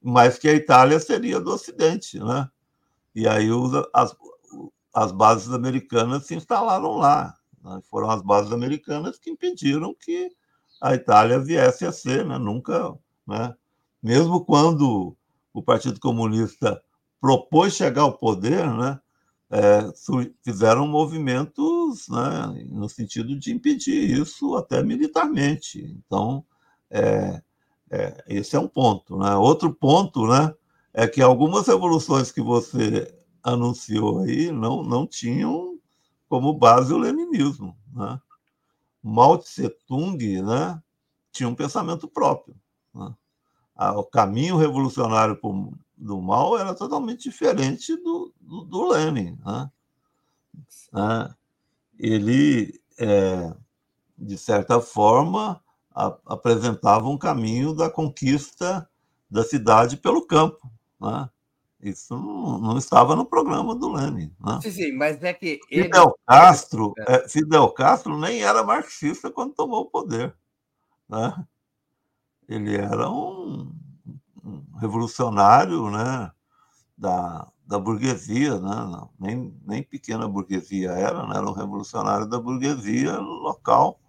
mas 0.00 0.38
que 0.38 0.48
a 0.48 0.54
Itália 0.54 1.00
seria 1.00 1.40
do 1.40 1.52
Ocidente. 1.52 2.20
Né? 2.20 2.48
E 3.16 3.26
aí 3.26 3.50
os, 3.50 3.72
as, 3.92 4.16
as 4.94 5.10
bases 5.10 5.52
americanas 5.52 6.26
se 6.26 6.36
instalaram 6.36 6.98
lá. 6.98 7.36
Né? 7.62 7.80
Foram 7.90 8.10
as 8.10 8.22
bases 8.22 8.52
americanas 8.52 9.18
que 9.18 9.28
impediram 9.28 9.92
que 9.92 10.30
a 10.80 10.94
Itália 10.94 11.40
viesse 11.40 11.84
a 11.84 11.90
ser, 11.90 12.24
né? 12.24 12.38
nunca, 12.38 12.96
né? 13.26 13.54
mesmo 14.00 14.44
quando 14.44 15.16
o 15.52 15.62
Partido 15.62 15.98
Comunista 15.98 16.80
propôs 17.20 17.74
chegar 17.74 18.02
ao 18.02 18.16
poder, 18.16 18.66
né, 18.74 18.98
é, 19.50 19.92
fizeram 20.44 20.86
movimentos 20.86 22.08
né, 22.08 22.64
no 22.68 22.88
sentido 22.88 23.36
de 23.36 23.52
impedir 23.52 24.18
isso 24.18 24.54
até 24.54 24.82
militarmente. 24.82 25.84
Então, 25.84 26.44
é, 26.88 27.42
é, 27.90 28.24
esse 28.28 28.54
é 28.54 28.60
um 28.60 28.68
ponto. 28.68 29.18
Né? 29.18 29.34
Outro 29.34 29.74
ponto 29.74 30.26
né, 30.28 30.54
é 30.94 31.08
que 31.08 31.20
algumas 31.20 31.66
revoluções 31.66 32.30
que 32.30 32.40
você 32.40 33.12
anunciou 33.42 34.20
aí 34.20 34.52
não, 34.52 34.82
não 34.84 35.06
tinham 35.06 35.78
como 36.28 36.54
base 36.54 36.92
o 36.94 36.98
leninismo. 36.98 37.76
Né? 37.92 38.20
Mao 39.02 39.36
Tse 39.36 39.68
Tung 39.86 40.42
né, 40.42 40.80
tinha 41.32 41.48
um 41.48 41.56
pensamento 41.56 42.06
próprio. 42.06 42.54
Né? 42.94 43.12
O 43.96 44.04
caminho 44.04 44.56
revolucionário 44.56 45.36
do 46.00 46.20
mal 46.20 46.58
era 46.58 46.74
totalmente 46.74 47.28
diferente 47.28 47.94
do, 47.96 48.32
do, 48.40 48.64
do 48.64 48.88
Lenin. 48.88 49.38
Né? 49.44 49.70
né? 50.92 51.34
Ele, 51.98 52.80
é, 52.98 53.52
de 54.16 54.38
certa 54.38 54.80
forma, 54.80 55.62
a, 55.94 56.16
apresentava 56.26 57.06
um 57.06 57.18
caminho 57.18 57.74
da 57.74 57.90
conquista 57.90 58.88
da 59.30 59.44
cidade 59.44 59.98
pelo 59.98 60.26
campo. 60.26 60.70
Né? 60.98 61.28
Isso 61.82 62.16
não, 62.16 62.58
não, 62.58 62.78
estava 62.78 63.14
no 63.14 63.26
programa 63.26 63.74
do 63.74 63.92
Lenin. 63.92 64.34
Né? 64.40 64.58
Sim, 64.62 64.70
sim, 64.70 64.92
mas 64.92 65.22
é 65.22 65.34
que. 65.34 65.60
Ele... 65.70 65.84
Fidel, 65.84 66.18
Castro, 66.26 66.94
é, 67.06 67.28
Fidel 67.28 67.68
Castro 67.72 68.18
nem 68.18 68.42
era 68.42 68.64
marxista 68.64 69.30
quando 69.30 69.54
tomou 69.54 69.82
o 69.82 69.90
poder. 69.90 70.34
Né? 71.08 71.46
Ele 72.48 72.76
era 72.76 73.08
um, 73.08 73.70
revolucionário 74.80 75.90
né, 75.90 76.30
da, 76.96 77.46
da 77.66 77.78
burguesia, 77.78 78.58
né? 78.58 79.02
nem, 79.18 79.54
nem 79.66 79.82
pequena 79.82 80.28
burguesia 80.28 80.90
era, 80.90 81.26
né? 81.26 81.36
era 81.36 81.48
um 81.48 81.52
revolucionário 81.52 82.26
da 82.26 82.38
burguesia 82.38 83.18
local 83.18 84.00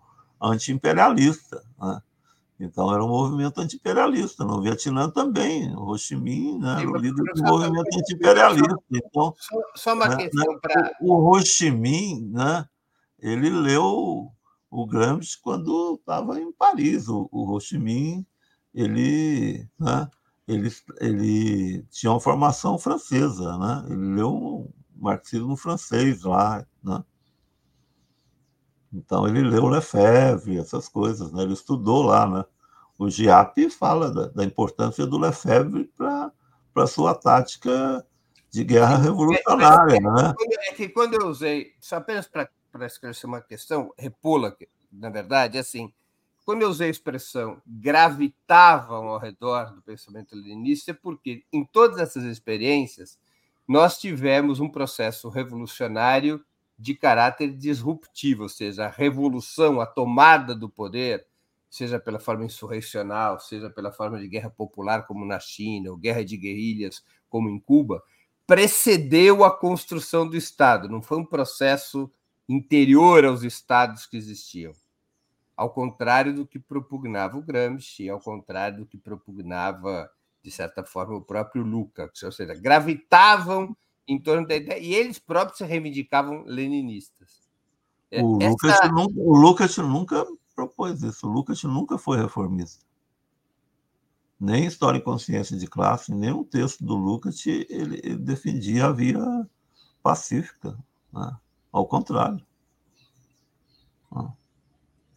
anti-imperialista. 0.41 1.63
Né? 1.79 2.01
Então 2.59 2.93
era 2.93 3.03
um 3.03 3.07
movimento 3.07 3.59
anti-imperialista. 3.59 4.45
No 4.45 4.61
Vietnã 4.61 5.09
também, 5.09 5.75
o 5.75 5.91
Ho 5.91 5.97
Chi 5.97 6.15
Minh 6.15 6.59
né, 6.59 6.81
era 6.81 6.89
o 6.89 6.97
líder 6.97 7.23
do 7.33 7.43
movimento 7.43 7.97
anti-imperialista. 7.97 8.77
Então, 8.91 9.33
só, 9.37 9.57
só 9.75 9.93
uma 9.93 10.09
né, 10.09 10.15
questão 10.17 10.53
né, 10.53 10.59
para. 10.61 10.91
O, 11.01 11.13
o 11.13 11.31
Ho 11.31 11.41
Chi 11.43 11.71
Minh, 11.71 12.29
né, 12.31 12.65
ele 13.19 13.49
leu 13.49 14.31
o 14.69 14.85
Gramsci 14.85 15.39
quando 15.41 15.95
estava 15.95 16.39
em 16.39 16.51
Paris. 16.51 17.07
O, 17.07 17.27
o 17.31 17.51
Ho 17.51 17.59
Chi 17.59 17.79
Minh, 17.79 18.25
ele, 18.73 19.67
né, 19.79 20.07
ele, 20.53 20.71
ele 20.99 21.83
tinha 21.89 22.11
uma 22.11 22.19
formação 22.19 22.77
francesa, 22.77 23.57
né? 23.57 23.85
Ele 23.89 24.15
leu 24.15 24.71
marxismo 24.95 25.55
francês 25.55 26.23
lá, 26.23 26.65
né? 26.83 27.03
Então 28.93 29.27
ele 29.27 29.41
leu 29.41 29.67
Lefebvre, 29.67 30.59
essas 30.59 30.87
coisas, 30.89 31.31
né? 31.31 31.43
Ele 31.43 31.53
estudou 31.53 32.03
lá, 32.03 32.27
né? 32.27 32.45
O 32.97 33.09
Giap 33.09 33.69
fala 33.69 34.11
da, 34.11 34.27
da 34.27 34.43
importância 34.43 35.07
do 35.07 35.17
Lefebvre 35.17 35.91
para 35.97 36.31
a 36.75 36.87
sua 36.87 37.15
tática 37.15 38.05
de 38.49 38.63
guerra 38.63 38.97
revolucionária, 38.97 39.95
é, 39.95 39.99
né? 39.99 40.33
É 40.69 40.73
que 40.73 40.89
quando 40.89 41.13
eu 41.13 41.27
usei, 41.27 41.73
só 41.79 41.95
apenas 41.95 42.27
para 42.27 42.49
para 42.71 42.85
esclarecer 42.85 43.27
uma 43.27 43.41
questão, 43.41 43.93
repula, 43.97 44.55
na 44.91 45.09
verdade, 45.09 45.57
é 45.57 45.61
assim, 45.61 45.93
quando 46.45 46.63
eu 46.63 46.69
usei 46.69 46.87
a 46.87 46.91
expressão 46.91 47.61
gravitavam 47.65 49.07
ao 49.07 49.19
redor 49.19 49.73
do 49.73 49.81
pensamento 49.81 50.35
leninista, 50.35 50.91
é 50.91 50.93
porque 50.93 51.43
em 51.51 51.63
todas 51.63 51.97
essas 51.97 52.23
experiências 52.23 53.19
nós 53.67 53.99
tivemos 53.99 54.59
um 54.59 54.69
processo 54.69 55.29
revolucionário 55.29 56.43
de 56.77 56.95
caráter 56.95 57.55
disruptivo, 57.55 58.43
ou 58.43 58.49
seja, 58.49 58.85
a 58.85 58.89
revolução, 58.89 59.79
a 59.79 59.85
tomada 59.85 60.55
do 60.55 60.67
poder, 60.67 61.25
seja 61.69 61.99
pela 61.99 62.19
forma 62.19 62.43
insurrecional, 62.43 63.39
seja 63.39 63.69
pela 63.69 63.91
forma 63.91 64.19
de 64.19 64.27
guerra 64.27 64.49
popular, 64.49 65.05
como 65.05 65.23
na 65.23 65.39
China, 65.39 65.91
ou 65.91 65.97
guerra 65.97 66.25
de 66.25 66.35
guerrilhas, 66.35 67.03
como 67.29 67.49
em 67.49 67.59
Cuba, 67.59 68.03
precedeu 68.47 69.43
a 69.45 69.57
construção 69.57 70.27
do 70.27 70.35
Estado, 70.35 70.89
não 70.89 71.01
foi 71.01 71.19
um 71.19 71.25
processo 71.25 72.11
interior 72.49 73.23
aos 73.23 73.43
Estados 73.43 74.05
que 74.05 74.17
existiam. 74.17 74.73
Ao 75.61 75.69
contrário 75.69 76.33
do 76.33 76.43
que 76.43 76.57
propugnava 76.57 77.37
o 77.37 77.41
Gramsci, 77.43 78.09
ao 78.09 78.19
contrário 78.19 78.79
do 78.79 78.85
que 78.87 78.97
propugnava, 78.97 80.09
de 80.41 80.49
certa 80.49 80.83
forma, 80.83 81.15
o 81.15 81.21
próprio 81.21 81.61
Lukács, 81.61 82.23
ou 82.23 82.31
seja, 82.31 82.55
gravitavam 82.55 83.77
em 84.07 84.19
torno 84.19 84.47
da 84.47 84.55
ideia, 84.55 84.79
e 84.79 84.91
eles 84.91 85.19
próprios 85.19 85.59
se 85.59 85.63
reivindicavam 85.63 86.43
leninistas. 86.47 87.47
É, 88.09 88.23
o, 88.23 88.39
Essa... 88.41 88.49
Lukács 88.49 88.91
nunca, 88.91 89.83
o 89.83 89.87
nunca 89.87 90.27
propôs 90.55 91.03
isso, 91.03 91.27
o 91.27 91.31
Lukács 91.31 91.63
nunca 91.63 91.95
foi 91.95 92.17
reformista. 92.17 92.83
Nem 94.39 94.65
História 94.65 94.97
e 94.97 95.03
Consciência 95.03 95.55
de 95.55 95.67
Classe, 95.67 96.11
nem 96.11 96.33
um 96.33 96.43
texto 96.43 96.83
do 96.83 96.95
Lukács 96.95 97.45
ele, 97.45 98.01
ele 98.03 98.17
defendia 98.17 98.87
a 98.87 98.91
via 98.91 99.47
pacífica. 100.01 100.75
Né? 101.13 101.37
Ao 101.71 101.85
contrário. 101.85 102.43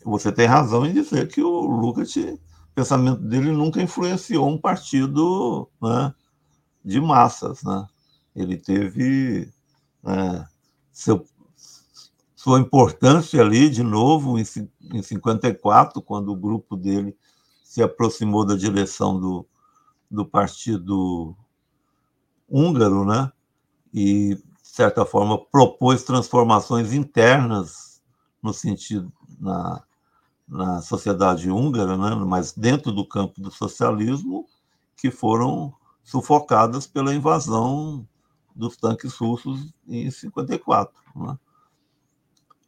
Você 0.05 0.31
tem 0.31 0.47
razão 0.47 0.85
em 0.85 0.93
dizer 0.93 1.29
que 1.29 1.43
o 1.43 1.61
Lukács, 1.63 2.17
o 2.17 2.39
pensamento 2.75 3.21
dele 3.23 3.51
nunca 3.51 3.83
influenciou 3.83 4.49
um 4.49 4.59
partido 4.59 5.69
né, 5.81 6.15
de 6.85 7.01
massas. 7.01 7.63
Né? 7.63 7.87
Ele 8.37 8.57
teve 8.59 9.51
né, 10.03 10.47
seu, 10.93 11.25
sua 12.37 12.61
importância 12.61 13.41
ali, 13.41 13.71
de 13.71 13.83
novo, 13.83 14.39
em, 14.39 14.45
em 14.93 15.03
54, 15.03 16.03
quando 16.03 16.31
o 16.31 16.37
grupo 16.37 16.77
dele 16.77 17.17
se 17.63 17.83
aproximou 17.83 18.45
da 18.45 18.55
direção 18.55 19.19
do, 19.19 19.47
do 20.11 20.27
partido 20.27 21.35
húngaro, 22.49 23.05
né? 23.07 23.33
E, 23.93 24.35
de 24.35 24.69
certa 24.69 25.07
forma, 25.07 25.43
propôs 25.47 26.03
transformações 26.03 26.93
internas 26.93 28.03
no 28.43 28.53
sentido 28.53 29.11
na, 29.41 29.83
na 30.47 30.83
sociedade 30.83 31.51
húngara, 31.51 31.97
né? 31.97 32.15
mas 32.15 32.53
dentro 32.53 32.93
do 32.93 33.07
campo 33.07 33.41
do 33.41 33.51
socialismo, 33.51 34.47
que 34.97 35.11
foram 35.11 35.75
sufocadas 36.03 36.87
pela 36.87 37.15
invasão 37.15 38.07
dos 38.55 38.77
tanques 38.77 39.15
russos 39.17 39.73
em 39.89 40.11
54. 40.11 40.95
Né? 41.17 41.39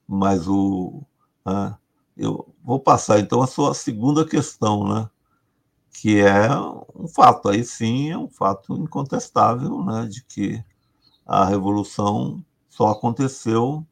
Mas 0.09 0.49
o. 0.49 1.03
Né, 1.45 1.77
eu 2.17 2.49
vou 2.65 2.81
passar 2.81 3.21
então 3.21 3.43
a 3.43 3.47
sua 3.47 3.75
segunda 3.75 4.25
questão, 4.25 4.89
né? 4.89 5.11
que 5.93 6.21
é 6.21 6.49
um 6.95 7.07
fato, 7.09 7.49
aí 7.49 7.65
sim 7.65 8.11
é 8.11 8.19
um 8.19 8.29
fato 8.29 8.75
incontestável, 8.75 9.83
né? 9.85 10.07
de 10.07 10.25
que 10.25 10.65
a 11.27 11.45
revolução 11.45 12.45
só 12.69 12.89
aconteceu 12.89 13.87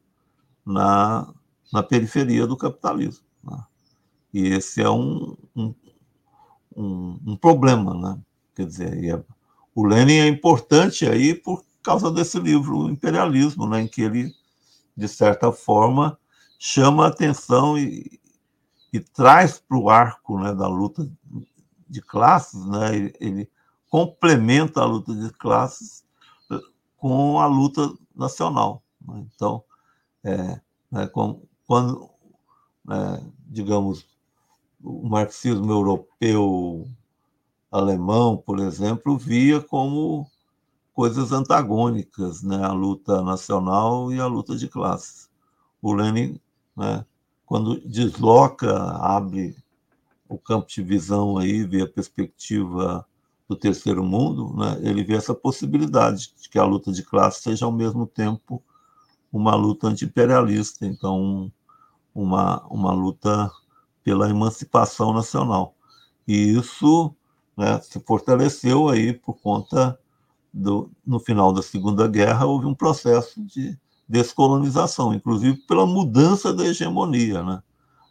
na, 0.65 1.33
na 1.71 1.83
periferia 1.83 2.47
do 2.47 2.57
capitalismo. 2.57 3.25
Né? 3.43 3.63
E 4.35 4.47
esse 4.49 4.81
é 4.81 4.89
um, 4.89 5.33
um, 5.55 5.73
um, 6.75 7.19
um 7.25 7.37
problema, 7.37 7.93
né? 7.93 8.21
Quer 8.53 8.65
dizer, 8.65 9.05
é, 9.05 9.23
o 9.73 9.85
Lenin 9.85 10.17
é 10.17 10.27
importante 10.27 11.05
aí 11.05 11.33
por 11.33 11.63
causa 11.81 12.11
desse 12.11 12.37
livro, 12.37 12.79
o 12.79 12.89
Imperialismo, 12.89 13.65
né? 13.65 13.83
Em 13.83 13.87
que 13.87 14.01
ele, 14.01 14.35
de 14.93 15.07
certa 15.07 15.53
forma, 15.53 16.19
chama 16.59 17.05
a 17.05 17.07
atenção 17.07 17.77
e, 17.77 18.19
e 18.91 18.99
traz 18.99 19.57
para 19.57 19.77
o 19.77 19.89
arco 19.89 20.37
né, 20.37 20.53
da 20.53 20.67
luta 20.67 21.09
de 21.87 22.01
classes, 22.01 22.65
né? 22.65 22.93
Ele, 22.93 23.13
ele 23.21 23.51
complementa 23.89 24.81
a 24.81 24.85
luta 24.85 25.15
de 25.15 25.29
classes 25.29 26.03
eh, 26.51 26.59
com 26.97 27.39
a 27.39 27.45
luta 27.45 27.89
nacional. 28.13 28.83
Né? 28.99 29.25
Então, 29.33 29.63
é, 30.25 30.59
né, 30.91 31.07
com, 31.07 31.41
quando, 31.65 32.09
é, 32.89 33.23
digamos, 33.47 34.13
o 34.85 35.09
marxismo 35.09 35.71
europeu 35.71 36.87
alemão, 37.71 38.37
por 38.37 38.59
exemplo, 38.59 39.17
via 39.17 39.59
como 39.59 40.29
coisas 40.93 41.31
antagônicas, 41.31 42.43
né? 42.43 42.63
a 42.63 42.71
luta 42.71 43.21
nacional 43.21 44.13
e 44.13 44.19
a 44.19 44.27
luta 44.27 44.55
de 44.55 44.67
classes. 44.67 45.29
O 45.81 45.91
Lenin, 45.91 46.39
né, 46.77 47.05
quando 47.45 47.79
desloca, 47.81 48.73
abre 48.95 49.55
o 50.29 50.37
campo 50.37 50.67
de 50.67 50.81
visão 50.81 51.37
aí, 51.37 51.63
vê 51.63 51.81
a 51.81 51.87
perspectiva 51.87 53.05
do 53.47 53.55
terceiro 53.55 54.03
mundo, 54.03 54.55
né, 54.55 54.79
ele 54.81 55.03
vê 55.03 55.15
essa 55.15 55.35
possibilidade 55.35 56.33
de 56.41 56.49
que 56.49 56.57
a 56.57 56.63
luta 56.63 56.91
de 56.91 57.03
classe 57.03 57.43
seja 57.43 57.65
ao 57.65 57.71
mesmo 57.71 58.07
tempo 58.07 58.63
uma 59.31 59.53
luta 59.53 59.87
anti-imperialista, 59.87 60.85
então 60.85 61.51
uma, 62.13 62.65
uma 62.67 62.93
luta 62.93 63.51
pela 64.05 64.29
emancipação 64.29 65.11
nacional. 65.11 65.75
E 66.27 66.51
isso 66.51 67.13
né, 67.57 67.81
se 67.81 67.99
fortaleceu 67.99 68.87
aí 68.87 69.11
por 69.11 69.33
conta 69.41 69.99
do, 70.53 70.91
no 71.03 71.19
final 71.19 71.51
da 71.51 71.63
Segunda 71.63 72.07
Guerra 72.07 72.45
houve 72.45 72.67
um 72.67 72.75
processo 72.75 73.43
de 73.43 73.75
descolonização, 74.07 75.11
inclusive 75.11 75.57
pela 75.67 75.87
mudança 75.87 76.53
da 76.53 76.63
hegemonia, 76.63 77.41
né? 77.41 77.63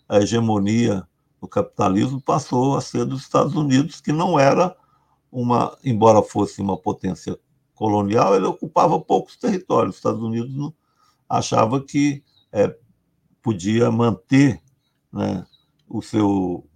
A 0.09 0.18
hegemonia 0.18 1.07
do 1.40 1.47
capitalismo 1.47 2.20
passou 2.20 2.76
a 2.76 2.80
ser 2.80 3.05
dos 3.05 3.22
Estados 3.22 3.55
Unidos, 3.55 4.01
que 4.01 4.12
não 4.12 4.36
era 4.36 4.76
uma, 5.30 5.78
embora 5.84 6.20
fosse 6.22 6.61
uma 6.61 6.76
potência 6.76 7.38
colonial, 7.74 8.34
ele 8.34 8.47
ocupava 8.47 9.01
poucos 9.01 9.36
territórios. 9.36 9.95
Os 9.95 9.99
Estados 9.99 10.22
Unidos 10.22 10.72
achava 11.28 11.80
que 11.80 12.24
é, 12.53 12.76
podia 13.40 13.90
manter 13.90 14.61
né, 15.12 15.47
o 15.95 16.03
seu, 16.03 16.66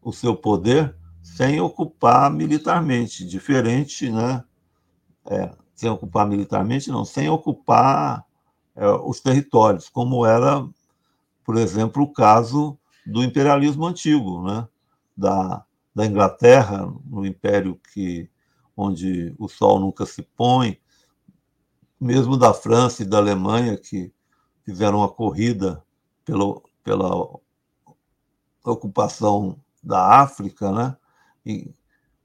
o 0.00 0.10
seu 0.10 0.34
poder 0.34 0.96
sem 1.22 1.60
ocupar 1.60 2.32
militarmente, 2.32 3.26
diferente, 3.26 4.10
né? 4.10 4.42
É, 5.26 5.54
sem 5.74 5.90
ocupar 5.90 6.26
militarmente, 6.26 6.88
não, 6.88 7.04
sem 7.04 7.28
ocupar 7.28 8.24
é, 8.74 8.88
os 8.88 9.20
territórios, 9.20 9.90
como 9.90 10.24
era, 10.24 10.66
por 11.44 11.58
exemplo, 11.58 12.02
o 12.02 12.12
caso 12.12 12.78
do 13.04 13.22
imperialismo 13.22 13.84
antigo, 13.84 14.42
né? 14.42 14.66
Da, 15.14 15.62
da 15.94 16.06
Inglaterra, 16.06 16.90
no 17.04 17.26
império 17.26 17.78
que 17.92 18.30
onde 18.74 19.34
o 19.38 19.46
sol 19.46 19.78
nunca 19.78 20.06
se 20.06 20.22
põe, 20.22 20.80
mesmo 22.00 22.34
da 22.34 22.54
França 22.54 23.02
e 23.02 23.06
da 23.06 23.18
Alemanha 23.18 23.76
que 23.76 24.10
fizeram 24.64 25.00
uma 25.00 25.08
corrida 25.08 25.84
pelo, 26.24 26.62
pela 26.82 27.38
ocupação 28.70 29.58
da 29.82 30.20
África, 30.20 30.70
né? 30.72 30.96
E, 31.44 31.70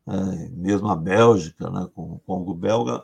é, 0.07 0.49
mesmo 0.49 0.89
a 0.89 0.95
Bélgica, 0.95 1.69
né, 1.69 1.87
com 1.93 2.13
o 2.13 2.19
Congo 2.25 2.53
belga, 2.53 3.03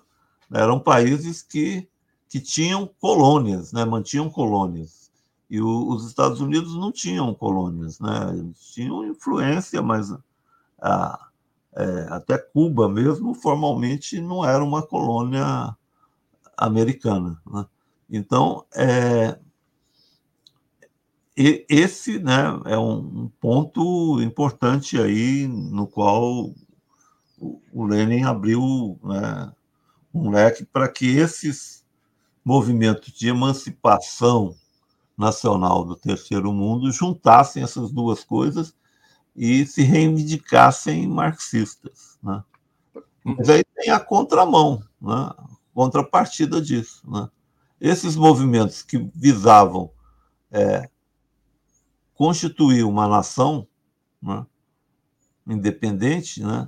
eram 0.54 0.80
países 0.80 1.42
que, 1.42 1.88
que 2.28 2.40
tinham 2.40 2.90
colônias, 3.00 3.72
né, 3.72 3.86
mantinham 3.86 4.30
colônias. 4.30 5.10
E 5.50 5.62
o, 5.62 5.90
os 5.90 6.06
Estados 6.06 6.42
Unidos 6.42 6.76
não 6.76 6.92
tinham 6.92 7.34
colônias, 7.34 8.00
né, 8.00 8.34
eles 8.34 8.60
tinham 8.74 9.06
influência, 9.06 9.82
mas 9.82 10.14
a, 10.82 11.30
é, 11.74 12.08
até 12.10 12.38
Cuba 12.38 12.90
mesmo 12.90 13.34
formalmente 13.34 14.20
não 14.20 14.44
era 14.44 14.64
uma 14.64 14.82
colônia 14.82 15.76
americana. 16.58 17.42
Né? 17.46 17.66
Então, 18.10 18.66
é, 18.76 19.40
e 21.42 21.66
esse 21.70 22.20
né, 22.20 22.60
é 22.66 22.78
um 22.78 23.32
ponto 23.40 24.22
importante 24.22 25.00
aí 25.00 25.48
no 25.48 25.88
qual 25.88 26.54
o 27.72 27.86
Lenin 27.86 28.24
abriu 28.24 29.00
né, 29.02 29.50
um 30.14 30.30
leque 30.30 30.66
para 30.66 30.90
que 30.90 31.16
esses 31.16 31.86
movimentos 32.44 33.14
de 33.14 33.30
emancipação 33.30 34.54
nacional 35.18 35.86
do 35.86 35.96
terceiro 35.96 36.52
mundo 36.52 36.92
juntassem 36.92 37.64
essas 37.64 37.90
duas 37.90 38.22
coisas 38.22 38.76
e 39.34 39.66
se 39.66 39.82
reivindicassem 39.82 41.08
marxistas. 41.08 42.20
Né? 42.22 42.44
Mas 43.24 43.48
aí 43.48 43.64
tem 43.78 43.92
a 43.92 44.00
contramão, 44.02 44.84
né? 45.02 45.32
contrapartida 45.74 46.62
disso. 46.62 47.02
Né? 47.10 47.30
Esses 47.80 48.18
movimentos 48.18 48.82
que 48.82 48.98
visavam 49.16 49.90
é, 50.52 50.90
constituir 52.20 52.84
uma 52.84 53.08
nação 53.08 53.66
né, 54.22 54.46
independente, 55.48 56.44
né, 56.44 56.68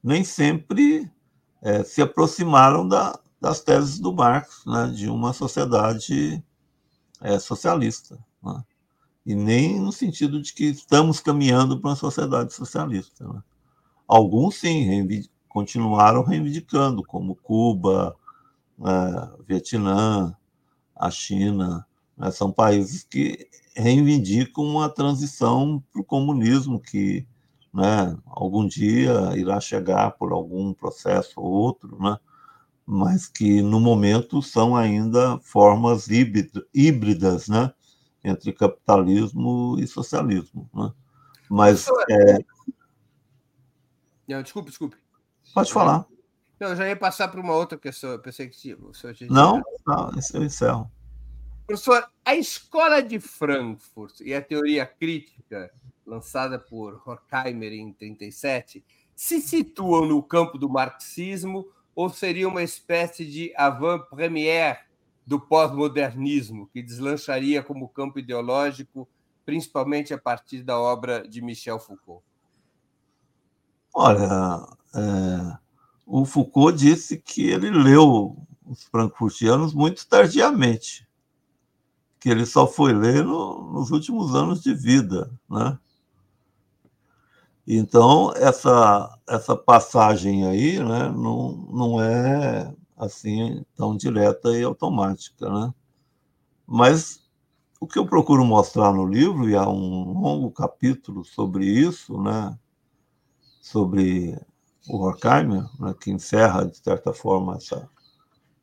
nem 0.00 0.22
sempre 0.22 1.10
é, 1.60 1.82
se 1.82 2.00
aproximaram 2.00 2.86
da, 2.86 3.18
das 3.40 3.60
teses 3.60 3.98
do 3.98 4.12
Marx, 4.12 4.64
né, 4.64 4.92
de 4.94 5.10
uma 5.10 5.32
sociedade 5.32 6.40
é, 7.20 7.36
socialista. 7.40 8.16
Né, 8.40 8.62
e 9.26 9.34
nem 9.34 9.80
no 9.80 9.90
sentido 9.90 10.40
de 10.40 10.54
que 10.54 10.66
estamos 10.66 11.18
caminhando 11.18 11.80
para 11.80 11.90
uma 11.90 11.96
sociedade 11.96 12.54
socialista. 12.54 13.26
Né. 13.26 13.42
Alguns, 14.06 14.60
sim, 14.60 15.04
continuaram 15.48 16.22
reivindicando, 16.22 17.02
como 17.02 17.34
Cuba, 17.34 18.14
é, 18.80 19.42
Vietnã, 19.48 20.36
a 20.94 21.10
China, 21.10 21.84
né, 22.22 22.30
são 22.30 22.52
países 22.52 23.02
que 23.02 23.48
reivindicam 23.74 24.64
uma 24.64 24.88
transição 24.88 25.82
para 25.92 26.00
o 26.00 26.04
comunismo 26.04 26.78
que 26.78 27.26
né, 27.74 28.16
algum 28.26 28.66
dia 28.66 29.36
irá 29.36 29.58
chegar 29.58 30.12
por 30.12 30.30
algum 30.30 30.72
processo 30.72 31.40
ou 31.40 31.50
outro, 31.50 31.98
né, 32.00 32.16
mas 32.86 33.26
que 33.26 33.60
no 33.60 33.80
momento 33.80 34.40
são 34.40 34.76
ainda 34.76 35.38
formas 35.40 36.06
híbridas 36.08 37.48
né, 37.48 37.72
entre 38.22 38.52
capitalismo 38.52 39.76
e 39.80 39.86
socialismo. 39.88 40.70
Né. 40.72 40.92
Mas. 41.50 41.88
É... 42.08 42.38
Não, 44.28 44.42
desculpe, 44.42 44.68
desculpe. 44.68 44.96
Pode 45.52 45.72
falar. 45.72 46.06
Não, 46.60 46.68
eu 46.68 46.76
já 46.76 46.86
ia 46.86 46.96
passar 46.96 47.28
para 47.28 47.40
uma 47.40 47.54
outra 47.54 47.76
questão. 47.76 48.10
Eu 48.10 48.20
pensei 48.20 48.48
que 48.48 48.74
o 48.74 48.94
senhor 48.94 49.14
tinha. 49.14 49.28
Não, 49.28 49.60
não, 49.84 50.10
eu 50.34 50.44
encerro. 50.44 50.90
Professor, 51.72 52.06
a 52.22 52.34
escola 52.34 53.02
de 53.02 53.18
Frankfurt 53.18 54.20
e 54.20 54.34
a 54.34 54.42
teoria 54.42 54.84
crítica, 54.84 55.72
lançada 56.04 56.58
por 56.58 57.00
Horkheimer 57.06 57.72
em 57.72 57.90
37, 57.94 58.84
se 59.16 59.40
situam 59.40 60.04
no 60.04 60.22
campo 60.22 60.58
do 60.58 60.68
marxismo 60.68 61.66
ou 61.94 62.10
seria 62.10 62.46
uma 62.46 62.62
espécie 62.62 63.24
de 63.24 63.54
avant-première 63.56 64.80
do 65.26 65.40
pós-modernismo, 65.40 66.68
que 66.74 66.82
deslancharia 66.82 67.62
como 67.62 67.88
campo 67.88 68.18
ideológico, 68.18 69.08
principalmente 69.42 70.12
a 70.12 70.18
partir 70.18 70.62
da 70.62 70.78
obra 70.78 71.26
de 71.26 71.40
Michel 71.40 71.80
Foucault? 71.80 72.22
Olha, 73.94 74.68
é, 74.94 75.58
o 76.06 76.26
Foucault 76.26 76.76
disse 76.76 77.16
que 77.16 77.46
ele 77.46 77.70
leu 77.70 78.36
os 78.66 78.84
frankfurtianos 78.84 79.72
muito 79.72 80.06
tardiamente 80.06 81.10
que 82.22 82.30
ele 82.30 82.46
só 82.46 82.68
foi 82.68 82.92
ler 82.92 83.24
no, 83.24 83.72
nos 83.72 83.90
últimos 83.90 84.32
anos 84.32 84.62
de 84.62 84.72
vida, 84.72 85.28
né? 85.50 85.76
Então 87.66 88.32
essa 88.36 89.18
essa 89.28 89.56
passagem 89.56 90.46
aí, 90.46 90.78
né, 90.78 91.10
não, 91.10 91.52
não 91.72 92.00
é 92.00 92.72
assim 92.96 93.64
tão 93.74 93.96
direta 93.96 94.56
e 94.56 94.62
automática, 94.62 95.50
né? 95.50 95.74
Mas 96.64 97.28
o 97.80 97.88
que 97.88 97.98
eu 97.98 98.06
procuro 98.06 98.44
mostrar 98.44 98.92
no 98.92 99.04
livro 99.04 99.48
e 99.48 99.56
há 99.56 99.68
um 99.68 100.12
longo 100.20 100.50
capítulo 100.52 101.24
sobre 101.24 101.66
isso, 101.66 102.22
né? 102.22 102.56
Sobre 103.60 104.38
o 104.88 104.98
Horkheimer, 104.98 105.64
né, 105.80 105.92
que 106.00 106.12
encerra 106.12 106.64
de 106.66 106.78
certa 106.78 107.12
forma 107.12 107.56
essa 107.56 107.88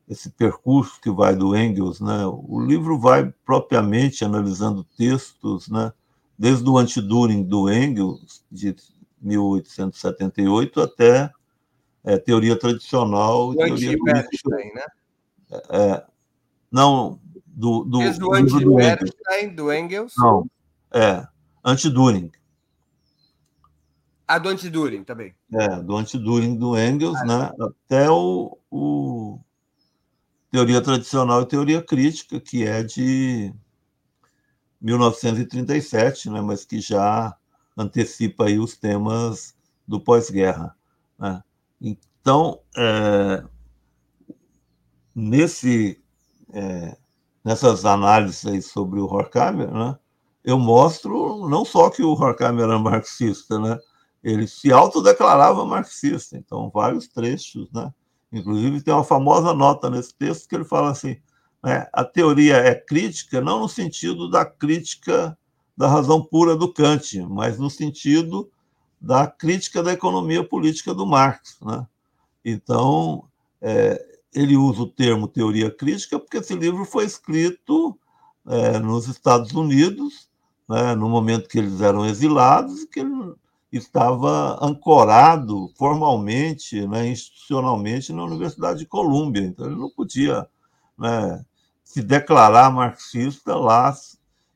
esse 0.10 0.32
percurso 0.32 1.00
que 1.00 1.12
vai 1.12 1.36
do 1.36 1.56
Engels, 1.56 2.02
né? 2.02 2.26
O 2.26 2.60
livro 2.60 2.98
vai 2.98 3.32
propriamente 3.46 4.26
analisando 4.26 4.84
textos, 4.98 5.70
né? 5.70 5.94
Desde 6.38 6.68
o 6.68 6.78
Antiduring 6.78 7.44
do 7.44 7.72
Engels 7.72 8.44
de 8.52 8.76
1878 9.22 10.82
até 10.82 11.30
é, 12.04 12.18
teoria 12.18 12.58
tradicional 12.58 13.50
o 13.50 13.56
teoria 13.56 13.92
né? 13.92 14.86
É, 15.70 16.04
não, 16.72 17.20
do, 17.46 17.84
do, 17.84 18.00
Desde 18.00 18.24
o 18.24 18.34
anti-Bernstein, 18.34 19.54
do 19.54 19.72
Engels? 19.72 20.14
Não, 20.18 20.50
é, 20.92 21.28
Antiduring. 21.64 22.32
Ah, 24.28 24.40
do 24.40 24.50
Antiduring 24.50 25.04
também. 25.04 25.36
É, 25.54 25.68
do 25.82 25.98
Antiduring 25.98 26.56
do 26.56 26.78
Engels, 26.80 27.18
ah, 27.18 27.26
né? 27.26 27.52
Até 27.60 28.10
o, 28.10 28.58
o 28.72 29.40
teoria 30.52 30.82
tradicional 30.82 31.42
e 31.42 31.48
teoria 31.48 31.82
crítica, 31.82 32.40
que 32.40 32.66
é 32.66 32.84
de 32.84 33.54
1937, 34.82 36.30
né, 36.30 36.42
mas 36.42 36.66
que 36.66 36.80
já 36.80 37.36
antecipa 37.78 38.46
aí 38.46 38.60
os 38.60 38.76
temas 38.76 39.56
do 39.88 40.00
pós-guerra. 40.00 40.76
Né? 41.18 41.44
Então, 41.80 42.60
é, 42.76 43.44
nesse, 45.14 46.02
é, 46.54 46.98
nessas 47.44 47.86
análises 47.86 48.68
sobre 48.68 49.00
o 49.00 49.06
Horkheimer, 49.06 49.72
né, 49.72 49.98
eu 50.44 50.58
mostro 50.58 51.48
não 51.48 51.64
só 51.64 51.90
que 51.90 52.02
o 52.02 52.12
Horkheimer 52.12 52.64
era 52.64 52.80
marxista, 52.80 53.60
né, 53.60 53.78
ele 54.24 54.48
se 54.48 54.72
autodeclarava 54.72 55.66
marxista, 55.66 56.38
então 56.38 56.70
vários 56.74 57.08
trechos, 57.08 57.72
né, 57.72 57.94
Inclusive, 58.32 58.82
tem 58.82 58.94
uma 58.94 59.04
famosa 59.04 59.54
nota 59.54 59.90
nesse 59.90 60.14
texto 60.14 60.48
que 60.48 60.56
ele 60.56 60.64
fala 60.64 60.92
assim: 60.92 61.18
né, 61.64 61.88
a 61.92 62.04
teoria 62.04 62.58
é 62.58 62.76
crítica, 62.76 63.42
não 63.42 63.60
no 63.60 63.70
sentido 63.70 64.30
da 64.30 64.46
crítica 64.46 65.38
da 65.76 65.88
razão 65.88 66.24
pura 66.24 66.56
do 66.56 66.72
Kant, 66.72 67.22
mas 67.30 67.58
no 67.58 67.70
sentido 67.70 68.50
da 69.00 69.26
crítica 69.26 69.82
da 69.82 69.94
economia 69.94 70.44
política 70.44 70.94
do 70.94 71.06
Marx. 71.06 71.58
Né? 71.62 71.88
Então, 72.44 73.24
é, 73.62 74.06
ele 74.34 74.58
usa 74.58 74.82
o 74.82 74.88
termo 74.90 75.28
teoria 75.28 75.72
crítica 75.72 76.20
porque 76.20 76.38
esse 76.38 76.54
livro 76.54 76.84
foi 76.86 77.06
escrito 77.06 77.98
é, 78.46 78.80
nos 78.80 79.08
Estados 79.08 79.54
Unidos, 79.54 80.30
né, 80.68 80.94
no 80.96 81.10
momento 81.10 81.48
que 81.48 81.58
eles 81.58 81.82
eram 81.82 82.06
exilados, 82.06 82.84
que 82.86 83.00
ele 83.00 83.34
estava 83.72 84.58
ancorado 84.66 85.72
formalmente, 85.78 86.88
né, 86.88 87.08
institucionalmente, 87.08 88.12
na 88.12 88.24
Universidade 88.24 88.80
de 88.80 88.86
Colômbia. 88.86 89.44
Então, 89.44 89.68
ele 89.68 89.76
não 89.76 89.90
podia 89.90 90.48
né, 90.98 91.46
se 91.84 92.02
declarar 92.02 92.72
marxista 92.72 93.56
lá, 93.56 93.96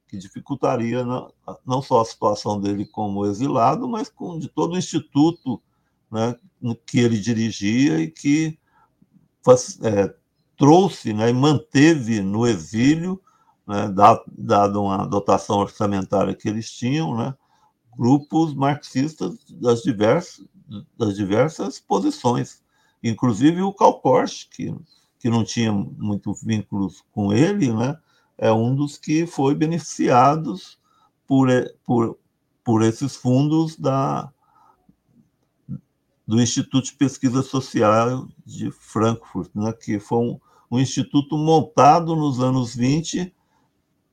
que 0.07 0.17
dificultaria 0.17 1.03
não, 1.65 1.81
só 1.81 2.01
a 2.01 2.05
situação 2.05 2.59
dele 2.59 2.85
como 2.85 3.25
exilado, 3.25 3.87
mas 3.87 4.09
com, 4.09 4.37
de 4.37 4.47
todo 4.47 4.73
o 4.73 4.77
instituto 4.77 5.61
né, 6.11 6.35
que 6.85 6.99
ele 6.99 7.19
dirigia 7.19 7.99
e 7.99 8.11
que 8.11 8.57
é, 9.81 10.13
trouxe 10.57 11.13
né, 11.13 11.29
e 11.29 11.33
manteve 11.33 12.21
no 12.21 12.45
exílio, 12.45 13.19
né, 13.67 13.91
dado 14.37 14.83
uma 14.83 15.05
dotação 15.05 15.57
orçamentária 15.57 16.35
que 16.35 16.47
eles 16.47 16.69
tinham, 16.71 17.17
né, 17.17 17.33
grupos 17.97 18.53
marxistas 18.53 19.37
das 19.49 19.81
diversas, 19.81 20.45
das 20.97 21.15
diversas 21.15 21.79
posições, 21.79 22.63
inclusive 23.03 23.61
o 23.61 23.73
Karl 23.73 23.99
Korsch, 23.99 24.47
que, 24.49 24.73
que 25.19 25.29
não 25.29 25.43
tinha 25.43 25.71
muito 25.71 26.33
vínculos 26.33 27.03
com 27.11 27.33
ele, 27.33 27.71
né, 27.73 27.97
é 28.37 28.51
um 28.51 28.75
dos 28.75 28.97
que 28.97 29.25
foi 29.25 29.53
beneficiados 29.53 30.79
por, 31.27 31.47
por, 31.85 32.17
por 32.63 32.81
esses 32.81 33.15
fundos 33.15 33.77
da, 33.77 34.31
do 36.25 36.41
Instituto 36.41 36.85
de 36.85 36.93
Pesquisa 36.93 37.41
Social 37.41 38.27
de 38.45 38.71
Frankfurt, 38.71 39.51
né, 39.53 39.73
que 39.73 39.99
foi 39.99 40.19
um, 40.19 40.39
um 40.71 40.79
instituto 40.79 41.37
montado 41.37 42.15
nos 42.15 42.39
anos 42.39 42.75
20 42.75 43.33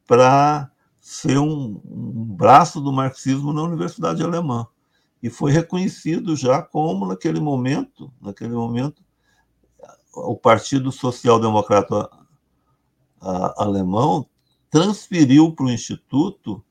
para 0.06 0.70
ser 1.10 1.38
um, 1.38 1.80
um 1.84 2.24
braço 2.24 2.80
do 2.80 2.92
marxismo 2.92 3.52
na 3.52 3.64
Universidade 3.64 4.22
Alemã 4.22 4.64
e 5.20 5.28
foi 5.28 5.50
reconhecido 5.50 6.36
já 6.36 6.62
como 6.62 7.04
naquele 7.04 7.40
momento, 7.40 8.12
naquele 8.20 8.52
momento, 8.52 9.02
o 10.14 10.36
Partido 10.36 10.92
Social 10.92 11.40
Democrata 11.40 12.08
Alemão 13.56 14.24
transferiu 14.70 15.52
para 15.52 15.66
o 15.66 15.70
instituto 15.70 16.64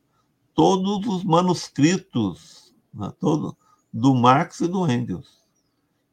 todos 0.54 1.06
os 1.06 1.26
manuscritos, 1.26 2.74
né, 2.94 3.12
todo, 3.20 3.58
do 3.92 4.16
Marx 4.16 4.62
e 4.62 4.70
do 4.70 4.90
Engels. 4.90 5.44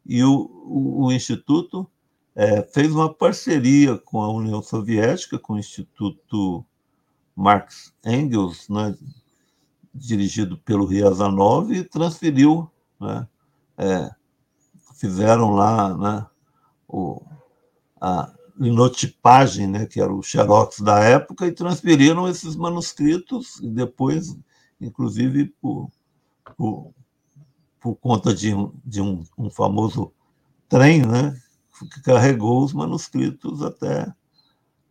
E 0.04 0.24
o, 0.24 0.50
o, 0.64 1.04
o 1.04 1.12
instituto 1.12 1.88
é, 2.34 2.62
fez 2.62 2.92
uma 2.92 3.14
parceria 3.14 3.96
com 3.96 4.20
a 4.20 4.32
União 4.32 4.60
Soviética, 4.60 5.38
com 5.38 5.52
o 5.52 5.58
Instituto 5.58 6.66
Marx 7.36 7.92
Engels, 8.04 8.68
né, 8.68 8.96
dirigido 9.94 10.56
pelo 10.58 10.86
Riazanov, 10.86 11.70
e 11.70 11.84
transferiu, 11.84 12.70
né, 12.98 13.28
é, 13.76 14.10
fizeram 14.94 15.50
lá 15.50 15.96
né, 15.96 16.26
o, 16.88 17.22
a, 18.00 18.32
linotipagem, 18.58 19.66
né, 19.66 19.86
que 19.86 20.00
era 20.00 20.12
o 20.12 20.22
xerox 20.22 20.80
da 20.80 20.98
época, 21.00 21.46
e 21.46 21.52
transferiram 21.52 22.26
esses 22.26 22.56
manuscritos, 22.56 23.60
e 23.60 23.68
depois, 23.68 24.36
inclusive, 24.80 25.46
por, 25.60 25.90
por, 26.56 26.94
por 27.78 27.94
conta 27.96 28.34
de, 28.34 28.54
um, 28.54 28.72
de 28.84 29.00
um, 29.02 29.22
um 29.36 29.50
famoso 29.50 30.10
trem, 30.68 31.04
né, 31.04 31.38
que 31.92 32.00
carregou 32.00 32.64
os 32.64 32.72
manuscritos 32.72 33.62
até, 33.62 34.12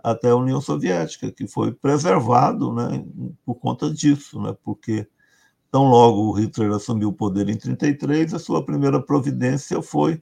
até 0.06 0.30
a 0.30 0.36
União 0.36 0.62
Soviética, 0.62 1.32
que 1.32 1.48
foi 1.48 1.72
preservado 1.72 2.72
né, 2.72 3.04
por 3.44 3.56
conta 3.56 3.92
disso, 3.92 4.40
né, 4.40 4.56
porque 4.64 5.08
tão 5.72 5.86
logo 5.86 6.32
Hitler 6.34 6.72
assumiu 6.72 7.10
o 7.10 7.14
poder 7.14 7.50
em 7.50 7.58
1933, 7.58 8.36
a 8.36 8.40
sua 8.40 8.64
primeira 8.64 9.02
providência 9.02 9.82
foi 9.82 10.22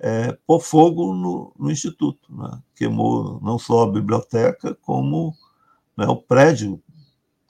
é, 0.00 0.36
pôr 0.44 0.58
fogo 0.58 1.14
no, 1.14 1.52
no 1.56 1.70
Instituto. 1.70 2.34
Né? 2.34 2.60
Queimou 2.74 3.40
não 3.40 3.56
só 3.56 3.84
a 3.84 3.92
biblioteca, 3.92 4.76
como 4.82 5.32
né, 5.96 6.08
o 6.08 6.16
prédio 6.16 6.82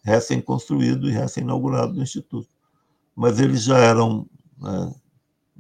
recém-construído 0.05 1.09
e 1.09 1.13
recém-inaugurado 1.13 1.95
do 1.95 2.03
Instituto. 2.03 2.51
Mas 3.17 3.41
eles 3.41 3.63
já 3.63 3.79
eram, 3.79 4.29
né, 4.59 4.95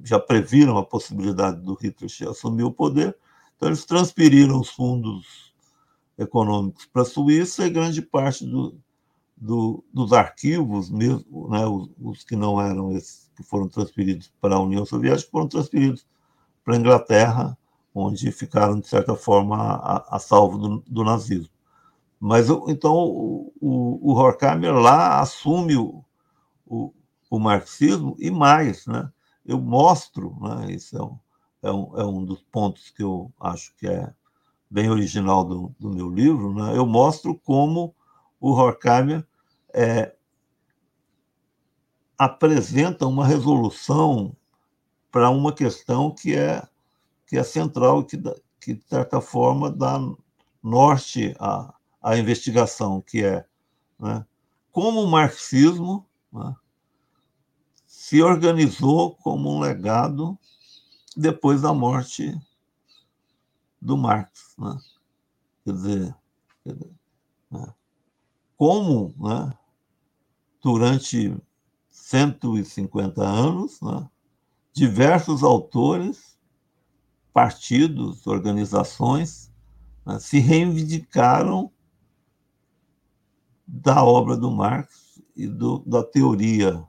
já 0.04 0.20
previram 0.20 0.76
a 0.76 0.84
possibilidade 0.84 1.62
do 1.62 1.72
Hitler 1.72 2.10
assumir 2.28 2.64
o 2.64 2.72
poder, 2.72 3.16
então 3.56 3.70
eles 3.70 3.86
transferiram 3.86 4.60
os 4.60 4.68
fundos 4.68 5.49
econômicos 6.20 6.86
para 6.86 7.02
a 7.02 7.06
Suíça 7.06 7.66
e 7.66 7.70
grande 7.70 8.02
parte 8.02 8.44
do, 8.44 8.78
do, 9.36 9.82
dos 9.92 10.12
arquivos, 10.12 10.90
mesmo, 10.90 11.48
né, 11.48 11.66
os, 11.66 11.90
os, 11.98 12.24
que 12.24 12.36
não 12.36 12.60
eram 12.60 12.92
esses 12.92 13.30
que 13.34 13.42
foram 13.42 13.66
transferidos 13.66 14.30
para 14.40 14.56
a 14.56 14.60
União 14.60 14.84
Soviética, 14.84 15.30
foram 15.30 15.48
transferidos 15.48 16.06
para 16.62 16.74
a 16.74 16.78
Inglaterra, 16.78 17.58
onde 17.94 18.30
ficaram, 18.30 18.78
de 18.78 18.86
certa 18.86 19.16
forma, 19.16 19.56
a, 19.56 20.16
a 20.16 20.18
salvo 20.18 20.58
do, 20.58 20.84
do, 20.86 21.02
nazismo. 21.02 21.50
Mas 22.20 22.50
então 22.68 22.94
o, 22.94 23.52
o, 23.58 24.10
o 24.10 24.14
Horkheimer 24.14 24.74
lá 24.74 25.20
assume 25.20 25.74
o, 25.76 26.04
o, 26.66 26.92
o, 27.30 27.38
marxismo 27.38 28.14
e 28.18 28.30
mais, 28.30 28.86
né? 28.86 29.10
Eu 29.44 29.58
mostro, 29.58 30.36
né? 30.38 30.70
Isso 30.70 30.98
é 30.98 31.02
um, 31.02 31.18
é 31.62 31.72
um, 31.72 32.00
é 32.00 32.04
um 32.04 32.24
dos 32.24 32.42
pontos 32.42 32.90
que 32.90 33.02
eu 33.02 33.32
acho 33.40 33.74
que 33.76 33.88
é 33.88 34.12
bem 34.70 34.88
original 34.88 35.44
do, 35.44 35.74
do 35.78 35.90
meu 35.90 36.08
livro, 36.08 36.54
né? 36.54 36.76
Eu 36.76 36.86
mostro 36.86 37.34
como 37.34 37.94
o 38.40 38.52
Horkheimer 38.52 39.26
é, 39.74 40.14
apresenta 42.16 43.06
uma 43.06 43.26
resolução 43.26 44.36
para 45.10 45.28
uma 45.30 45.52
questão 45.52 46.14
que 46.14 46.36
é, 46.36 46.62
que 47.26 47.36
é 47.36 47.42
central, 47.42 48.04
que, 48.04 48.16
que, 48.60 48.74
de 48.74 48.84
certa 48.84 49.20
forma, 49.20 49.70
dá 49.70 49.98
norte 50.62 51.34
à, 51.40 51.74
à 52.00 52.16
investigação, 52.16 53.00
que 53.00 53.24
é 53.24 53.44
né, 53.98 54.24
como 54.70 55.02
o 55.02 55.10
marxismo 55.10 56.06
né, 56.32 56.54
se 57.86 58.22
organizou 58.22 59.16
como 59.16 59.56
um 59.56 59.60
legado 59.60 60.38
depois 61.16 61.62
da 61.62 61.74
morte 61.74 62.38
do 63.80 63.96
Marx. 63.96 64.54
Né? 64.58 64.76
Quer 65.64 65.72
dizer, 65.72 66.16
quer 66.62 66.72
dizer 66.74 66.92
né? 67.50 67.74
como 68.56 69.14
né, 69.18 69.52
durante 70.62 71.36
150 71.88 73.22
anos, 73.22 73.80
né, 73.80 74.08
diversos 74.72 75.42
autores, 75.42 76.38
partidos, 77.32 78.26
organizações 78.26 79.52
né, 80.04 80.18
se 80.18 80.38
reivindicaram 80.38 81.72
da 83.66 84.04
obra 84.04 84.36
do 84.36 84.50
Marx 84.50 85.22
e 85.36 85.46
do, 85.46 85.78
da 85.86 86.02
teoria 86.02 86.84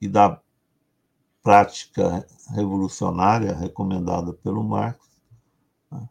e 0.00 0.08
da 0.08 0.40
prática 1.42 2.26
revolucionária 2.54 3.54
recomendada 3.54 4.32
pelo 4.32 4.62
Marx. 4.62 4.98
Né. 5.90 6.08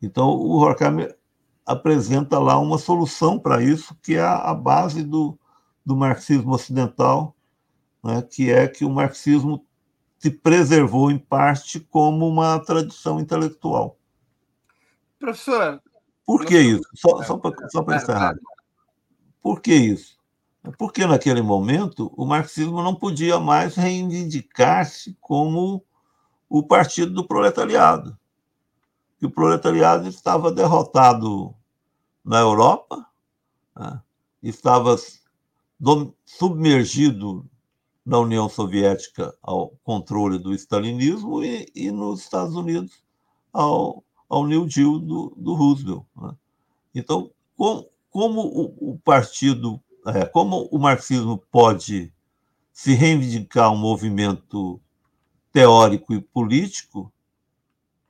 Então, 0.00 0.30
o 0.30 0.58
Horkheimer 0.58 1.16
apresenta 1.66 2.38
lá 2.38 2.58
uma 2.58 2.78
solução 2.78 3.38
para 3.38 3.62
isso, 3.62 3.94
que 4.02 4.14
é 4.14 4.22
a 4.22 4.54
base 4.54 5.02
do, 5.02 5.38
do 5.84 5.96
marxismo 5.96 6.52
ocidental, 6.52 7.36
né, 8.02 8.22
que 8.22 8.50
é 8.50 8.66
que 8.66 8.84
o 8.84 8.90
marxismo 8.90 9.64
se 10.18 10.30
preservou, 10.30 11.10
em 11.10 11.18
parte, 11.18 11.80
como 11.80 12.28
uma 12.28 12.58
tradição 12.60 13.18
intelectual. 13.18 13.98
Professor. 15.18 15.82
Por 16.24 16.44
que 16.44 16.58
isso? 16.58 16.88
Só, 16.94 17.22
só 17.24 17.36
para 17.36 17.68
só 17.68 17.82
para 17.82 17.96
encerrar. 17.96 18.34
Por 19.42 19.60
que 19.60 19.74
isso? 19.74 20.16
Porque, 20.78 21.06
naquele 21.06 21.42
momento, 21.42 22.12
o 22.16 22.24
marxismo 22.24 22.82
não 22.82 22.94
podia 22.94 23.40
mais 23.40 23.74
reivindicar-se 23.74 25.16
como 25.20 25.84
o 26.48 26.62
partido 26.62 27.12
do 27.12 27.26
proletariado. 27.26 28.16
Que 29.18 29.26
o 29.26 29.30
proletariado 29.30 30.08
estava 30.08 30.52
derrotado 30.52 31.54
na 32.24 32.38
Europa, 32.38 33.06
né? 33.76 34.00
estava 34.42 34.96
submergido 36.24 37.44
na 38.04 38.18
União 38.18 38.48
Soviética 38.48 39.34
ao 39.42 39.70
controle 39.82 40.38
do 40.38 40.52
stalinismo 40.54 41.42
e, 41.42 41.70
e 41.74 41.90
nos 41.90 42.20
Estados 42.20 42.54
Unidos 42.54 43.02
ao, 43.52 44.04
ao 44.28 44.46
New 44.46 44.66
Deal 44.66 44.98
do, 44.98 45.34
do 45.36 45.54
Roosevelt. 45.54 46.04
Né? 46.16 46.34
Então, 46.94 47.30
com, 47.56 47.88
como 48.10 48.42
o, 48.42 48.92
o 48.92 48.98
partido, 48.98 49.80
é, 50.06 50.24
como 50.24 50.68
o 50.70 50.78
marxismo 50.78 51.38
pode 51.50 52.12
se 52.72 52.94
reivindicar 52.94 53.72
um 53.72 53.76
movimento 53.76 54.80
teórico 55.52 56.14
e 56.14 56.20
político 56.20 57.12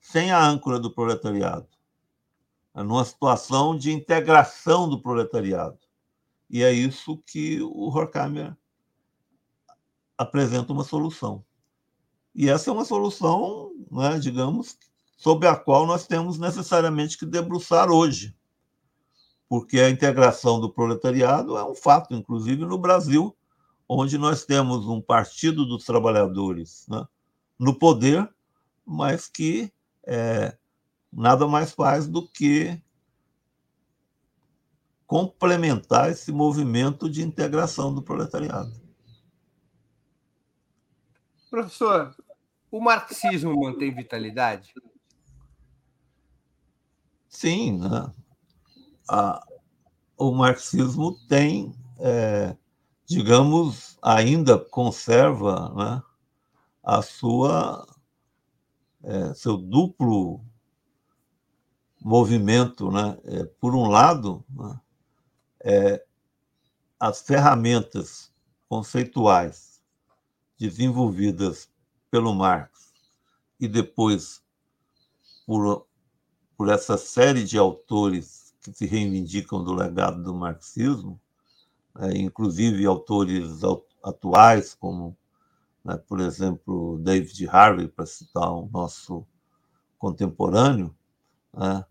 sem 0.00 0.30
a 0.30 0.44
âncora 0.44 0.78
do 0.78 0.90
proletariado, 0.90 1.68
numa 2.74 3.04
situação 3.04 3.76
de 3.76 3.92
integração 3.92 4.88
do 4.88 5.00
proletariado. 5.00 5.78
E 6.48 6.62
é 6.62 6.72
isso 6.72 7.16
que 7.26 7.60
o 7.62 7.88
Horkheimer 7.88 8.56
apresenta 10.16 10.72
uma 10.72 10.84
solução. 10.84 11.44
E 12.34 12.48
essa 12.48 12.70
é 12.70 12.72
uma 12.72 12.84
solução, 12.84 13.72
né, 13.90 14.18
digamos, 14.18 14.78
sobre 15.16 15.48
a 15.48 15.56
qual 15.56 15.86
nós 15.86 16.06
temos 16.06 16.38
necessariamente 16.38 17.18
que 17.18 17.26
debruçar 17.26 17.90
hoje, 17.90 18.34
porque 19.52 19.80
a 19.80 19.90
integração 19.90 20.58
do 20.58 20.72
proletariado 20.72 21.58
é 21.58 21.62
um 21.62 21.74
fato, 21.74 22.14
inclusive 22.14 22.64
no 22.64 22.78
Brasil, 22.78 23.36
onde 23.86 24.16
nós 24.16 24.46
temos 24.46 24.86
um 24.86 24.98
partido 24.98 25.66
dos 25.66 25.84
trabalhadores 25.84 26.86
né, 26.88 27.06
no 27.58 27.78
poder, 27.78 28.26
mas 28.82 29.28
que 29.28 29.70
é, 30.06 30.56
nada 31.12 31.46
mais 31.46 31.70
faz 31.70 32.08
do 32.08 32.26
que 32.26 32.82
complementar 35.06 36.10
esse 36.10 36.32
movimento 36.32 37.10
de 37.10 37.22
integração 37.22 37.94
do 37.94 38.00
proletariado. 38.00 38.72
Professor, 41.50 42.16
o 42.70 42.80
marxismo 42.80 43.54
mantém 43.60 43.94
vitalidade? 43.94 44.72
Sim, 47.28 47.78
né? 47.78 48.10
A, 49.08 49.46
o 50.16 50.32
marxismo 50.32 51.12
tem, 51.28 51.74
é, 51.98 52.56
digamos, 53.06 53.98
ainda 54.02 54.58
conserva 54.58 55.72
né, 55.74 56.02
a 56.82 57.02
sua 57.02 57.86
é, 59.02 59.34
seu 59.34 59.56
duplo 59.56 60.40
movimento, 62.00 62.90
né? 62.90 63.18
É, 63.24 63.44
por 63.60 63.74
um 63.74 63.88
lado, 63.88 64.44
né? 64.50 64.80
é, 65.64 66.04
as 66.98 67.20
ferramentas 67.22 68.32
conceituais 68.68 69.82
desenvolvidas 70.58 71.68
pelo 72.10 72.34
Marx 72.34 72.92
e 73.58 73.66
depois 73.66 74.42
por, 75.46 75.86
por 76.56 76.68
essa 76.68 76.96
série 76.96 77.44
de 77.44 77.58
autores 77.58 78.41
que 78.62 78.72
se 78.72 78.86
reivindicam 78.86 79.62
do 79.62 79.74
legado 79.74 80.22
do 80.22 80.34
marxismo, 80.34 81.20
é, 81.98 82.16
inclusive 82.16 82.86
autores 82.86 83.60
atuais 84.02 84.74
como, 84.74 85.16
né, 85.84 85.96
por 85.96 86.20
exemplo, 86.20 86.98
David 86.98 87.48
Harvey, 87.48 87.88
para 87.88 88.06
citar 88.06 88.50
o 88.50 88.68
nosso 88.72 89.26
contemporâneo, 89.98 90.94
né, 91.52 91.84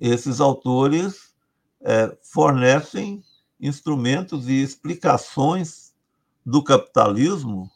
esses 0.00 0.40
autores 0.40 1.34
é, 1.80 2.16
fornecem 2.22 3.22
instrumentos 3.60 4.48
e 4.48 4.62
explicações 4.62 5.94
do 6.44 6.62
capitalismo 6.62 7.70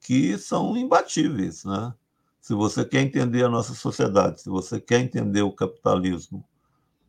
que 0.00 0.36
são 0.36 0.76
imbatíveis, 0.76 1.64
né? 1.64 1.94
se 2.40 2.54
você 2.54 2.84
quer 2.84 3.02
entender 3.02 3.44
a 3.44 3.48
nossa 3.48 3.72
sociedade, 3.72 4.40
se 4.40 4.48
você 4.48 4.80
quer 4.80 4.98
entender 4.98 5.42
o 5.42 5.52
capitalismo 5.52 6.44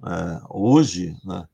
é, 0.05 0.41
hoje, 0.49 1.17
né, 1.23 1.47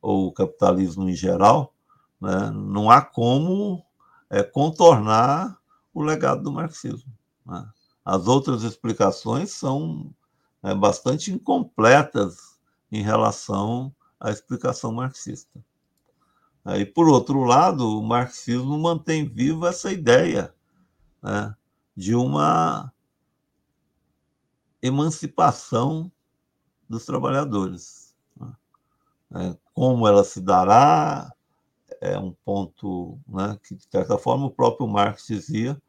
ou 0.00 0.28
o 0.28 0.32
capitalismo 0.32 1.08
em 1.08 1.14
geral, 1.14 1.74
né, 2.20 2.50
não 2.50 2.90
há 2.90 3.00
como 3.00 3.84
é, 4.30 4.42
contornar 4.42 5.58
o 5.92 6.02
legado 6.02 6.42
do 6.42 6.52
marxismo. 6.52 7.12
Né? 7.44 7.66
As 8.04 8.26
outras 8.26 8.62
explicações 8.62 9.50
são 9.50 10.14
é, 10.62 10.74
bastante 10.74 11.32
incompletas 11.32 12.58
em 12.90 13.02
relação 13.02 13.94
à 14.18 14.30
explicação 14.30 14.92
marxista. 14.92 15.60
E, 16.76 16.84
por 16.84 17.08
outro 17.08 17.44
lado, 17.44 17.98
o 17.98 18.02
marxismo 18.02 18.78
mantém 18.78 19.26
viva 19.26 19.70
essa 19.70 19.90
ideia 19.90 20.54
né, 21.22 21.54
de 21.96 22.14
uma 22.14 22.92
emancipação 24.82 26.12
dos 26.88 27.04
trabalhadores. 27.04 28.14
Né? 28.40 28.52
É, 29.34 29.56
como 29.74 30.06
ela 30.06 30.24
se 30.24 30.40
dará 30.40 31.32
é 32.00 32.18
um 32.18 32.32
ponto 32.44 33.18
né, 33.26 33.58
que, 33.62 33.74
de 33.74 33.84
certa 33.90 34.16
forma, 34.18 34.46
o 34.46 34.50
próprio 34.50 34.86
Marx 34.86 35.26
dizia 35.26 35.80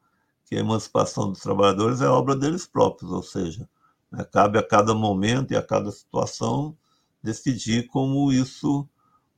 que 0.46 0.56
a 0.56 0.60
emancipação 0.60 1.32
dos 1.32 1.42
trabalhadores 1.42 2.02
é 2.02 2.08
obra 2.08 2.36
deles 2.36 2.66
próprios, 2.66 3.12
ou 3.12 3.22
seja, 3.22 3.70
né, 4.12 4.24
cabe 4.24 4.58
a 4.58 4.64
cada 4.64 4.94
momento 4.94 5.52
e 5.52 5.56
a 5.56 5.62
cada 5.62 5.92
situação 5.92 6.76
decidir 7.22 7.88
como 7.88 8.32
isso 8.32 8.88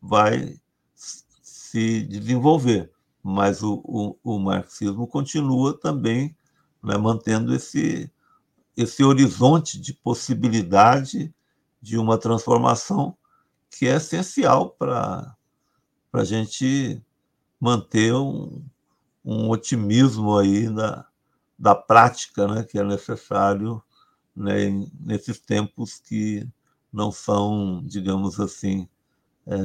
vai 0.02 0.58
se 1.42 2.04
desenvolver. 2.04 2.92
Mas 3.24 3.62
o, 3.62 3.82
o, 3.84 4.18
o 4.24 4.40
marxismo 4.40 5.06
continua 5.06 5.78
também 5.78 6.36
né, 6.82 6.98
mantendo 6.98 7.54
esse, 7.54 8.12
esse 8.76 9.04
horizonte 9.04 9.80
de 9.80 9.94
possibilidade 9.94 11.34
de 11.82 11.98
uma 11.98 12.18
transformação 12.18 13.18
que 13.70 13.88
é 13.88 13.96
essencial 13.96 14.70
para 14.72 15.36
a 16.14 16.24
gente 16.24 17.02
manter 17.60 18.14
um, 18.14 18.64
um 19.24 19.50
otimismo 19.50 20.38
aí 20.38 20.70
da, 20.70 21.08
da 21.58 21.76
prática 21.76 22.48
né, 22.48 22.64
que 22.64 22.78
é 22.78 22.84
necessário 22.84 23.82
né, 24.36 24.70
nesses 25.00 25.40
tempos 25.40 26.00
que 26.00 26.48
não 26.92 27.12
são, 27.12 27.82
digamos 27.86 28.40
assim, 28.40 28.88
é, 29.48 29.56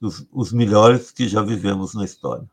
os, 0.00 0.26
os 0.30 0.52
melhores 0.52 1.10
que 1.10 1.28
já 1.28 1.42
vivemos 1.42 1.94
na 1.94 2.04
história. 2.04 2.48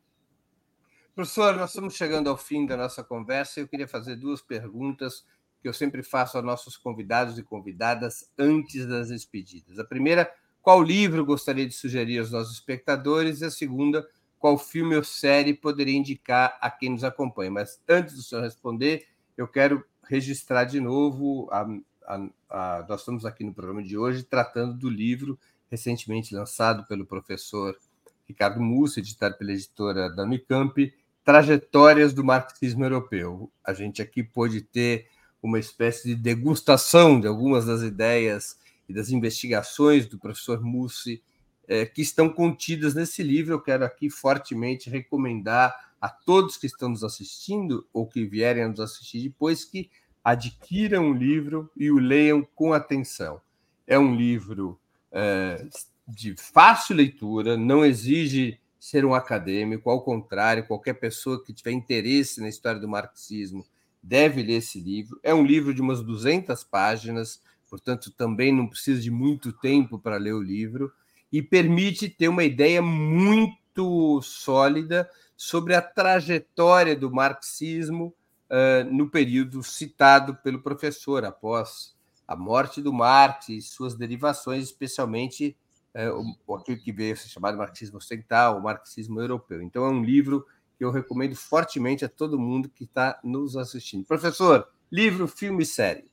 Professor, 1.15 1.55
nós 1.55 1.71
estamos 1.71 1.95
chegando 1.95 2.29
ao 2.29 2.37
fim 2.37 2.65
da 2.65 2.77
nossa 2.77 3.03
conversa 3.03 3.59
e 3.59 3.63
eu 3.63 3.67
queria 3.67 3.87
fazer 3.87 4.15
duas 4.15 4.41
perguntas 4.41 5.25
que 5.67 5.69
eu 5.69 5.73
sempre 5.73 6.01
faço 6.01 6.37
aos 6.37 6.45
nossos 6.45 6.77
convidados 6.77 7.37
e 7.37 7.43
convidadas 7.43 8.31
antes 8.39 8.85
das 8.85 9.09
despedidas. 9.09 9.77
A 9.77 9.83
primeira, 9.83 10.31
qual 10.61 10.81
livro 10.81 11.25
gostaria 11.25 11.67
de 11.67 11.73
sugerir 11.73 12.19
aos 12.19 12.31
nossos 12.31 12.53
espectadores? 12.53 13.41
E 13.41 13.45
a 13.45 13.51
segunda, 13.51 14.07
qual 14.39 14.57
filme 14.57 14.95
ou 14.95 15.03
série 15.03 15.53
poderia 15.53 15.97
indicar 15.97 16.57
a 16.61 16.71
quem 16.71 16.91
nos 16.91 17.03
acompanha? 17.03 17.51
Mas 17.51 17.81
antes 17.85 18.15
do 18.15 18.21
senhor 18.21 18.43
responder, 18.43 19.07
eu 19.35 19.45
quero 19.45 19.83
registrar 20.03 20.63
de 20.63 20.79
novo. 20.79 21.49
A, 21.51 21.67
a, 22.07 22.29
a, 22.49 22.85
nós 22.87 23.01
estamos 23.01 23.25
aqui 23.25 23.43
no 23.43 23.53
programa 23.53 23.83
de 23.83 23.97
hoje 23.97 24.23
tratando 24.23 24.73
do 24.73 24.89
livro 24.89 25.37
recentemente 25.69 26.33
lançado 26.33 26.87
pelo 26.87 27.05
professor 27.05 27.77
Ricardo 28.25 28.61
Mussi, 28.61 29.01
editado 29.01 29.37
pela 29.37 29.51
editora 29.51 30.09
da 30.09 30.23
Unicamp, 30.23 30.93
Trajetórias 31.25 32.13
do 32.13 32.23
Marxismo 32.23 32.85
Europeu. 32.85 33.51
A 33.61 33.73
gente 33.73 34.01
aqui 34.01 34.23
pôde 34.23 34.61
ter 34.61 35.09
uma 35.41 35.59
espécie 35.59 36.09
de 36.09 36.15
degustação 36.15 37.19
de 37.19 37.27
algumas 37.27 37.65
das 37.65 37.81
ideias 37.81 38.57
e 38.87 38.93
das 38.93 39.09
investigações 39.09 40.05
do 40.05 40.17
professor 40.17 40.61
Mussi 40.61 41.21
é, 41.67 41.85
que 41.85 42.01
estão 42.01 42.29
contidas 42.29 42.95
nesse 42.95 43.21
livro. 43.21 43.53
Eu 43.53 43.61
quero 43.61 43.83
aqui 43.83 44.09
fortemente 44.09 44.89
recomendar 44.89 45.93
a 45.99 46.09
todos 46.09 46.57
que 46.57 46.67
estão 46.67 46.89
nos 46.89 47.03
assistindo 47.03 47.85
ou 47.91 48.07
que 48.07 48.25
vierem 48.25 48.63
a 48.63 48.69
nos 48.69 48.79
assistir 48.79 49.21
depois 49.23 49.65
que 49.65 49.89
adquiram 50.23 51.11
o 51.11 51.13
livro 51.13 51.69
e 51.75 51.89
o 51.91 51.97
leiam 51.97 52.47
com 52.55 52.73
atenção. 52.73 53.41
É 53.85 53.97
um 53.97 54.15
livro 54.15 54.79
é, 55.11 55.65
de 56.07 56.35
fácil 56.35 56.95
leitura, 56.95 57.57
não 57.57 57.85
exige 57.85 58.59
ser 58.79 59.05
um 59.05 59.13
acadêmico, 59.13 59.89
ao 59.89 60.01
contrário, 60.01 60.65
qualquer 60.65 60.93
pessoa 60.93 61.43
que 61.43 61.53
tiver 61.53 61.71
interesse 61.71 62.39
na 62.39 62.47
história 62.47 62.79
do 62.79 62.87
marxismo 62.87 63.65
deve 64.01 64.43
ler 64.43 64.57
esse 64.57 64.79
livro. 64.79 65.19
É 65.23 65.33
um 65.33 65.45
livro 65.45 65.73
de 65.73 65.81
umas 65.81 66.01
200 66.01 66.63
páginas, 66.63 67.41
portanto, 67.69 68.11
também 68.11 68.53
não 68.53 68.67
precisa 68.67 69.01
de 69.01 69.11
muito 69.11 69.51
tempo 69.51 69.99
para 69.99 70.17
ler 70.17 70.33
o 70.33 70.41
livro, 70.41 70.91
e 71.31 71.41
permite 71.41 72.09
ter 72.09 72.27
uma 72.27 72.43
ideia 72.43 72.81
muito 72.81 74.21
sólida 74.21 75.09
sobre 75.35 75.75
a 75.75 75.81
trajetória 75.81 76.95
do 76.95 77.11
marxismo 77.11 78.13
uh, 78.49 78.91
no 78.91 79.09
período 79.09 79.61
citado 79.61 80.35
pelo 80.37 80.61
professor, 80.61 81.25
após 81.25 81.95
a 82.27 82.35
morte 82.35 82.81
do 82.81 82.91
Marx 82.91 83.49
e 83.49 83.61
suas 83.61 83.95
derivações, 83.95 84.63
especialmente 84.63 85.55
uh, 85.95 86.55
aquilo 86.55 86.79
que 86.79 86.91
veio 86.91 87.13
a 87.13 87.15
ser 87.15 87.29
chamado 87.29 87.57
marxismo 87.57 87.97
ocidental, 87.97 88.57
o 88.57 88.63
marxismo 88.63 89.21
europeu. 89.21 89.61
Então, 89.61 89.85
é 89.85 89.89
um 89.89 90.03
livro 90.03 90.45
que 90.77 90.85
eu 90.85 90.91
recomendo 90.91 91.35
fortemente 91.35 92.05
a 92.05 92.09
todo 92.09 92.39
mundo 92.39 92.69
que 92.69 92.83
está 92.83 93.19
nos 93.23 93.57
assistindo. 93.57 94.05
Professor, 94.05 94.67
livro, 94.91 95.27
filme 95.27 95.63
e 95.63 95.65
série. 95.65 96.11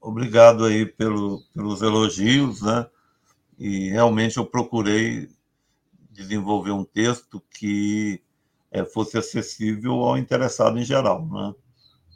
Obrigado 0.00 0.64
aí 0.64 0.86
pelo, 0.86 1.42
pelos 1.54 1.82
elogios, 1.82 2.62
né? 2.62 2.86
E 3.58 3.88
realmente 3.88 4.36
eu 4.36 4.46
procurei 4.46 5.28
desenvolver 6.10 6.70
um 6.70 6.84
texto 6.84 7.42
que 7.50 8.22
é, 8.70 8.84
fosse 8.84 9.16
acessível 9.16 9.94
ao 9.94 10.18
interessado 10.18 10.78
em 10.78 10.84
geral, 10.84 11.26
né? 11.26 11.54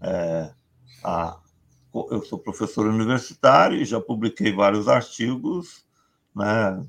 É, 0.02 0.54
a, 1.02 1.40
eu 2.10 2.22
sou 2.22 2.38
professor 2.38 2.86
universitário 2.86 3.80
e 3.80 3.84
já 3.84 4.00
publiquei 4.00 4.52
vários 4.52 4.86
artigos, 4.86 5.84
né? 6.34 6.84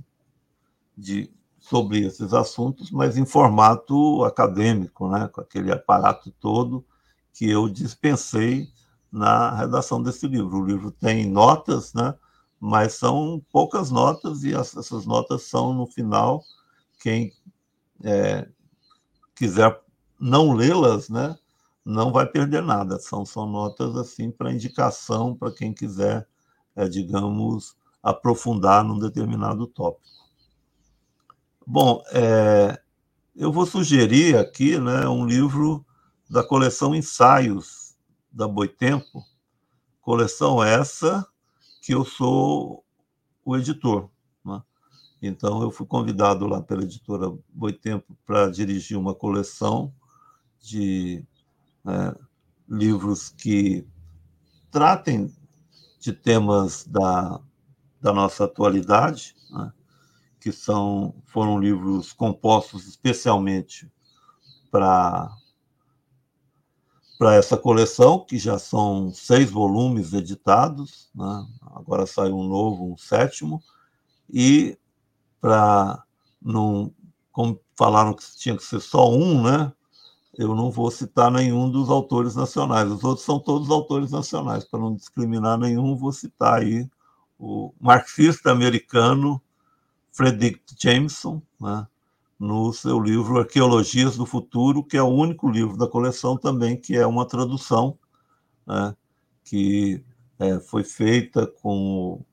De 0.98 1.32
sobre 1.64 2.06
esses 2.06 2.34
assuntos, 2.34 2.92
mas 2.92 3.16
em 3.16 3.26
formato 3.26 4.26
acadêmico, 4.26 5.08
né, 5.08 5.30
com 5.30 5.40
aquele 5.40 5.72
aparato 5.72 6.30
todo 6.30 6.86
que 7.34 7.50
eu 7.50 7.70
dispensei 7.70 8.68
na 9.10 9.56
redação 9.56 10.04
desse 10.04 10.28
livro. 10.28 10.58
O 10.58 10.66
livro 10.66 10.92
tem 10.92 11.26
notas, 11.26 11.94
né, 11.94 12.16
mas 12.60 12.96
são 12.96 13.42
poucas 13.50 13.90
notas 13.90 14.44
e 14.44 14.54
essas 14.54 15.06
notas 15.06 15.44
são 15.44 15.74
no 15.74 15.88
final 15.88 16.44
quem 17.02 17.32
é, 18.04 18.46
quiser 19.34 19.80
não 20.20 20.52
lê-las, 20.52 21.08
né, 21.08 21.34
não 21.86 22.12
vai 22.12 22.26
perder 22.26 22.62
nada. 22.62 23.00
São, 23.00 23.26
são 23.26 23.48
notas 23.48 23.96
assim 23.96 24.30
para 24.30 24.52
indicação 24.52 25.34
para 25.34 25.50
quem 25.54 25.74
quiser, 25.74 26.28
é, 26.76 26.90
digamos, 26.90 27.74
aprofundar 28.04 28.84
num 28.84 29.00
determinado 29.00 29.66
tópico. 29.66 30.23
Bom, 31.66 32.04
é, 32.12 32.78
eu 33.34 33.50
vou 33.50 33.66
sugerir 33.66 34.38
aqui 34.38 34.78
né, 34.78 35.08
um 35.08 35.26
livro 35.26 35.86
da 36.30 36.44
coleção 36.44 36.94
Ensaios 36.94 37.96
da 38.30 38.48
Boitempo, 38.48 39.24
coleção 40.02 40.62
essa 40.62 41.26
que 41.82 41.94
eu 41.94 42.04
sou 42.04 42.84
o 43.46 43.56
editor. 43.56 44.10
Né? 44.44 44.62
Então, 45.22 45.62
eu 45.62 45.72
fui 45.72 45.86
convidado 45.88 46.46
lá 46.48 46.62
pela 46.62 46.84
editora 46.84 47.32
Boitempo 47.54 48.14
para 48.26 48.50
dirigir 48.50 48.98
uma 48.98 49.16
coleção 49.16 49.94
de 50.60 51.26
né, 51.82 52.14
livros 52.68 53.30
que 53.30 53.88
tratem 54.70 55.34
de 55.98 56.12
temas 56.12 56.86
da, 56.86 57.40
da 58.02 58.12
nossa 58.12 58.44
atualidade. 58.44 59.34
Né? 59.50 59.72
Que 60.44 60.52
são 60.52 61.16
foram 61.24 61.58
livros 61.58 62.12
compostos 62.12 62.86
especialmente 62.86 63.90
para 64.70 65.32
para 67.18 67.36
essa 67.36 67.56
coleção, 67.56 68.20
que 68.20 68.38
já 68.38 68.60
são 68.60 69.14
seis 69.14 69.50
volumes 69.50 70.12
editados, 70.12 71.10
né? 71.16 71.48
agora 71.74 72.06
saiu 72.06 72.36
um 72.36 72.44
novo, 72.44 72.92
um 72.92 72.98
sétimo, 72.98 73.64
e 74.30 74.78
para 75.40 76.04
não, 76.42 76.94
como 77.32 77.62
falaram 77.78 78.14
que 78.14 78.24
tinha 78.38 78.58
que 78.58 78.64
ser 78.64 78.82
só 78.82 79.10
um, 79.10 79.42
né? 79.42 79.72
Eu 80.38 80.54
não 80.54 80.70
vou 80.70 80.92
citar 80.92 81.32
nenhum 81.32 81.70
dos 81.70 81.90
autores 81.90 82.36
nacionais. 82.36 82.92
Os 82.92 83.04
outros 83.04 83.26
são 83.26 83.40
todos 83.40 83.70
autores 83.70 84.12
nacionais. 84.12 84.66
Para 84.66 84.80
não 84.80 84.96
discriminar 84.96 85.58
nenhum, 85.58 85.96
vou 85.96 86.12
citar 86.12 86.60
aí 86.62 86.90
o 87.40 87.72
marxista 87.80 88.52
americano 88.52 89.42
Frederick 90.14 90.62
Jameson, 90.80 91.42
né, 91.60 91.88
no 92.40 92.72
seu 92.72 93.00
livro 93.00 93.40
Arqueologias 93.40 94.16
do 94.16 94.26
Futuro, 94.26 94.84
que 94.84 94.96
é 94.96 95.02
o 95.02 95.08
único 95.08 95.50
livro 95.50 95.76
da 95.76 95.88
coleção 95.88 96.38
também 96.38 96.78
que 96.78 96.96
é 96.96 97.06
uma 97.06 97.26
tradução 97.26 97.98
né, 98.66 98.96
que 99.44 100.04
é, 100.40 100.60
foi 100.60 100.84
feita 100.84 101.48
com 101.48 102.24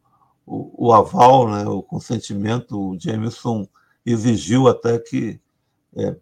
o, 0.47 0.89
o, 0.89 0.93
aval, 0.93 1.49
né, 1.49 1.65
o 1.67 1.83
consentimento. 1.83 2.79
O 2.79 2.99
Jameson 2.99 3.67
exigiu 4.05 4.69
até 4.69 4.99
que 4.99 5.41
é, 5.97 6.17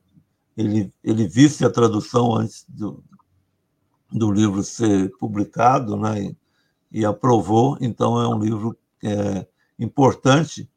ele, 0.56 0.92
ele 1.02 1.26
visse 1.26 1.64
a 1.64 1.70
tradução 1.70 2.34
antes 2.34 2.64
do, 2.68 3.02
do 4.10 4.30
livro 4.30 4.62
ser 4.62 5.10
publicado, 5.18 5.96
né, 5.96 6.22
e, 6.22 6.36
e 7.00 7.04
aprovou. 7.04 7.76
Então, 7.80 8.20
é 8.20 8.28
um 8.28 8.38
livro 8.38 8.76
é, 9.02 9.46
importante. 9.78 10.68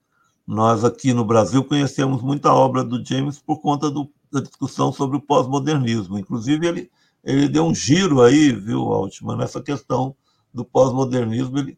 Nós, 0.45 0.83
aqui 0.83 1.13
no 1.13 1.23
Brasil, 1.23 1.63
conhecemos 1.63 2.21
muita 2.21 2.53
obra 2.53 2.83
do 2.83 3.03
James 3.05 3.39
por 3.39 3.61
conta 3.61 3.89
do, 3.89 4.11
da 4.31 4.41
discussão 4.41 4.91
sobre 4.91 5.17
o 5.17 5.21
pós-modernismo. 5.21 6.17
Inclusive, 6.17 6.67
ele, 6.67 6.91
ele 7.23 7.47
deu 7.47 7.65
um 7.65 7.75
giro 7.75 8.21
aí, 8.21 8.51
viu, 8.51 8.81
Altman, 8.91 9.37
nessa 9.37 9.61
questão 9.61 10.15
do 10.53 10.65
pós-modernismo. 10.65 11.57
Ele 11.57 11.77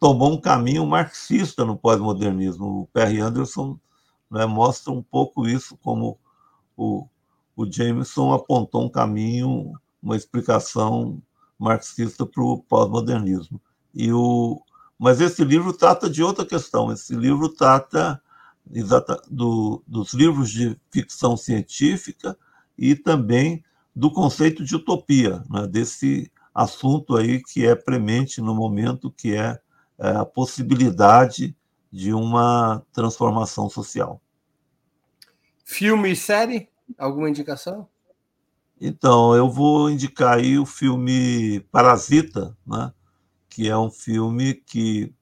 tomou 0.00 0.32
um 0.32 0.40
caminho 0.40 0.86
marxista 0.86 1.64
no 1.64 1.76
pós-modernismo. 1.76 2.82
O 2.82 2.86
Perry 2.92 3.20
Anderson 3.20 3.78
né, 4.30 4.46
mostra 4.46 4.92
um 4.92 5.02
pouco 5.02 5.46
isso, 5.46 5.76
como 5.76 6.18
o, 6.76 7.06
o 7.54 7.70
Jameson 7.70 8.32
apontou 8.32 8.82
um 8.82 8.88
caminho, 8.88 9.72
uma 10.02 10.16
explicação 10.16 11.22
marxista 11.58 12.26
para 12.26 12.42
o 12.42 12.62
pós-modernismo. 12.62 13.60
E 13.94 14.12
o, 14.12 14.60
mas 15.02 15.20
esse 15.20 15.44
livro 15.44 15.72
trata 15.72 16.08
de 16.08 16.22
outra 16.22 16.46
questão. 16.46 16.92
Esse 16.92 17.12
livro 17.12 17.48
trata 17.48 18.22
exata, 18.72 19.20
do, 19.28 19.82
dos 19.84 20.14
livros 20.14 20.48
de 20.48 20.78
ficção 20.92 21.36
científica 21.36 22.38
e 22.78 22.94
também 22.94 23.64
do 23.92 24.12
conceito 24.12 24.64
de 24.64 24.76
utopia, 24.76 25.42
né, 25.50 25.66
desse 25.66 26.30
assunto 26.54 27.16
aí 27.16 27.42
que 27.42 27.66
é 27.66 27.74
premente 27.74 28.40
no 28.40 28.54
momento, 28.54 29.10
que 29.10 29.34
é, 29.34 29.58
é 29.98 30.10
a 30.10 30.24
possibilidade 30.24 31.56
de 31.90 32.14
uma 32.14 32.86
transformação 32.92 33.68
social. 33.68 34.22
Filme 35.64 36.12
e 36.12 36.16
série? 36.16 36.68
Alguma 36.96 37.28
indicação? 37.28 37.88
Então, 38.80 39.34
eu 39.34 39.50
vou 39.50 39.90
indicar 39.90 40.38
aí 40.38 40.60
o 40.60 40.64
filme 40.64 41.58
Parasita, 41.72 42.56
né? 42.64 42.92
Que 43.52 43.68
é 43.68 43.76
um 43.76 43.90
filme 43.90 44.54
que 44.54 45.12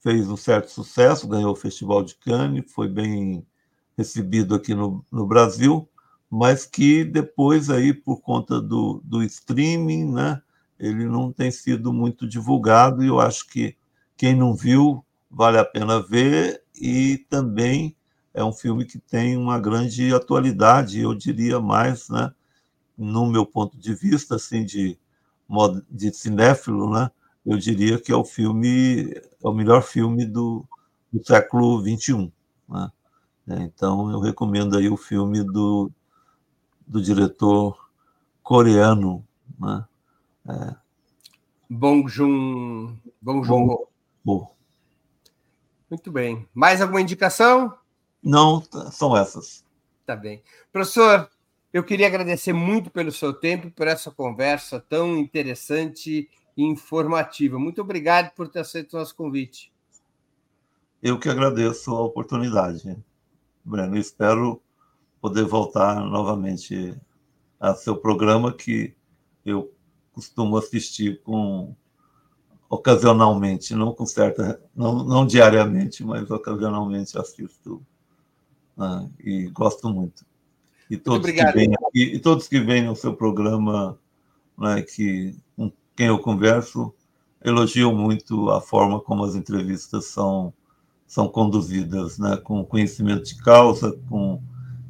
fez 0.00 0.28
um 0.28 0.36
certo 0.36 0.70
sucesso, 0.70 1.26
ganhou 1.26 1.52
o 1.52 1.56
Festival 1.56 2.02
de 2.02 2.14
Cannes, 2.16 2.70
foi 2.70 2.88
bem 2.88 3.46
recebido 3.96 4.54
aqui 4.54 4.74
no, 4.74 5.02
no 5.10 5.26
Brasil, 5.26 5.88
mas 6.28 6.66
que 6.66 7.04
depois 7.04 7.70
aí, 7.70 7.94
por 7.94 8.20
conta 8.20 8.60
do, 8.60 9.00
do 9.02 9.22
streaming, 9.22 10.12
né, 10.12 10.42
ele 10.78 11.06
não 11.06 11.32
tem 11.32 11.50
sido 11.50 11.90
muito 11.90 12.28
divulgado 12.28 13.02
e 13.02 13.06
eu 13.06 13.18
acho 13.18 13.48
que 13.48 13.74
quem 14.14 14.36
não 14.36 14.54
viu 14.54 15.02
vale 15.30 15.56
a 15.56 15.64
pena 15.64 16.06
ver 16.06 16.62
e 16.78 17.24
também 17.30 17.96
é 18.34 18.44
um 18.44 18.52
filme 18.52 18.84
que 18.84 18.98
tem 18.98 19.38
uma 19.38 19.58
grande 19.58 20.12
atualidade, 20.12 21.00
eu 21.00 21.14
diria 21.14 21.58
mais, 21.60 22.10
né, 22.10 22.30
no 22.98 23.24
meu 23.24 23.46
ponto 23.46 23.78
de 23.78 23.94
vista, 23.94 24.34
assim, 24.34 24.66
de, 24.66 24.98
de 25.90 26.12
cinéfilo, 26.12 26.92
né, 26.92 27.10
eu 27.44 27.58
diria 27.58 28.00
que 28.00 28.10
é 28.10 28.16
o 28.16 28.24
filme, 28.24 29.10
é 29.12 29.48
o 29.48 29.52
melhor 29.52 29.82
filme 29.82 30.24
do, 30.24 30.64
do 31.12 31.24
século 31.24 31.80
XXI. 31.80 32.32
Né? 32.68 32.92
É, 33.48 33.62
então, 33.62 34.10
eu 34.10 34.20
recomendo 34.20 34.76
aí 34.78 34.88
o 34.88 34.96
filme 34.96 35.42
do, 35.42 35.90
do 36.86 37.02
diretor 37.02 37.78
coreano, 38.42 39.26
né? 39.58 39.84
É. 40.48 40.76
Bong 41.68 42.06
Joon 42.08 42.96
Bong 43.20 43.46
Joon 43.46 43.88
Ho. 44.26 44.50
Muito 45.90 46.10
bem. 46.10 46.46
Mais 46.52 46.80
alguma 46.80 47.00
indicação? 47.00 47.74
Não, 48.22 48.62
são 48.90 49.16
essas. 49.16 49.64
Tá 50.06 50.14
bem. 50.14 50.42
Professor, 50.72 51.30
eu 51.72 51.82
queria 51.82 52.06
agradecer 52.06 52.52
muito 52.52 52.90
pelo 52.90 53.12
seu 53.12 53.32
tempo, 53.32 53.70
por 53.70 53.86
essa 53.86 54.10
conversa 54.10 54.80
tão 54.80 55.16
interessante 55.16 56.28
e 56.56 56.62
informativa. 56.62 57.58
Muito 57.58 57.80
obrigado 57.80 58.32
por 58.34 58.48
ter 58.48 58.60
aceito 58.60 58.94
o 58.94 58.98
nosso 58.98 59.14
convite. 59.14 59.72
Eu 61.02 61.18
que 61.18 61.28
agradeço 61.28 61.90
a 61.90 62.02
oportunidade, 62.02 62.96
Breno. 63.64 63.96
Espero 63.96 64.62
poder 65.20 65.44
voltar 65.44 66.00
novamente 66.00 66.96
a 67.60 67.74
seu 67.74 67.96
programa, 67.96 68.52
que 68.52 68.94
eu 69.44 69.72
costumo 70.12 70.56
assistir 70.56 71.20
com 71.22 71.74
ocasionalmente, 72.68 73.74
não 73.74 73.92
com 73.92 74.06
certa, 74.06 74.60
não, 74.74 75.04
não 75.04 75.26
diariamente, 75.26 76.04
mas 76.04 76.30
ocasionalmente 76.30 77.16
assisto 77.18 77.84
né, 78.76 79.10
e 79.20 79.48
gosto 79.48 79.88
muito. 79.88 80.26
E 80.90 80.96
todos, 80.96 81.30
que 81.30 81.52
vêm, 81.52 81.72
e, 81.94 82.16
e, 82.16 82.18
todos 82.18 82.46
que 82.46 82.60
vêm 82.60 82.84
no 82.84 82.94
seu 82.94 83.14
programa, 83.14 83.98
né, 84.58 84.82
que, 84.82 85.36
quem 85.96 86.06
eu 86.06 86.18
converso, 86.18 86.94
elogiam 87.44 87.94
muito 87.94 88.50
a 88.50 88.60
forma 88.60 89.00
como 89.00 89.24
as 89.24 89.34
entrevistas 89.34 90.06
são, 90.06 90.52
são 91.06 91.28
conduzidas, 91.28 92.18
né, 92.18 92.36
com 92.38 92.64
conhecimento 92.64 93.24
de 93.24 93.36
causa, 93.42 93.92
com 94.08 94.42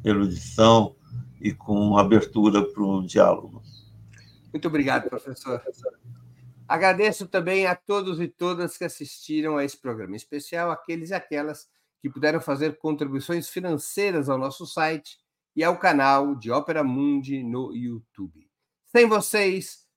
erudição 0.03 0.95
e 1.41 1.53
com 1.53 1.97
abertura 1.97 2.63
para 2.63 2.83
o 2.83 3.05
diálogo. 3.05 3.61
Muito 4.53 4.67
obrigado, 4.67 5.09
professor. 5.09 5.61
Agradeço 6.67 7.27
também 7.27 7.67
a 7.67 7.75
todos 7.75 8.19
e 8.19 8.27
todas 8.27 8.77
que 8.77 8.85
assistiram 8.85 9.57
a 9.57 9.63
esse 9.63 9.77
programa, 9.77 10.13
em 10.13 10.15
especial 10.15 10.71
aqueles 10.71 11.09
e 11.09 11.13
aquelas 11.13 11.67
que 12.01 12.09
puderam 12.09 12.39
fazer 12.39 12.77
contribuições 12.77 13.49
financeiras 13.49 14.29
ao 14.29 14.37
nosso 14.37 14.65
site 14.65 15.17
e 15.55 15.63
ao 15.63 15.77
canal 15.77 16.35
de 16.35 16.51
Ópera 16.51 16.83
Mundi 16.83 17.43
no 17.43 17.75
YouTube. 17.75 18.49
Sem 18.85 19.07
vocês, 19.07 19.84